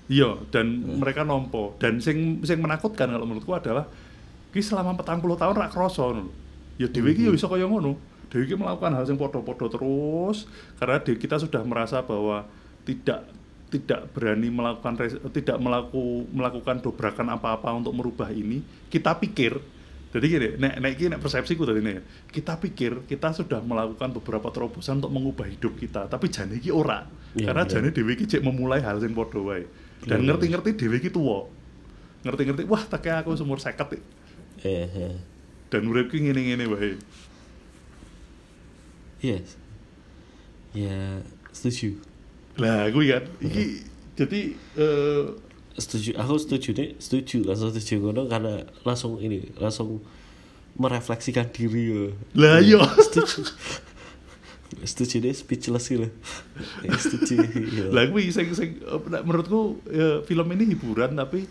Iya, 0.05 0.37
dan 0.53 0.85
mereka 1.01 1.25
nompo. 1.25 1.77
Dan 1.81 1.97
sing 2.05 2.45
sing 2.45 2.61
menakutkan 2.61 3.09
kalau 3.09 3.25
menurutku 3.25 3.57
adalah 3.57 3.89
ki 4.53 4.61
selama 4.61 4.95
40 5.01 5.41
tahun 5.41 5.55
rak 5.57 5.71
kroso 5.73 6.13
ngono. 6.13 6.31
Ya 6.77 6.87
dhewe 6.91 7.17
iki 7.17 7.25
ya 7.27 7.33
iso 7.33 7.49
kaya 7.49 7.65
ngono. 7.65 7.97
Dhewe 8.29 8.45
iki 8.45 8.55
melakukan 8.55 8.93
hal 8.93 9.05
sing 9.09 9.17
padha-padha 9.17 9.67
terus 9.73 10.45
karena 10.77 11.01
dhewe 11.01 11.17
kita 11.17 11.41
sudah 11.41 11.65
merasa 11.65 12.05
bahwa 12.05 12.45
tidak 12.85 13.25
tidak 13.73 14.13
berani 14.15 14.53
melakukan 14.53 14.95
tidak 15.35 15.57
melaku, 15.59 16.29
melakukan 16.31 16.79
dobrakan 16.85 17.33
apa-apa 17.33 17.73
untuk 17.73 17.97
merubah 17.97 18.29
ini. 18.31 18.61
Kita 18.93 19.17
pikir 19.19 19.75
Jadi 20.15 20.31
gini, 20.31 20.49
nek 20.63 20.79
nek 20.79 20.91
iki 20.95 21.11
nek 21.11 21.19
persepsiku 21.19 21.67
tadi 21.67 21.83
nih, 21.83 21.99
kita 22.31 22.55
pikir 22.63 23.03
kita 23.03 23.35
sudah 23.35 23.59
melakukan 23.59 24.15
beberapa 24.15 24.47
terobosan 24.55 25.03
untuk 25.03 25.11
mengubah 25.11 25.51
hidup 25.51 25.75
kita, 25.75 26.07
tapi 26.07 26.31
jane 26.31 26.63
iki 26.63 26.71
ora. 26.71 27.03
Iya, 27.35 27.51
Karena 27.51 27.67
iya. 27.67 27.71
jane 27.75 27.89
dhewe 27.91 28.15
iki 28.15 28.31
cek 28.31 28.47
memulai 28.47 28.79
hal 28.79 29.03
padha 29.03 29.41
wae. 29.43 29.67
Dan 30.05 30.21
Iya, 30.25 30.37
ngerti-ngerti 30.37 30.71
dhewe 30.77 30.97
iki 31.01 31.11
tuwa. 31.11 31.49
Ngerti-ngerti, 32.25 32.69
wah 32.69 32.85
tak 32.85 33.09
aku 33.09 33.37
umur 33.41 33.57
50 33.61 34.01
Eh, 34.65 34.89
eh. 34.89 35.17
dan 35.73 35.83
uripku 35.89 36.17
ngene-ngene 36.17 36.65
wae. 36.71 36.97
Yes. 39.25 39.57
Ya, 40.77 41.25
setuju. 41.53 41.97
Lah, 42.61 42.87
gue 42.93 43.05
kan 43.11 43.25
iki 43.41 43.83
jadi 44.15 44.41
eh 44.79 45.25
Setuju. 45.75 46.15
Aku 46.15 46.39
setuju 46.39 46.71
nih, 46.71 46.95
setuju 47.03 47.43
langsung 47.51 47.75
setuju 47.75 47.99
ngono 47.99 48.31
karena 48.31 48.63
langsung 48.87 49.19
ini, 49.19 49.43
langsung 49.59 49.99
merefleksikan 50.79 51.51
diri 51.51 51.91
ya. 51.91 52.05
lah 52.39 52.63
iya. 52.63 52.79
Setuju. 52.95 53.43
setuju 54.83 55.23
deh 55.23 55.31
speechless 55.31 55.87
gitu. 55.87 56.11
Ya, 56.83 56.91
setuju. 56.97 57.35
iya. 57.39 57.85
Lah 57.95 58.11
kuwi 58.11 58.29
sing 58.29 58.51
sing 58.51 58.83
eh, 58.83 59.01
menurutku 59.23 59.79
ya, 59.87 60.21
film 60.23 60.51
ini 60.51 60.75
hiburan 60.75 61.15
tapi 61.15 61.47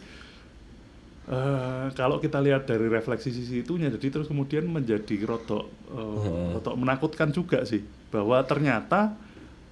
eh 1.24 1.88
kalau 1.96 2.20
kita 2.20 2.44
lihat 2.44 2.68
dari 2.68 2.92
refleksi 2.92 3.32
sisi 3.32 3.64
itunya 3.64 3.88
jadi 3.88 4.12
terus 4.12 4.28
kemudian 4.28 4.68
menjadi 4.68 5.16
rodok 5.24 5.72
eh, 5.88 5.96
Hmm. 5.96 6.60
rodok 6.60 6.76
menakutkan 6.76 7.32
juga 7.32 7.64
sih 7.64 7.80
bahwa 8.12 8.44
ternyata 8.44 9.16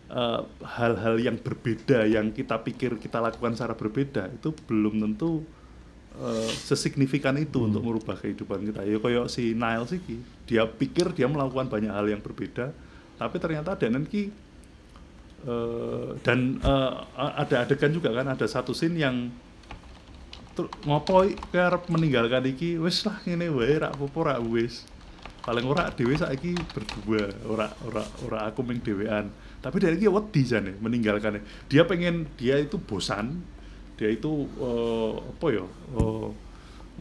eh, 0.08 0.41
hal-hal 0.64 1.20
yang 1.20 1.36
berbeda 1.36 2.08
yang 2.08 2.32
kita 2.32 2.56
pikir 2.64 2.95
kita 2.95 3.20
lakukan 3.20 3.52
secara 3.52 3.76
berbeda 3.76 4.32
itu 4.32 4.56
belum 4.64 5.04
tentu 5.04 5.43
eh, 6.16 6.52
sesignifikan 6.56 7.36
itu 7.36 7.68
untuk 7.68 7.84
merubah 7.84 8.16
kehidupan 8.16 8.72
kita. 8.72 8.88
Ya 8.88 8.95
kayak 8.95 9.28
si 9.28 9.52
Niles 9.52 9.91
iki, 9.91 10.24
dia 10.47 10.64
pikir 10.64 11.12
dia 11.12 11.28
melakukan 11.28 11.68
banyak 11.68 11.91
hal 11.91 12.08
yang 12.08 12.20
berbeda, 12.20 12.72
tapi 13.22 13.38
ternyata 13.38 13.78
Danen 13.78 14.09
ki 14.09 14.34
eh, 15.45 16.09
dan 16.26 16.57
eh, 16.57 16.91
ada 17.13 17.55
adegan 17.61 17.93
juga 17.93 18.09
kan 18.09 18.26
ada 18.34 18.49
satu 18.49 18.74
scene 18.74 18.97
yang 18.97 19.30
ter, 20.57 20.65
ngopo 20.89 21.22
iki 21.30 21.53
arep 21.53 21.86
meninggalkan 21.93 22.41
iki 22.49 22.82
wis 22.82 23.05
lah 23.05 23.22
ngene 23.22 23.53
wae 23.53 23.78
rak 23.78 23.93
apa 23.93 24.19
rak 24.26 24.41
wis. 24.49 24.89
Paling 25.41 25.65
ora 25.65 25.89
dhewe 25.89 26.13
saiki 26.13 26.53
berdua 26.53 27.30
ora 27.49 27.65
ora 27.86 28.03
ora 28.26 28.39
aku 28.49 28.61
ming 28.61 28.82
dhewean. 28.82 29.30
Tapi 29.61 29.78
dari 29.78 29.97
iki 29.97 30.09
wedi 30.09 30.41
jane 30.41 30.78
meninggalkan 30.82 31.41
dia 31.69 31.86
pengen 31.86 32.26
dia 32.38 32.57
itu 32.57 32.78
bosan 32.82 33.41
dia 33.97 34.09
itu 34.09 34.49
eh, 34.57 35.13
apa 35.17 35.45
ya 35.49 35.65
eh, 35.97 36.28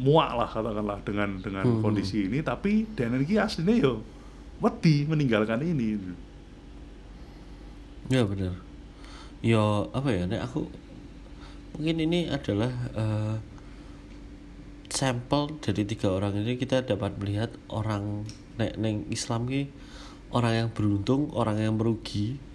muak 0.00 0.30
lah 0.36 0.48
katakanlah 0.48 1.00
dengan 1.04 1.40
dengan 1.40 1.64
Hmm. 1.64 1.80
kondisi 1.84 2.28
ini. 2.28 2.40
Tapi 2.40 2.88
dan 2.96 3.16
iki 3.20 3.36
aslinya 3.36 3.76
yo 3.76 4.00
wedi 4.61 5.08
meninggalkan 5.08 5.61
ini 5.64 5.96
Ya 8.11 8.26
benar. 8.26 8.58
Yo 9.40 9.88
apa 9.90 10.08
ya? 10.12 10.26
Nek 10.26 10.42
aku 10.44 10.68
mungkin 11.76 11.96
ini 12.02 12.28
adalah 12.28 12.72
eh, 12.92 13.36
sampel 14.90 15.56
dari 15.62 15.86
tiga 15.86 16.11
orang 16.11 16.34
ini 16.42 16.58
kita 16.58 16.82
dapat 16.82 17.16
melihat 17.16 17.54
orang 17.70 18.26
nek 18.58 18.74
neng 18.76 19.06
Islam 19.08 19.46
ki 19.46 19.70
orang 20.34 20.52
yang 20.66 20.68
beruntung, 20.74 21.30
orang 21.32 21.58
yang 21.62 21.74
merugi 21.78 22.50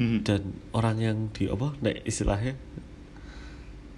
Hmm. 0.00 0.24
dan 0.24 0.56
orang 0.72 0.96
yang 0.96 1.16
di 1.28 1.44
apa 1.44 1.76
nek 1.84 2.08
istilahnya 2.08 2.56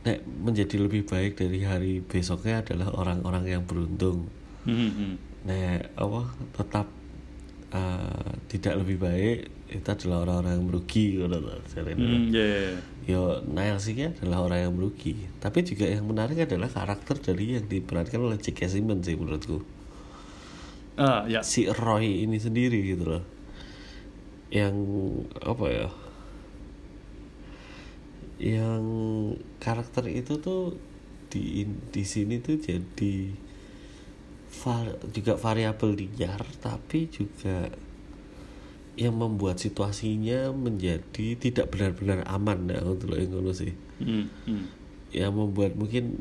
nek 0.03 0.18
menjadi 0.26 0.82
lebih 0.82 1.07
baik 1.07 1.38
dari 1.38 1.62
hari 1.62 2.03
besoknya 2.03 2.66
adalah 2.66 2.90
orang-orang 2.90 3.47
yang 3.47 3.62
beruntung. 3.62 4.26
Hmm, 4.66 4.90
hmm. 4.90 5.14
Nek 5.47 5.95
apa 5.95 6.20
tetap 6.59 6.90
eh, 7.73 8.31
tidak 8.53 8.75
lebih 8.85 8.97
baik 9.01 9.39
itu 9.73 9.89
adalah 9.89 10.29
orang-orang 10.29 10.53
yang 10.61 10.66
merugi 10.68 11.07
lho, 11.16 11.41
jarene. 11.73 11.97
Hmm, 11.97 12.29
ya, 12.29 12.45
ya, 12.45 12.61
ya. 12.61 12.79
Yo 13.03 13.20
ini 13.43 14.03
adalah 14.12 14.39
orang 14.45 14.59
yang 14.68 14.73
merugi. 14.77 15.16
Tapi 15.41 15.59
juga 15.64 15.89
yang 15.89 16.05
menarik 16.05 16.45
adalah 16.45 16.68
karakter 16.68 17.16
dari 17.18 17.57
yang 17.57 17.66
diperankan 17.66 18.20
oleh 18.20 18.39
J.K. 18.39 18.68
Simmons 18.68 19.09
sih 19.09 19.16
menurutku. 19.16 19.64
Ah, 21.01 21.25
ya. 21.25 21.41
Si 21.41 21.64
Roy 21.66 22.29
ini 22.29 22.37
sendiri 22.37 22.79
gitu 22.85 23.16
loh. 23.16 23.25
Yang 24.53 24.77
apa 25.41 25.66
ya? 25.73 25.89
Yang 28.43 28.85
karakter 29.57 30.05
itu 30.12 30.37
tuh 30.37 30.77
di 31.33 31.64
di 31.64 32.05
sini 32.05 32.45
tuh 32.45 32.61
jadi 32.61 33.33
var- 34.55 35.00
juga 35.09 35.34
variabel 35.34 35.96
liar 35.96 36.40
tapi 36.59 37.09
juga 37.09 37.72
yang 38.92 39.16
membuat 39.16 39.57
situasinya 39.57 40.53
menjadi 40.53 41.32
tidak 41.34 41.72
benar-benar 41.72 42.28
aman 42.28 42.68
nah 42.68 42.80
untuk 42.82 43.12
yang 43.12 43.30
ngono 43.30 43.50
sih 43.50 43.72
Hmm, 43.96 44.26
hmm. 44.44 44.64
yang 45.11 45.32
membuat 45.32 45.72
mungkin 45.72 46.20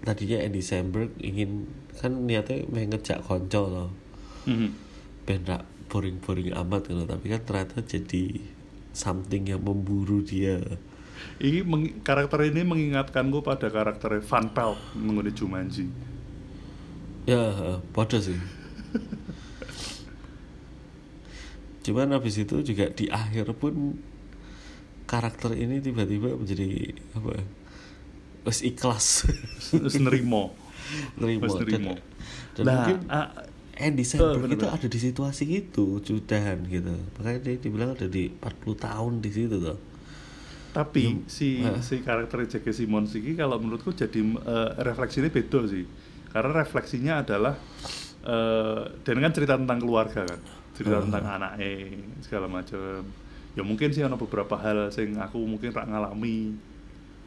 tadinya 0.00 0.38
Andy 0.38 0.60
Samberg 0.60 1.10
ingin 1.16 1.64
kan 1.94 2.22
niatnya 2.22 2.66
pengen 2.66 2.92
ngejak 2.92 3.20
konco 3.20 3.62
loh 3.64 3.90
Hmm. 4.42 4.74
ben 5.22 5.42
boring-boring 5.86 6.50
amat 6.52 6.86
gitu 6.86 7.04
tapi 7.04 7.26
kan 7.26 7.40
ternyata 7.40 7.80
jadi 7.80 8.42
something 8.90 9.46
yang 9.46 9.60
memburu 9.60 10.20
dia 10.20 10.58
Ini 11.38 11.62
meng- 11.62 12.02
karakter 12.02 12.42
ini 12.44 12.62
mengingatkanku 12.62 13.40
pada 13.40 13.68
karakter 13.68 14.18
Van 14.18 14.46
Pelt 14.48 14.74
mengenai 14.92 15.30
Jumanji. 15.30 15.86
Ya 17.24 17.40
bodoh 17.94 18.18
sih 18.18 18.36
cuman 21.82 22.14
habis 22.14 22.38
itu 22.38 22.62
juga 22.62 22.86
di 22.94 23.10
akhir 23.10 23.50
pun 23.58 23.98
karakter 25.04 25.58
ini 25.58 25.82
tiba-tiba 25.82 26.38
menjadi 26.38 26.94
apa 27.18 27.42
wes 28.46 28.62
ikhlas 28.62 29.26
Terus 29.70 29.98
nerimo. 29.98 30.54
nerimo 31.18 31.42
Wes 31.42 31.54
nerimo. 31.58 31.94
dan 32.54 32.62
Lah, 32.66 32.74
mungkin 32.86 32.96
ah, 33.10 33.28
Andy 33.74 34.04
Samberg 34.06 34.46
bener, 34.46 34.54
itu 34.54 34.66
bener. 34.66 34.76
ada 34.78 34.86
di 34.86 34.98
situasi 35.00 35.44
itu 35.48 35.98
judahan 35.98 36.58
gitu 36.70 36.94
makanya 37.18 37.38
dia 37.42 37.54
dibilang 37.58 37.90
ada 37.98 38.06
di 38.06 38.30
40 38.30 38.78
tahun 38.78 39.12
di 39.18 39.30
situ 39.32 39.56
tuh 39.58 39.78
tapi 40.72 41.26
si 41.28 41.60
Ah. 41.60 41.82
si 41.84 42.00
karakter 42.00 42.48
J.K. 42.48 42.72
Simmons 42.72 43.12
ini 43.12 43.36
kalau 43.36 43.60
menurutku 43.60 43.92
jadi 43.92 44.16
eh, 44.24 44.70
refleksinya 44.80 45.28
beda 45.28 45.68
sih. 45.68 45.84
Karena 46.32 46.50
refleksinya 46.64 47.20
adalah 47.20 47.54
eh 48.22 48.82
dan 49.04 49.16
kan 49.20 49.32
cerita 49.34 49.54
tentang 49.60 49.78
keluarga 49.78 50.24
kan. 50.24 50.40
Cerita 50.72 50.96
Ah. 50.98 51.04
tentang 51.04 51.24
anaknya 51.28 51.70
segala 52.24 52.46
macam. 52.48 53.04
Ya 53.52 53.60
mungkin 53.60 53.92
sih 53.92 54.00
ada 54.00 54.16
beberapa 54.16 54.56
hal 54.56 54.88
sing 54.88 55.12
aku 55.20 55.44
mungkin 55.44 55.76
rak 55.76 55.84
ngalami 55.84 56.56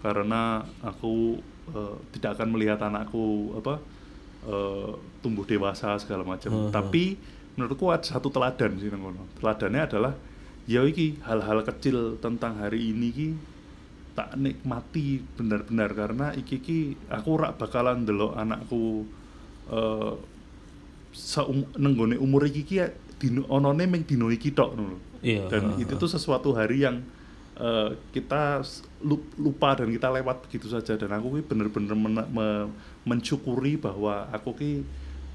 karena 0.01 0.65
aku 0.81 1.37
eh, 1.69 1.95
tidak 2.17 2.41
akan 2.41 2.47
melihat 2.57 2.81
anakku 2.81 3.53
apa 3.61 3.77
eh, 4.49 4.91
tumbuh 5.21 5.45
dewasa 5.45 5.97
segala 6.01 6.25
macam. 6.25 6.49
Hmm. 6.49 6.71
Tapi 6.73 7.17
menurutku 7.55 7.87
ada 7.93 8.03
satu 8.03 8.33
teladan 8.33 8.81
sih 8.81 8.89
nang 8.89 9.05
kono. 9.05 9.23
Teladannya 9.37 9.81
adalah 9.85 10.13
ya 10.65 10.81
iki 10.81 11.21
hal-hal 11.21 11.61
kecil 11.61 12.17
tentang 12.17 12.57
hari 12.57 12.89
ini 12.89 13.09
ki 13.13 13.27
tak 14.15 14.39
nikmati 14.39 15.19
benar-benar 15.35 15.91
karena 15.91 16.31
iki 16.31 16.63
ki 16.63 16.79
aku 17.11 17.35
rak 17.35 17.59
bakalan 17.59 18.07
delok 18.07 18.33
anakku 18.33 19.03
eh 19.69 20.13
saum 21.15 21.63
nenggone 21.79 22.19
umur 22.19 22.43
iki 22.43 22.63
ki 22.63 22.75
ya 22.75 22.87
dino 23.15 23.47
onone 23.47 23.87
ming 23.87 24.03
dino 24.03 24.27
iki 24.27 24.51
tok 24.51 24.75
lho. 24.75 24.99
Iya, 25.23 25.47
Dan 25.47 25.73
ha, 25.73 25.79
itu 25.79 25.95
tuh 25.95 26.11
sesuatu 26.11 26.51
hari 26.51 26.83
yang 26.83 26.99
eh, 27.55 27.95
kita 28.11 28.59
lupa 29.39 29.79
dan 29.79 29.87
kita 29.91 30.11
lewat 30.11 30.43
begitu 30.47 30.67
saja 30.67 30.99
dan 30.99 31.11
aku 31.15 31.39
ki 31.39 31.41
bener-bener 31.47 31.95
mena- 31.95 32.27
me- 32.27 32.67
mensyukuri 33.07 33.79
bahwa 33.79 34.27
aku 34.31 34.51
ki 34.59 34.71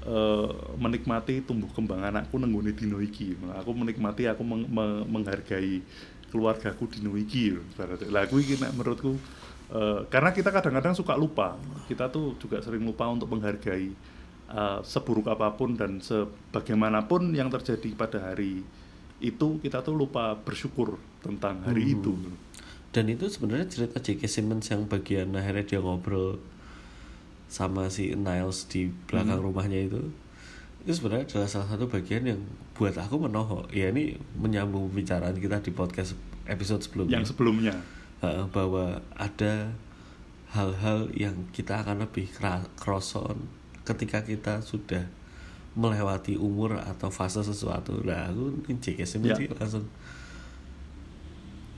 eh, 0.05 0.49
menikmati 0.77 1.41
tumbuh 1.41 1.69
kembang 1.73 2.05
anakku 2.05 2.37
nenggone 2.37 2.77
dino 2.77 3.01
iki. 3.01 3.33
Aku 3.57 3.73
menikmati 3.73 4.29
aku 4.29 4.45
meng- 4.45 4.69
me- 4.69 5.05
menghargai 5.09 5.81
keluargaku 6.31 6.87
dino 6.87 7.13
iki. 7.13 7.51
lho, 7.51 7.61
ibaratnya. 7.75 8.07
Lah 8.07 8.23
aku 8.25 8.39
iki 8.39 8.55
nek 8.57 8.71
menurutku 8.73 9.13
eh, 9.69 9.99
karena 10.07 10.31
kita 10.31 10.49
kadang-kadang 10.49 10.95
suka 10.95 11.13
lupa. 11.13 11.59
Kita 11.85 12.07
tuh 12.07 12.39
juga 12.39 12.63
sering 12.63 12.81
lupa 12.81 13.05
untuk 13.05 13.27
menghargai 13.29 13.91
eh, 14.49 14.79
seburuk 14.81 15.27
apa 15.27 15.51
pun 15.53 15.75
dan 15.75 15.99
sebagaimanapun 15.99 17.31
yang 17.31 17.47
terjadi 17.47 17.91
pada 17.93 18.31
hari 18.31 18.63
itu 19.21 19.61
kita 19.61 19.85
tuh 19.85 19.93
lupa 19.93 20.33
bersyukur 20.33 20.97
tentang 21.21 21.61
hari 21.61 21.85
Hmm. 21.85 21.95
itu. 22.01 22.13
dan 22.91 23.07
itu 23.07 23.23
sebenarnya 23.29 23.71
cerita 23.71 24.03
J.K. 24.03 24.27
Simmons 24.27 24.67
yang 24.67 24.83
bagian 24.83 25.31
akhirnya 25.31 25.63
dia 25.63 25.79
ngobrol 25.79 26.41
sama 27.47 27.87
si 27.87 28.11
Niles 28.11 28.67
di 28.67 28.91
belakang 29.07 29.39
rumahnya 29.39 29.87
itu 29.87 30.11
itu 30.81 30.91
sebenarnya 30.91 31.29
adalah 31.29 31.45
salah 31.45 31.69
satu 31.69 31.85
bagian 31.85 32.25
yang 32.25 32.41
buat 32.73 32.93
aku 32.93 33.21
menohok 33.21 33.69
ya 33.69 33.89
ini 33.89 34.13
menyambung 34.33 34.89
pembicaraan 34.89 35.37
kita 35.37 35.61
di 35.61 35.69
podcast 35.69 36.17
episode 36.45 36.81
sebelumnya 36.81 37.21
Yang 37.21 37.37
sebelumnya. 37.37 37.73
Bahwa 38.49 39.01
ada 39.13 39.73
hal-hal 40.51 41.09
yang 41.13 41.47
kita 41.49 41.79
akan 41.79 42.03
lebih 42.03 42.27
kroson 42.75 43.37
ketika 43.81 44.21
kita 44.21 44.61
sudah 44.61 45.05
melewati 45.71 46.35
umur 46.35 46.75
atau 46.77 47.07
fase 47.07 47.39
sesuatu 47.41 48.03
nah 48.03 48.27
aku 48.27 48.59
JKS 48.67 49.23
Ya. 49.23 49.33
sih 49.33 49.47
langsung 49.47 49.87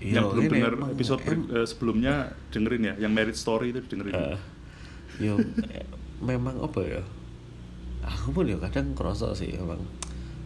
yang 0.02 0.28
belum 0.28 0.44
ini 0.44 0.52
dengar 0.52 0.74
episode 0.90 1.22
em- 1.24 1.48
eh, 1.54 1.64
sebelumnya 1.64 2.14
dengerin 2.52 2.84
ya, 2.84 2.94
yang 3.00 3.14
Marriage 3.14 3.40
Story 3.40 3.72
itu 3.72 3.80
dengerin. 3.88 4.12
Eh, 4.12 4.38
yo 5.22 5.40
memang 6.30 6.60
apa 6.60 6.82
ya 6.84 7.02
aku 8.04 8.36
pun 8.36 8.46
yo 8.48 8.60
kadang 8.60 8.92
kerasa 8.96 9.32
sih 9.32 9.56
emang 9.56 9.80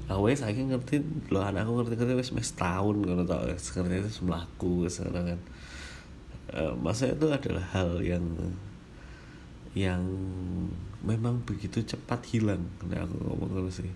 aku 0.07 0.31
wes 0.31 0.39
saiki 0.39 0.63
ngerti 0.69 1.03
lo 1.33 1.43
anakku 1.43 1.83
ngerti 1.83 1.99
ngerti 1.99 2.13
wes 2.15 2.31
mes 2.31 2.49
tahun 2.55 3.03
ngono 3.03 3.23
tau 3.27 3.43
ngerti 3.43 3.95
itu 3.99 4.11
melaku 4.23 4.87
ngono 4.87 5.21
kan. 5.33 5.39
Eh, 6.47 6.73
masa 6.79 7.11
itu 7.11 7.27
adalah 7.27 7.65
hal 7.75 7.99
yang 7.99 8.23
yang 9.75 10.01
memang 11.03 11.43
begitu 11.45 11.83
cepat 11.83 12.23
hilang 12.25 12.63
nah 12.87 13.03
aku 13.03 13.15
ngomong 13.19 13.49
ngono 13.51 13.69
sih. 13.69 13.91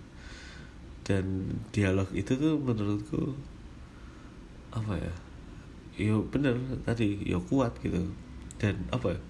Dan 1.02 1.58
dialog 1.74 2.06
itu 2.14 2.38
tuh 2.38 2.60
menurutku 2.60 3.34
apa 4.72 4.96
ya 4.96 5.14
yo 5.98 6.24
bener 6.28 6.56
tadi 6.84 7.24
yo 7.24 7.40
kuat 7.40 7.72
gitu. 7.80 8.10
Dan 8.60 8.84
apa 8.92 9.16
ya 9.16 9.20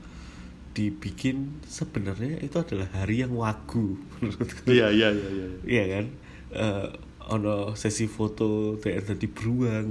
dibikin 0.72 1.60
sebenarnya 1.62 2.40
itu 2.40 2.56
adalah 2.56 2.88
hari 2.92 3.20
yang 3.20 3.32
wagu 3.32 3.96
menurutku 4.18 4.68
Iya, 4.68 4.88
iya, 4.88 5.08
iya, 5.12 5.28
iya. 5.30 5.46
iya 5.64 5.84
kan 5.90 6.06
Eh, 6.52 6.88
ono 7.22 7.72
sesi 7.72 8.04
foto 8.04 8.76
kayak 8.76 9.08
tadi 9.08 9.24
beruang 9.24 9.88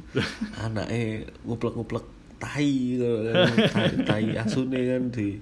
anaknya 0.64 1.28
nguplek-nguplek 1.44 2.04
tai 2.38 2.96
gitu 2.96 3.06
kan. 3.28 3.34
tai, 3.68 3.90
tai 4.02 4.26
asune 4.34 4.80
kan 4.80 5.02
di 5.08 5.36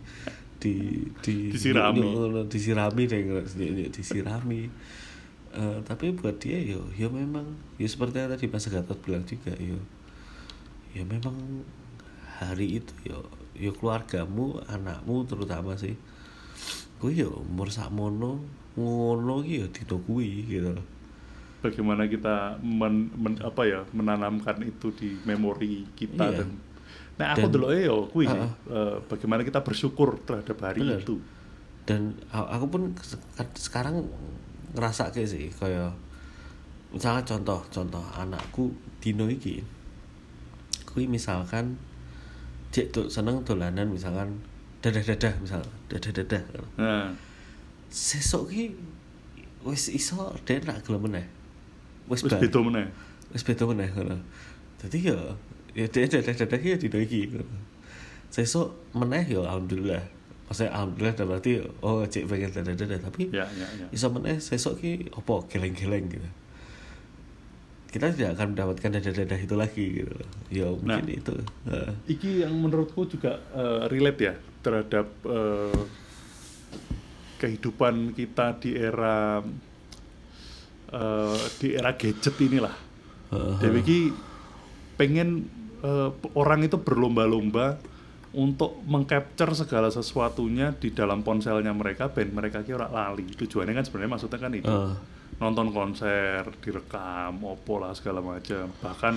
di 0.60 0.74
di 1.22 1.48
Disirami. 1.48 2.02
ngono, 2.02 2.44
disirami 2.44 3.06
deh 3.06 3.20
di- 3.46 3.74
di- 3.74 3.90
disirami 3.90 4.62
Eh, 5.50 5.78
tapi 5.82 6.14
buat 6.14 6.38
dia 6.38 6.62
yo 6.62 6.86
yo 6.94 7.10
memang 7.10 7.42
yo 7.74 7.82
seperti 7.84 8.18
yang 8.18 8.30
tadi 8.30 8.46
Mas 8.46 8.66
Gatot 8.66 8.94
bilang 9.02 9.26
juga 9.26 9.50
yo 9.58 9.74
ya 10.90 11.02
memang 11.02 11.34
hari 12.38 12.78
itu 12.78 12.94
yo 13.02 13.18
yo 13.60 13.70
keluargamu 13.70 14.56
anakmu 14.66 15.22
terutama 15.22 15.76
sih 15.76 15.92
gue 16.96 17.12
yo 17.14 17.44
umur 17.44 17.68
sakmono 17.68 18.40
ngono 18.72 19.40
ki 19.40 19.54
yo 19.54 19.66
dino 19.68 19.96
kuwi 20.00 20.48
gitu 20.48 20.72
loh 20.72 20.86
Bagaimana 21.60 22.08
kita 22.08 22.56
men, 22.58 23.12
men- 23.14 23.36
apa 23.38 23.62
ya 23.62 23.84
menanamkan 23.92 24.56
itu 24.62 24.88
di 24.92 25.12
memori 25.22 25.84
kita 25.92 26.24
Iya. 26.26 26.40
dan 26.40 26.48
Nah, 27.14 27.36
aku 27.36 27.52
dulu 27.52 27.68
yo 27.70 28.08
kuwi 28.08 28.24
sih, 28.24 28.32
Ah, 28.32 28.48
eh, 28.66 28.96
bagaimana 29.04 29.44
kita 29.44 29.60
bersyukur 29.60 30.16
terhadap 30.24 30.56
hari 30.58 30.80
Bener. 30.80 30.98
itu. 30.98 31.20
dan 31.84 32.16
aku 32.32 32.64
pun 32.66 32.82
se- 32.96 33.20
sekarang 33.60 34.06
ngerasa 34.72 35.10
kayak 35.10 35.26
sih 35.26 35.50
kayak 35.50 35.90
misalnya 36.88 37.24
contoh 37.24 37.60
contoh 37.66 38.04
anakku 38.14 38.70
dino 38.96 39.26
iki 39.26 39.60
kui 40.86 41.04
misalkan 41.04 41.76
cek 42.70 42.86
tuh 42.94 43.06
seneng 43.10 43.42
dolanan 43.42 43.90
misalkan 43.90 44.38
dadah 44.80 45.02
dadah 45.02 45.34
misal 45.42 45.60
dadah 45.90 46.12
dadah 46.14 46.42
Nah, 46.78 47.10
sesok 47.90 48.48
ki 48.48 48.64
wis 49.66 49.90
iso 49.92 50.32
dia 50.46 50.62
nak 50.64 50.80
gelem 50.86 51.04
meneh 51.04 51.26
bar. 52.32 52.40
beda 52.40 52.58
meneh. 52.62 52.86
wis 53.34 53.42
beda 53.44 53.64
meneh 53.68 53.88
ngono. 53.92 54.16
Dadi 54.80 54.98
ya 55.04 55.18
ya 55.76 55.86
dia 55.86 56.06
dadah 56.08 56.34
dadah 56.34 56.58
ki 56.58 56.68
ya 56.74 56.78
dino 56.78 56.98
iki. 56.98 57.28
Sesuk 58.30 58.70
meneh 58.94 59.26
ya 59.26 59.42
alhamdulillah. 59.42 60.00
Maksudnya 60.48 60.70
alhamdulillah 60.74 61.14
dan 61.14 61.26
berarti 61.30 61.52
oh 61.82 62.02
cek 62.06 62.24
pengen 62.26 62.50
dadah 62.50 62.74
dadah 62.74 62.98
tapi 62.98 63.30
Ya, 63.30 63.46
ya, 63.54 63.66
ya. 63.78 63.86
iso 63.94 64.10
meneh 64.10 64.38
sesuk 64.38 64.78
ki 64.80 65.10
opo 65.14 65.46
geleng-geleng 65.46 66.06
gitu. 66.10 66.26
Kita 67.90 68.06
tidak 68.14 68.38
akan 68.38 68.54
mendapatkan 68.54 68.90
dadah-dadah 68.96 69.38
itu 69.42 69.54
lagi 69.58 69.84
gitu. 69.98 70.16
Ya 70.48 70.70
mungkin 70.70 71.04
Nah. 71.04 71.10
itu. 71.10 71.34
Heeh. 71.66 71.90
Iki 72.06 72.30
yang 72.46 72.54
menurutku 72.54 73.10
juga 73.10 73.42
eh, 73.50 73.90
relate 73.90 74.20
ya 74.22 74.34
terhadap 74.62 75.06
eh, 75.26 75.80
kehidupan 77.42 78.14
kita 78.14 78.60
di 78.62 78.78
era 78.78 79.42
eh, 80.92 81.40
di 81.58 81.68
era 81.74 81.90
gadget 81.98 82.36
inilah. 82.38 82.76
Dewi 83.58 83.80
ki 83.82 84.00
pengen 84.94 85.46
eh, 85.82 86.10
orang 86.34 86.62
itu 86.62 86.78
berlomba-lomba 86.78 87.78
untuk 88.30 88.78
mengcapture 88.86 89.50
segala 89.58 89.90
sesuatunya 89.90 90.70
di 90.78 90.94
dalam 90.94 91.26
ponselnya 91.26 91.74
mereka 91.74 92.06
ben 92.14 92.30
mereka 92.30 92.62
kira 92.62 92.86
lali. 92.86 93.26
Tujuannya 93.26 93.74
kan 93.74 93.82
sebenarnya 93.82 94.10
maksudnya 94.14 94.38
kan 94.38 94.52
itu. 94.54 94.70
Heeh. 94.70 94.94
Nonton 95.40 95.72
konser, 95.72 96.44
direkam, 96.60 97.40
opo 97.40 97.80
lah 97.80 97.96
segala 97.96 98.20
macam. 98.20 98.68
Bahkan 98.84 99.14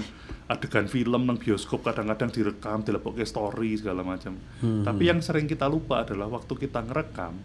adegan 0.48 0.88
film 0.88 1.28
nang 1.28 1.36
bioskop 1.36 1.84
kadang-kadang 1.84 2.32
direkam, 2.32 2.80
dilepokke 2.80 3.28
story 3.28 3.76
segala 3.76 4.08
macam. 4.08 4.40
Hmm. 4.64 4.88
Tapi 4.88 5.04
yang 5.12 5.20
sering 5.20 5.52
kita 5.52 5.68
lupa 5.68 6.08
adalah 6.08 6.32
waktu 6.32 6.56
kita 6.56 6.80
ngerekam 6.80 7.36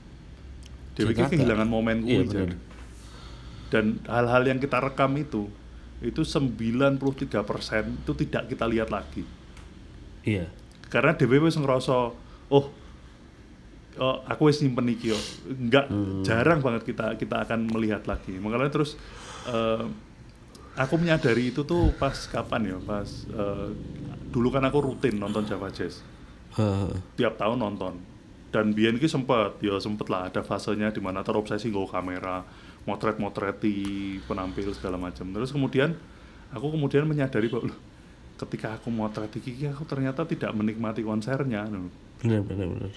Dewi 0.98 1.14
kehilangan 1.14 1.68
momen 1.70 2.02
Iya, 2.02 2.06
kuwi 2.06 2.26
bener. 2.26 2.34
Jan. 2.34 2.50
Dan 3.68 3.84
hal-hal 4.10 4.42
yang 4.50 4.58
kita 4.58 4.82
rekam 4.82 5.14
itu 5.14 5.46
itu 5.98 6.22
93% 6.22 6.98
itu 8.06 8.12
tidak 8.26 8.42
kita 8.50 8.64
lihat 8.66 8.90
lagi. 8.90 9.22
Iya. 10.26 10.50
Karena 10.90 11.14
Dewi 11.14 11.38
wis 11.38 11.54
ngerasa 11.54 12.14
oh 12.50 12.66
oh 13.98 14.22
aku 14.24 14.48
wis 14.48 14.62
nyimpen 14.62 14.88
iki 14.88 15.12
yo. 15.12 15.18
Enggak 15.46 15.90
jarang 16.24 16.62
banget 16.62 16.88
kita 16.88 17.18
kita 17.18 17.42
akan 17.44 17.68
melihat 17.70 18.06
lagi. 18.06 18.38
Makanya 18.38 18.70
terus 18.70 18.94
eh, 19.46 19.84
aku 20.78 20.94
menyadari 20.96 21.50
itu 21.50 21.66
tuh 21.66 21.90
pas 21.98 22.14
kapan 22.30 22.74
ya? 22.74 22.78
Pas 22.82 23.06
eh, 23.28 23.68
dulu 24.28 24.52
kan 24.52 24.62
aku 24.64 24.78
rutin 24.84 25.16
nonton 25.16 25.48
Java 25.48 25.72
Jazz 25.72 26.04
Heeh. 26.56 26.92
tiap 27.16 27.40
tahun 27.40 27.60
nonton 27.60 27.96
dan 28.52 28.72
Bian 28.72 28.96
ki 28.96 29.08
sempet 29.08 29.60
ya 29.60 29.76
sempet 29.80 30.08
lah 30.08 30.28
ada 30.28 30.40
fasenya 30.40 30.92
di 30.92 31.00
mana 31.00 31.20
terobsesi 31.24 31.68
nggawa 31.68 31.88
kamera 31.88 32.36
motret-motreti 32.88 34.16
penampil 34.24 34.72
segala 34.72 34.96
macam 34.96 35.28
terus 35.32 35.52
kemudian 35.52 35.92
aku 36.52 36.72
kemudian 36.72 37.04
menyadari 37.04 37.48
bahwa 37.52 37.68
"Loh, 37.72 37.78
ketika 38.40 38.80
aku 38.80 38.88
motret 38.88 39.32
iki 39.36 39.68
aku 39.68 39.84
ternyata 39.84 40.24
tidak 40.24 40.54
menikmati 40.56 41.04
konsernya. 41.04 41.68
Benar 42.22 42.40
benar 42.46 42.66
benar. 42.70 42.92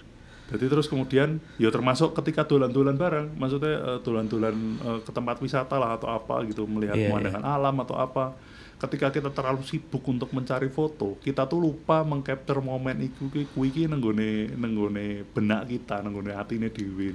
Jadi 0.51 0.67
terus 0.67 0.85
kemudian 0.85 1.39
ya 1.55 1.71
termasuk 1.71 2.11
ketika 2.13 2.43
dolan-dolan 2.43 2.99
bareng 2.99 3.27
maksudnya 3.33 3.75
eh, 3.79 3.99
dolan-dolan 4.03 4.55
eh, 4.83 4.99
ke 5.01 5.11
tempat 5.11 5.39
wisata 5.39 5.79
lah 5.79 5.95
atau 5.95 6.11
apa 6.11 6.43
gitu 6.45 6.67
melihat 6.67 6.99
Iya, 6.99 7.07
pemandangan 7.07 7.41
alam 7.41 7.75
atau 7.79 7.95
apa. 7.95 8.35
Ketika 8.75 9.13
kita 9.13 9.29
terlalu 9.29 9.61
sibuk 9.61 10.01
untuk 10.03 10.33
mencari 10.33 10.65
foto 10.67 11.13
kita 11.21 11.45
tuh 11.45 11.61
lupa 11.61 12.01
mengcapture 12.01 12.59
momen 12.59 12.97
iku 12.99 13.29
ki 13.29 13.53
kuwi 13.53 13.69
ki 13.69 13.85
nenggone 13.85 14.51
nenggone 14.57 15.23
benak 15.31 15.69
kita 15.69 16.01
nenggone 16.01 16.33
atine 16.33 16.67
dhewe. 16.67 17.13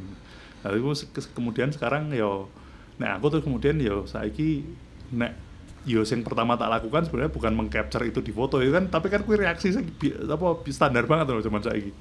Lalu 0.63 0.77
itu 0.95 1.07
kemudian 1.31 1.71
sekarang 1.71 2.09
yo 2.15 2.49
nah 2.97 3.19
aku 3.19 3.29
tuh 3.29 3.41
kemudian 3.45 3.77
yo 3.77 4.09
saiki 4.09 4.65
nek 5.13 5.37
yo 5.85 6.03
sing 6.03 6.25
pertama 6.25 6.57
tak 6.57 6.71
lakukan 6.73 7.05
sebenarnya 7.05 7.31
bukan 7.31 7.53
mengcapture 7.53 8.03
itu 8.03 8.19
di 8.25 8.33
foto 8.33 8.59
ya 8.65 8.71
kan 8.73 8.89
tapi 8.89 9.07
kan 9.13 9.21
kuwi 9.23 9.37
reaksi 9.39 9.71
bi- 10.01 10.17
apa 10.17 10.47
standar 10.73 11.05
banget 11.05 11.27
loh 11.31 11.43
zaman 11.43 11.63
saiki 11.63 11.93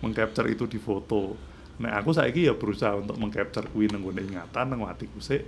mengcapture 0.00 0.48
itu 0.48 0.64
di 0.64 0.76
foto. 0.76 1.36
Nah 1.80 1.96
aku 1.96 2.12
saiki 2.12 2.44
ya 2.44 2.52
berusaha 2.52 2.96
untuk 2.96 3.16
mengcapture 3.16 3.64
kuwi 3.68 3.88
nang 3.88 4.04
ingatan 4.04 4.66
nang 4.68 4.84
atiku 4.84 5.16
sik 5.18 5.44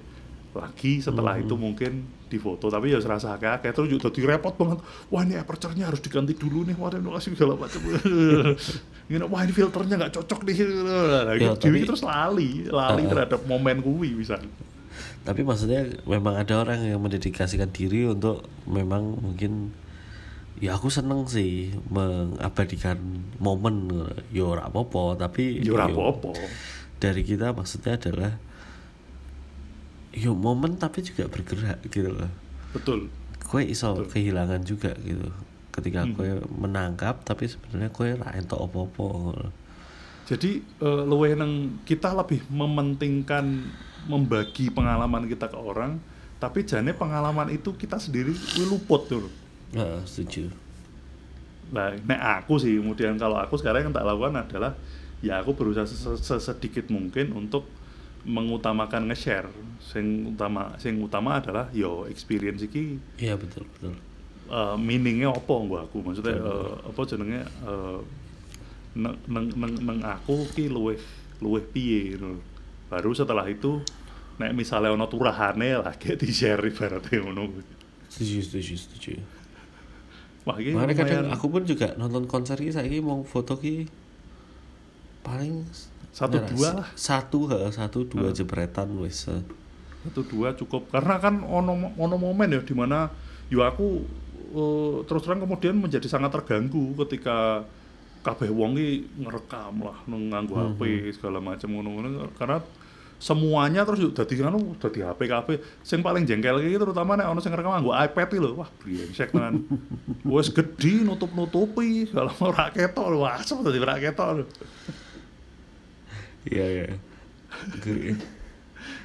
lagi 0.53 1.01
setelah 1.01 1.41
itu 1.41 1.57
mungkin 1.57 2.05
di 2.29 2.37
foto. 2.37 2.69
Tapi 2.69 2.93
ya 2.93 3.01
serasa 3.01 3.37
akeh 3.37 3.49
akeh 3.49 3.73
terus 3.73 3.89
juga 3.89 4.09
jadi 4.09 4.37
repot 4.37 4.53
banget. 4.53 4.85
Wah 5.09 5.25
ini 5.25 5.37
aperture-nya 5.37 5.89
harus 5.89 6.01
diganti 6.01 6.37
dulu 6.37 6.65
nih 6.65 6.77
wah 6.77 6.93
ini 6.93 7.09
kasih 7.09 7.33
segala 7.33 7.57
macam. 7.57 7.81
Wah 9.29 9.45
ini 9.45 9.53
filternya 9.53 9.97
nggak 9.99 10.15
cocok 10.15 10.41
nih. 10.45 10.57
Nah, 10.65 11.37
Ya, 11.37 11.53
gitu. 11.53 11.69
tapi- 11.69 11.85
terus 11.85 12.01
lali 12.01 12.65
lali 12.65 13.03
Ah. 13.05 13.09
terhadap 13.13 13.41
momen 13.45 13.81
kuwi 13.81 14.17
bisa. 14.17 14.41
Tapi 15.23 15.41
maksudnya 15.41 15.85
memang 16.05 16.35
ada 16.35 16.55
orang 16.59 16.81
yang 16.83 17.01
mendedikasikan 17.01 17.69
diri 17.71 18.09
untuk 18.09 18.41
memang 18.65 19.21
mungkin 19.21 19.73
ya 20.61 20.77
aku 20.77 20.93
seneng 20.93 21.25
sih 21.27 21.73
mengabadikan 21.89 22.99
momen 23.39 23.89
yo 24.31 24.53
ora 24.53 24.69
apa-apa 24.69 25.17
tapi 25.17 25.63
ora 25.65 25.89
yo 25.89 25.95
apa-apa 25.97 26.33
dari 26.99 27.23
kita 27.23 27.51
maksudnya 27.51 27.99
adalah 27.99 28.33
yo 30.13 30.37
momen 30.37 30.77
tapi 30.77 31.01
juga 31.01 31.25
bergerak 31.27 31.81
gitu 31.89 32.13
loh. 32.13 32.29
betul 32.71 33.09
Kue 33.43 33.69
iso 33.69 33.93
Betul. 34.01 34.09
kehilangan 34.17 34.65
juga 34.65 34.97
gitu. 35.03 35.29
Ketika 35.73 36.09
Hmm. 36.09 36.17
kue 36.17 36.41
menangkap 36.57 37.21
tapi 37.21 37.49
sebenarnya 37.49 37.93
kue 37.93 38.17
ra 38.17 38.33
entuk 38.33 38.61
apa-apa. 38.61 39.53
Jadi 40.25 40.63
eh, 40.63 41.03
luwih 41.05 41.37
nang 41.37 41.83
kita 41.85 42.17
lebih 42.17 42.41
mementingkan 42.49 43.45
membagi 44.09 44.73
pengalaman 44.73 45.29
kita 45.29 45.53
ke 45.53 45.59
orang, 45.59 46.01
tapi 46.41 46.65
jane 46.65 46.97
pengalaman 46.97 47.53
itu 47.53 47.77
kita 47.77 48.01
sendiri 48.01 48.33
luput 48.65 49.05
tuh. 49.05 49.29
Heeh, 49.73 50.01
setuju. 50.05 50.53
Nah, 51.73 51.97
nek 52.05 52.21
aku 52.43 52.61
sih 52.61 52.77
kemudian 52.77 53.17
kalau 53.17 53.41
aku 53.41 53.57
sekarang 53.57 53.89
yang 53.89 53.95
tak 53.97 54.05
lakukan 54.05 54.37
adalah 54.45 54.73
ya 55.25 55.41
aku 55.41 55.57
berusaha 55.57 55.89
ses- 55.89 56.21
sesedikit 56.21 56.93
mungkin 56.93 57.33
untuk 57.33 57.65
mengutamakan 58.29 59.09
nge-share. 59.09 59.49
Sing 59.81 60.37
utama 60.37 60.77
sing 60.79 61.01
utama 61.01 61.41
adalah 61.41 61.73
yo 61.73 62.05
experience 62.07 62.61
iki 62.69 63.01
iya 63.17 63.35
betul 63.41 63.65
betul. 63.73 63.97
Uh, 64.53 64.77
meaningnya 64.77 65.33
apa 65.33 65.55
mbak 65.65 65.83
aku? 65.89 66.05
Maksudnya 66.05 66.37
uh, 66.37 66.77
apa 66.85 67.01
jenenge 67.09 67.41
uh, 67.65 67.99
neng 68.93 69.17
neng 69.25 69.47
neng 69.57 69.75
neng 69.81 69.99
aku 70.05 70.45
ki 70.53 70.69
luwih 70.69 71.01
luwih 71.41 71.65
piye 71.73 72.21
ngono. 72.21 72.39
baru 72.93 73.17
setelah 73.17 73.49
itu 73.49 73.81
nek 74.37 74.53
misalnya 74.53 74.93
ono 74.93 75.09
turahane 75.09 75.81
lah 75.81 75.97
kayak 76.01 76.21
di 76.21 76.29
share 76.29 76.61
ibaratnya 76.61 77.25
ngono. 77.25 77.49
Setuju 78.13 78.45
setuju 78.45 78.75
setuju 78.77 79.13
wah 80.43 80.57
ini 80.59 80.75
makanya 80.75 80.95
kadang 80.99 81.25
aku 81.31 81.47
pun 81.49 81.63
juga 81.63 81.95
nonton 81.95 82.27
konser 82.27 82.59
ini 82.59 82.75
saya 82.75 82.89
mau 82.99 83.23
foto 83.23 83.55
ki 83.59 83.87
paling 85.23 85.63
Satu 86.13 86.37
Nah, 86.37 86.45
dua 86.45 86.69
lah. 86.77 86.89
satu 86.93 87.49
ha, 87.49 87.73
satu 87.73 88.05
dua 88.05 88.37
jepretan 88.37 88.85
wes 89.01 89.25
satu 90.05 90.21
dua 90.29 90.53
cukup. 90.53 90.93
Karena 90.93 91.17
kan 91.17 91.41
ono 91.41 91.95
ono 91.97 92.17
momen 92.21 92.53
ya 92.53 92.61
di 92.61 92.75
mana 92.77 93.09
yo 93.49 93.65
aku 93.65 94.05
eh, 94.53 94.97
terus 95.09 95.25
terang 95.25 95.41
kemudian 95.41 95.73
menjadi 95.81 96.05
sangat 96.05 96.37
terganggu 96.37 96.93
ketika 97.07 97.65
kabeh 98.21 98.53
wong 98.53 98.77
ngerekam 99.25 99.83
lah 99.83 99.97
nganggo 100.05 100.55
HP 100.55 101.17
segala 101.17 101.41
macam 101.41 101.81
ngono-ngono. 101.81 102.29
Karena 102.37 102.61
semuanya 103.23 103.87
terus 103.87 104.03
yuk 104.03 104.19
dadi 104.19 104.43
anu 104.43 104.75
dadi 104.83 105.07
HP 105.07 105.31
kabeh. 105.31 105.57
Sing 105.87 106.03
paling 106.03 106.27
jengkel 106.27 106.59
iki 106.59 106.75
terutama 106.75 107.15
nek 107.15 107.31
ono 107.31 107.39
sing 107.39 107.55
ngerekam 107.55 107.71
nganggo 107.71 107.95
iPad 107.95 108.29
iki 108.35 108.43
lho. 108.43 108.59
Wah 108.59 108.71
brengsek 108.83 109.31
tenan. 109.31 109.63
Wis 110.27 110.51
gedhi 110.51 111.07
nutup-nutupi 111.07 112.11
kalau 112.11 112.35
ora 112.43 112.75
ketok 112.75 113.07
lho. 113.15 113.23
Wah 113.23 113.39
asem 113.39 113.63
dadi 113.63 113.79
ora 113.79 113.95
ketok 114.03 114.43
lho. 114.43 114.45
Iya 116.51 116.67
iya. 116.67 116.87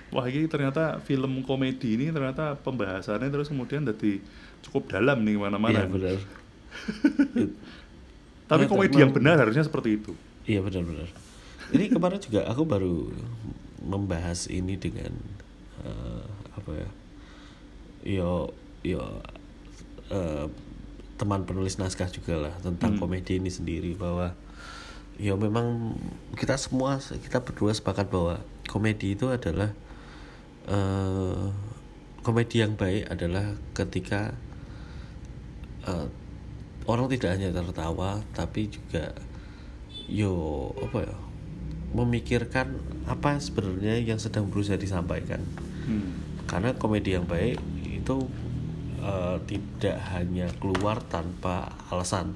Wah 0.09 0.25
ini 0.25 0.49
ternyata 0.49 0.97
film 1.05 1.45
komedi 1.45 1.93
ini 1.93 2.09
ternyata 2.09 2.57
pembahasannya 2.57 3.29
terus 3.29 3.53
kemudian 3.53 3.85
jadi 3.85 4.17
cukup 4.65 4.97
dalam 4.97 5.21
nih 5.21 5.37
iya 5.37 5.41
mana-mana. 5.45 5.85
benar. 5.85 6.17
Tapi 8.49 8.65
komedi 8.65 8.97
yang 8.97 9.13
benar 9.13 9.37
harusnya 9.37 9.61
seperti 9.61 10.01
itu. 10.01 10.17
Iya 10.49 10.65
benar-benar. 10.65 11.05
Ini 11.69 11.91
kemarin 11.93 12.17
juga 12.17 12.49
aku 12.49 12.63
baru 12.65 13.11
membahas 13.87 14.51
ini 14.51 14.75
dengan 14.75 15.15
eh, 15.81 16.27
apa 16.53 16.71
ya? 16.75 16.89
Yo 18.03 18.31
yo 18.83 19.01
eh, 20.11 20.45
teman 21.17 21.47
penulis 21.49 21.81
naskah 21.81 22.11
juga 22.13 22.37
lah 22.37 22.53
tentang 22.61 22.93
Hmm. 22.95 23.01
komedi 23.01 23.41
ini 23.41 23.49
sendiri 23.49 23.97
bahwa 23.97 24.37
yo 25.17 25.33
memang 25.33 25.97
kita 26.37 26.53
semua 26.61 27.01
kita 27.01 27.41
berdua 27.41 27.73
sepakat 27.73 28.05
bahwa 28.13 28.37
komedi 28.69 29.17
itu 29.17 29.31
adalah 29.33 29.73
eh, 30.69 31.45
komedi 32.21 32.61
yang 32.61 32.77
baik 32.77 33.09
adalah 33.09 33.57
ketika 33.73 34.37
eh, 35.89 36.07
orang 36.85 37.09
tidak 37.09 37.33
hanya 37.33 37.49
tertawa 37.49 38.21
tapi 38.37 38.69
juga 38.69 39.11
yo 40.07 40.69
apa 40.79 41.03
ya 41.03 41.15
memikirkan 41.95 42.75
apa 43.07 43.39
sebenarnya 43.39 44.03
yang 44.03 44.19
sedang 44.19 44.51
berusaha 44.51 44.75
disampaikan. 44.75 45.39
Hmm. 45.87 46.27
karena 46.47 46.75
komedi 46.75 47.15
yang 47.15 47.23
baik 47.23 47.59
itu 47.87 48.27
eh, 49.03 49.37
tidak 49.47 49.97
hanya 50.15 50.47
keluar 50.59 51.03
tanpa 51.03 51.75
alasan. 51.91 52.35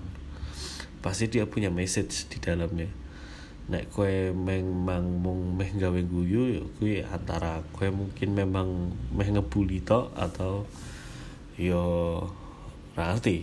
Pasti 1.00 1.32
dia 1.32 1.48
punya 1.48 1.72
message 1.72 2.28
di 2.28 2.38
dalamnya. 2.38 2.92
Nek 3.72 3.88
kue 3.92 4.36
memang 4.36 5.24
mung 5.24 5.56
meh 5.56 5.72
gawe 5.72 6.02
guyu 6.04 6.60
ya 6.60 6.64
kue 6.76 6.96
antara 7.08 7.64
kue 7.72 7.88
mungkin 7.88 8.36
memang 8.36 8.92
meh 9.16 9.30
ngebully 9.32 9.80
tok 9.80 10.12
atau 10.16 10.68
yo 11.56 11.84
ra 13.00 13.16
ngerti. 13.16 13.36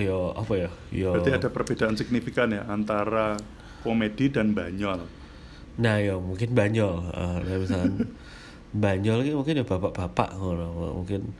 Yo 0.00 0.32
apa 0.32 0.54
ya? 0.56 0.70
Yo 0.88 1.12
Berarti 1.12 1.32
ada 1.36 1.48
perbedaan 1.52 1.94
signifikan 1.96 2.48
ya 2.52 2.64
antara 2.72 3.36
komedi 3.82 4.30
dan 4.32 4.52
banyol. 4.56 5.04
Nah 5.78 5.96
ya 6.02 6.18
mungkin 6.18 6.52
banyol, 6.58 7.06
uh, 7.14 7.38
misalkan 7.42 8.10
banyol 8.84 9.22
ini 9.22 9.32
mungkin 9.32 9.62
ya 9.62 9.64
bapak-bapak 9.64 10.36
ngono, 10.36 10.92
mungkin 10.98 11.32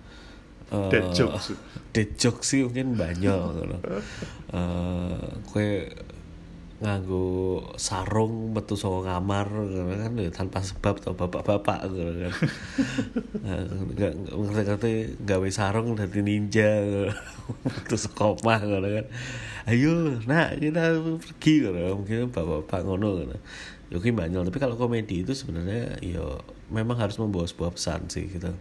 eh, 0.72 0.90
Dead 0.92 1.06
jokes. 1.12 1.52
dead 1.92 2.10
jokes 2.16 2.46
sih 2.54 2.62
mungkin 2.64 2.94
banyol 2.94 3.40
ngono. 3.52 3.76
Eh, 4.54 5.26
kue 5.50 5.90
nganggo 6.78 7.58
sarung 7.74 8.54
metu 8.54 8.78
saka 8.78 9.18
kamar 9.18 9.50
kan 9.50 10.14
ya 10.14 10.30
tanpa 10.30 10.62
sebab 10.62 11.02
atau 11.02 11.14
bapak-bapak 11.18 11.90
ngono 11.90 12.12
kan. 12.30 12.34
Eh, 13.48 13.64
nggak 13.96 14.12
nggak 14.28 14.64
ngerti 14.66 14.92
gawe 15.24 15.48
sarung 15.50 15.98
dadi 15.98 16.20
ninja 16.22 16.78
metu 17.66 17.96
saka 17.98 18.38
omah 18.38 18.62
ngono 18.62 18.88
kan. 18.94 19.06
Ayo, 19.66 20.22
nak 20.30 20.62
kita 20.62 21.02
pergi 21.18 21.66
ngono. 21.66 21.98
Mungkin 21.98 22.30
bapak-bapak 22.30 22.80
ngono. 22.86 23.26
Ya 23.88 23.96
kuwi 23.98 24.12
banyol, 24.12 24.46
tapi 24.46 24.60
kalau 24.60 24.76
komedi 24.76 25.24
itu 25.24 25.32
sebenarnya 25.32 25.96
ya 26.04 26.22
memang 26.68 27.00
harus 27.00 27.16
membawa 27.16 27.48
sebuah 27.48 27.74
pesan 27.74 28.06
sih 28.06 28.30
gitu. 28.30 28.54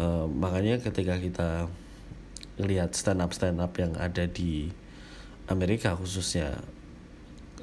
Eh, 0.00 0.26
makanya 0.26 0.82
ketika 0.82 1.14
kita 1.20 1.70
lihat 2.58 2.96
stand 2.96 3.22
up 3.22 3.30
stand 3.30 3.62
up 3.62 3.70
yang 3.78 3.94
ada 3.94 4.26
di 4.26 4.72
Amerika 5.46 5.94
khususnya 5.94 6.58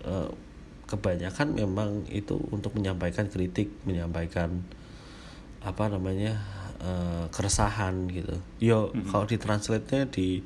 eh, 0.08 0.30
kebanyakan 0.88 1.52
memang 1.54 2.08
itu 2.08 2.40
untuk 2.50 2.72
menyampaikan 2.80 3.28
kritik 3.28 3.68
menyampaikan 3.84 4.64
apa 5.60 5.92
namanya 5.92 6.40
eh, 6.80 7.26
keresahan 7.30 8.08
gitu. 8.08 8.36
Yo 8.64 8.96
kalau 9.12 9.28
ditranslate 9.28 9.86
nya 9.92 10.02
di 10.08 10.40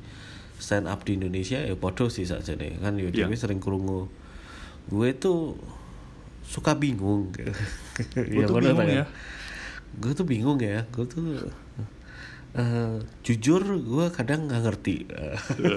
stand 0.62 0.86
up 0.86 1.02
di 1.06 1.18
Indonesia 1.18 1.58
ya 1.58 1.74
podo 1.74 2.06
sih 2.10 2.26
saja 2.26 2.54
nih 2.54 2.78
kan 2.78 2.94
yo 2.94 3.10
Iya. 3.10 3.26
dewe 3.26 3.34
sering 3.34 3.58
kerungu 3.58 4.06
gue 4.90 5.10
tuh 5.18 5.58
suka 6.42 6.74
bingung. 6.76 7.30
Gue 8.34 8.44
tuh 8.44 8.58
bingung 8.60 8.90
ya. 8.90 9.06
gue 10.02 10.12
tuh 10.12 10.26
bingung 10.26 10.60
ya. 10.60 10.84
Gue 10.90 11.06
tuh 11.06 11.22
eh, 12.52 13.00
jujur 13.24 13.64
gue 13.64 14.06
kadang 14.12 14.52
nggak 14.52 14.62
ngerti 14.68 15.08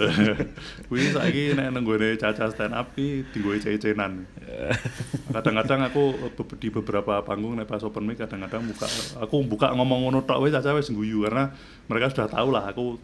Wih 0.90 1.14
saiki 1.14 1.54
nek 1.54 1.70
nang 1.70 1.86
gone 1.86 2.18
caca 2.18 2.50
stand 2.50 2.74
up 2.74 2.90
ki 2.98 3.22
digowe 3.30 3.54
cecenan. 3.58 4.26
Kadang-kadang 5.34 5.86
aku 5.90 6.14
di 6.58 6.68
beberapa 6.70 7.22
panggung 7.22 7.54
nek 7.58 7.66
pas 7.66 7.82
open 7.82 8.06
mic 8.06 8.18
kadang-kadang 8.18 8.66
buka 8.66 8.86
aku 9.18 9.36
buka 9.46 9.74
ngomong 9.74 10.06
ngono 10.06 10.18
tok 10.26 10.46
wis 10.46 10.54
caca 10.54 10.74
wis 10.74 10.90
guyu 10.90 11.26
karena 11.26 11.50
mereka 11.90 12.10
sudah 12.14 12.28
tahu 12.30 12.48
lah 12.54 12.70
aku 12.70 12.98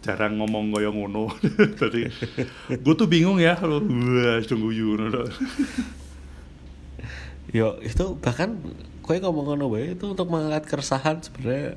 jarang 0.00 0.40
ngomong 0.40 0.72
kaya 0.72 0.88
ngono. 0.88 1.28
Jadi 1.80 2.08
gue 2.72 2.94
tuh 2.96 3.08
bingung 3.08 3.36
ya, 3.36 3.56
wah 3.60 4.40
sudah 4.40 4.58
guyu 4.58 4.96
ngono. 4.96 5.22
Yo 7.50 7.76
itu 7.82 8.04
bahkan 8.22 8.56
kue 9.04 9.18
ngomong 9.18 9.54
ngono 9.54 9.66
itu 9.74 10.14
untuk 10.14 10.30
mengangkat 10.30 10.70
keresahan 10.70 11.18
sebenarnya 11.18 11.74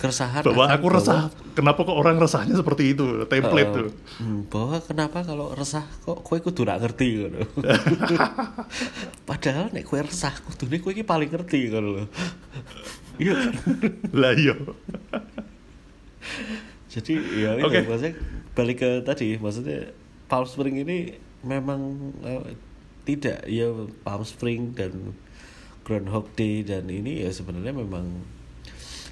keresahan 0.00 0.40
Bahwa 0.40 0.64
aku 0.66 0.86
resah, 0.88 1.28
kenapa 1.52 1.84
kok 1.84 1.92
orang 1.92 2.16
resahnya 2.16 2.56
seperti 2.56 2.96
itu, 2.96 3.04
template 3.28 3.68
Eh, 3.68 3.76
tuh. 3.76 3.88
hmm, 4.18 4.48
bahwa 4.48 4.80
kenapa 4.80 5.20
kalau 5.20 5.52
resah 5.52 5.84
kok 6.00 6.24
kue 6.24 6.40
kudu 6.40 6.64
rak 6.64 6.80
ngerti 6.80 7.08
gitu. 7.20 7.40
Padahal 9.28 9.68
nek 9.70 9.84
kue 9.84 10.00
resah 10.00 10.32
kudune 10.40 10.80
kue 10.80 10.92
iki 10.92 11.04
paling 11.04 11.28
ngerti 11.28 11.60
kan 11.68 11.84
lho. 11.84 12.04
Iya. 13.20 13.36
kan? 13.36 13.52
Lah 14.16 14.32
iya. 14.32 14.56
Jadi 16.90 17.14
ya 17.38 17.54
itu 17.54 17.66
Oke. 17.68 17.80
maksudnya 17.86 18.14
balik 18.50 18.76
ke 18.82 18.90
tadi 19.06 19.38
maksudnya 19.38 19.94
Palm 20.26 20.42
Spring 20.42 20.80
ini 20.80 21.14
memang 21.46 21.80
eh, 22.24 22.58
tidak 23.06 23.46
ya 23.46 23.70
Palm 24.02 24.24
Spring 24.24 24.74
dan 24.74 25.14
Groundhog 25.86 26.34
Day 26.34 26.66
dan 26.66 26.90
ini 26.90 27.22
ya 27.22 27.30
sebenarnya 27.30 27.70
memang 27.72 28.10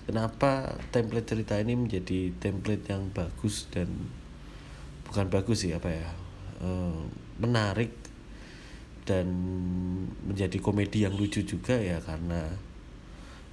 kenapa 0.09 0.81
template 0.89 1.29
cerita 1.29 1.61
ini 1.61 1.77
menjadi 1.77 2.33
template 2.41 2.89
yang 2.89 3.13
bagus 3.13 3.69
dan 3.69 3.93
bukan 5.05 5.29
bagus 5.29 5.69
sih 5.69 5.77
apa 5.77 5.93
ya 5.93 6.09
eh, 6.65 7.01
menarik 7.37 7.93
dan 9.05 9.29
menjadi 10.25 10.57
komedi 10.61 11.05
yang 11.05 11.13
lucu 11.13 11.41
juga 11.41 11.77
ya 11.77 12.01
karena 12.01 12.45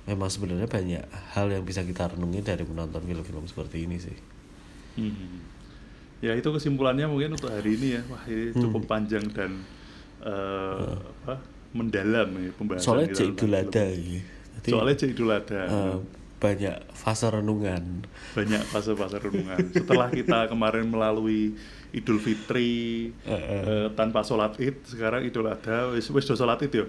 memang 0.05 0.27
sebenarnya 0.27 0.67
banyak 0.67 1.03
hal 1.33 1.47
yang 1.47 1.63
bisa 1.63 1.81
kita 1.81 2.11
renungi 2.11 2.39
dari 2.39 2.63
menonton 2.63 3.01
film-film 3.01 3.47
seperti 3.47 3.87
ini 3.87 3.97
sih. 3.97 4.17
Hmm. 4.99 5.41
Ya 6.21 6.35
itu 6.35 6.45
kesimpulannya 6.45 7.07
mungkin 7.07 7.33
untuk 7.33 7.49
hari 7.49 7.73
ini 7.75 7.97
ya. 7.97 8.01
Wah 8.07 8.21
ini 8.27 8.51
Hmm. 8.51 8.61
cukup 8.67 8.83
panjang 8.85 9.25
dan 9.33 9.63
eh, 10.21 10.93
apa 11.25 11.41
mendalam 11.73 12.29
ya 12.37 12.51
pembahasan 12.53 12.85
Soalnya 12.85 13.07
tentang 13.11 13.33
Idul. 13.33 13.53
Adha 13.55 13.85
Soalnya 14.63 14.95
Idul 15.07 15.31
Adha. 15.31 15.61
eh, 15.65 15.97
banyak 16.45 16.77
fase 16.93 17.25
renungan. 17.25 18.05
banyak 18.37 18.61
fase-fase 18.69 19.17
renungan. 19.17 19.57
Setelah 19.73 20.13
kita 20.13 20.45
kemarin 20.51 20.85
melalui 20.85 21.57
Idul 21.95 22.21
Fitri 22.21 23.09
eh, 23.25 23.87
tanpa 23.97 24.21
sholat 24.21 24.53
id, 24.61 24.85
sekarang 24.85 25.25
Idul 25.25 25.49
Adha 25.49 25.95
wis 25.95 26.05
wis 26.13 26.27
do 26.27 26.37
sholat 26.37 26.61
id 26.61 26.73
yo. 26.75 26.85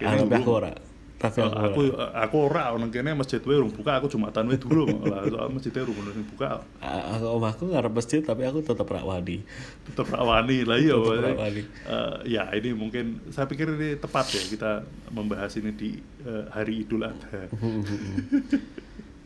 Belum. 0.00 0.32
aku 0.32 0.50
ora. 0.50 0.72
Aku 1.20 1.44
aku 1.44 1.82
aku 2.16 2.36
ora 2.48 2.72
nang 2.74 2.88
kene 2.88 3.12
masjid 3.12 3.36
wae 3.44 3.60
urung 3.60 3.68
buka, 3.68 4.00
aku 4.00 4.08
Jumatan 4.08 4.48
wae 4.48 4.56
dulu 4.56 4.88
lah. 5.12 5.28
Soal 5.28 5.52
masjidnya 5.52 5.84
urung 5.84 6.00
urung 6.00 6.24
buka. 6.32 6.64
A- 6.80 7.06
aku 7.12 7.26
omahku 7.36 7.64
ngarep 7.68 7.92
masjid 7.92 8.24
tapi 8.24 8.48
aku 8.48 8.64
tetap 8.64 8.88
rak 8.88 9.04
wani. 9.04 9.44
Tetep 9.84 10.08
rawani 10.08 10.64
lah 10.64 10.80
iya. 10.80 10.96
Rawani. 10.96 11.62
eh, 11.68 12.16
ya 12.24 12.48
ini 12.56 12.72
mungkin 12.72 13.20
saya 13.28 13.44
pikir 13.44 13.68
ini 13.68 14.00
tepat 14.00 14.32
ya 14.32 14.42
kita 14.48 14.70
membahas 15.12 15.52
ini 15.60 15.76
di 15.76 15.90
eh, 16.24 16.44
hari 16.48 16.88
Idul 16.88 17.04
Adha. 17.04 17.46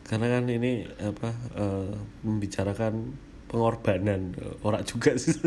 Karena 0.05 0.27
kan 0.29 0.45
ini 0.45 0.85
apa 0.99 1.31
eh, 1.55 1.89
membicarakan 2.21 2.93
pengorbanan 3.45 4.33
orang 4.65 4.81
juga 4.83 5.13
sih. 5.15 5.37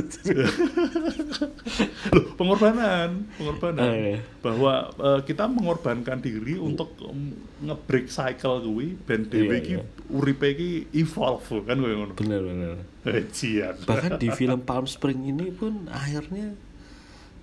Loh, 2.14 2.24
pengorbanan, 2.38 3.28
pengorbanan. 3.36 3.82
Ah, 3.82 3.94
iya. 3.94 4.18
Bahwa 4.40 4.72
eh, 4.94 5.20
kita 5.26 5.44
mengorbankan 5.50 6.22
diri 6.22 6.56
untuk 6.56 6.94
um, 7.04 7.34
nge-break 7.60 8.08
cycle 8.08 8.62
kuwi 8.62 8.96
ben 9.04 9.26
dhewe 9.28 9.58
Iya, 9.58 9.82
iya. 9.82 9.84
uripe 10.08 10.48
evolve 10.94 11.66
kan 11.66 11.76
koyo 11.78 11.94
ngono. 12.04 12.14
bener 12.16 12.40
bener. 12.40 12.74
Ejian. 13.04 13.74
Bahkan 13.84 14.22
di 14.22 14.28
film 14.38 14.60
Palm 14.62 14.86
Spring 14.86 15.28
ini 15.28 15.50
pun 15.52 15.90
akhirnya 15.90 16.54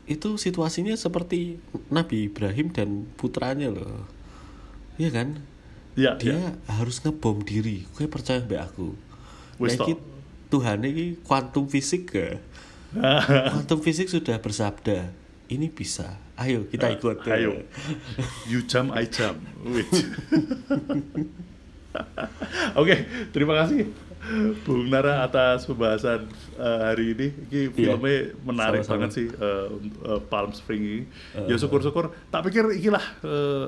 itu 0.06 0.38
situasinya 0.38 0.94
seperti 0.94 1.58
Nabi 1.90 2.30
Ibrahim 2.30 2.70
dan 2.70 3.10
putranya 3.18 3.74
loh. 3.74 4.06
Iya 4.96 5.10
kan? 5.12 5.28
Ya, 5.96 6.12
Dia 6.20 6.36
ya. 6.36 6.50
harus 6.80 7.02
ngebom 7.02 7.42
diri. 7.42 7.88
Gue 7.96 8.06
percaya 8.06 8.44
mbak 8.44 8.74
aku. 8.74 8.94
Wis 9.60 9.80
Nah. 9.80 9.88
Tuhan 10.56 10.80
ini 10.82 11.20
kuantum 11.20 11.68
fisik 11.68 12.04
ke? 12.10 12.40
Kuantum 13.52 13.80
fisik 13.80 14.08
sudah 14.08 14.40
bersabda, 14.40 15.12
ini 15.48 15.68
bisa. 15.68 16.16
Ayo 16.36 16.64
kita 16.64 16.88
ikut. 16.90 17.24
Ah, 17.24 17.36
Ayo. 17.36 17.60
You 18.46 18.64
jump, 18.64 18.92
I 18.92 19.04
jump. 19.06 19.36
Oke, 22.76 22.96
terima 23.30 23.56
kasih 23.58 23.88
Bung 24.64 24.90
Nara 24.90 25.22
atas 25.22 25.64
pembahasan 25.64 26.28
eh, 26.56 26.80
hari 26.82 27.14
ini. 27.14 27.28
Ini 27.46 27.60
Iya, 27.68 27.70
filmnya 27.70 28.18
menarik 28.42 28.82
sama-sama. 28.82 28.94
banget 28.98 29.10
sih 29.14 29.28
eh, 29.30 29.68
eh, 30.06 30.20
Palm 30.26 30.52
Spring 30.52 30.82
ini. 30.82 31.04
ya 31.46 31.56
syukur-syukur. 31.56 32.12
Tak 32.30 32.42
pikir 32.44 32.64
iki 32.74 32.90
lah 32.90 33.04
eh, 33.22 33.68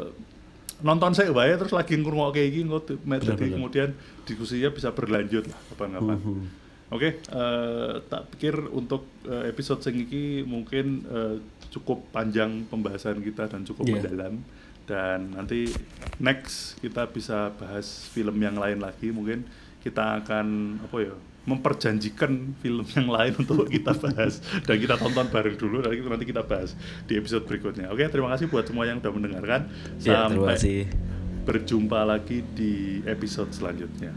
nonton 0.80 1.12
saya 1.12 1.30
wae 1.30 1.52
terus 1.54 1.72
lagi 1.72 1.96
di- 2.80 2.96
jadi 2.96 3.04
Benar-benar. 3.06 3.54
kemudian 3.54 3.90
diskusinya 4.24 4.70
bisa 4.70 4.90
berlanjut 4.90 5.46
lah 5.46 5.60
kapan-kapan. 5.70 6.18
Mhm. 6.18 6.67
Oke, 6.88 7.20
eh, 7.20 7.94
tak 8.08 8.32
pikir 8.32 8.56
untuk 8.72 9.04
eh, 9.28 9.52
episode 9.52 9.84
sing 9.84 10.00
iki 10.00 10.48
mungkin 10.48 11.04
eh, 11.04 11.36
cukup 11.68 12.00
panjang 12.16 12.64
pembahasan 12.66 13.20
kita 13.20 13.52
dan 13.52 13.68
cukup 13.68 13.84
Iya. 13.84 13.94
mendalam 14.08 14.34
dan 14.88 15.36
nanti 15.36 15.68
next 16.16 16.80
kita 16.80 17.12
bisa 17.12 17.52
bahas 17.60 18.08
film 18.08 18.40
yang 18.40 18.56
lain 18.56 18.80
lagi 18.80 19.12
mungkin 19.12 19.44
kita 19.84 20.24
akan 20.24 20.80
apa 20.80 20.98
ya 21.04 21.16
memperjanjikan 21.44 22.56
film 22.60 22.88
yang 22.96 23.08
lain 23.08 23.36
untuk 23.44 23.68
kita 23.68 23.92
bahas 23.92 24.40
dan 24.64 24.76
kita 24.80 24.96
tonton 24.96 25.28
bareng 25.28 25.60
dulu 25.60 25.84
dan 25.84 25.92
nanti 25.92 26.24
kita 26.24 26.44
bahas 26.44 26.72
di 27.04 27.20
episode 27.20 27.44
berikutnya. 27.44 27.92
Oke, 27.92 28.08
terima 28.08 28.32
kasih 28.32 28.48
buat 28.48 28.64
semua 28.64 28.88
yang 28.88 29.04
sudah 29.04 29.12
mendengarkan. 29.12 29.68
Ya, 30.00 30.28
terima 30.28 30.56
kasih. 30.56 30.88
berjumpa 31.44 32.04
lagi 32.04 32.44
di 32.52 33.00
episode 33.08 33.52
selanjutnya. 33.52 34.12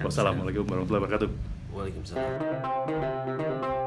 Wassalamualaikum 0.00 0.64
warahmatullahi 0.64 1.04
wabarakatuh. 1.04 1.51
ওয়ালাইকুম 1.72 2.02
সালাম 2.04 3.81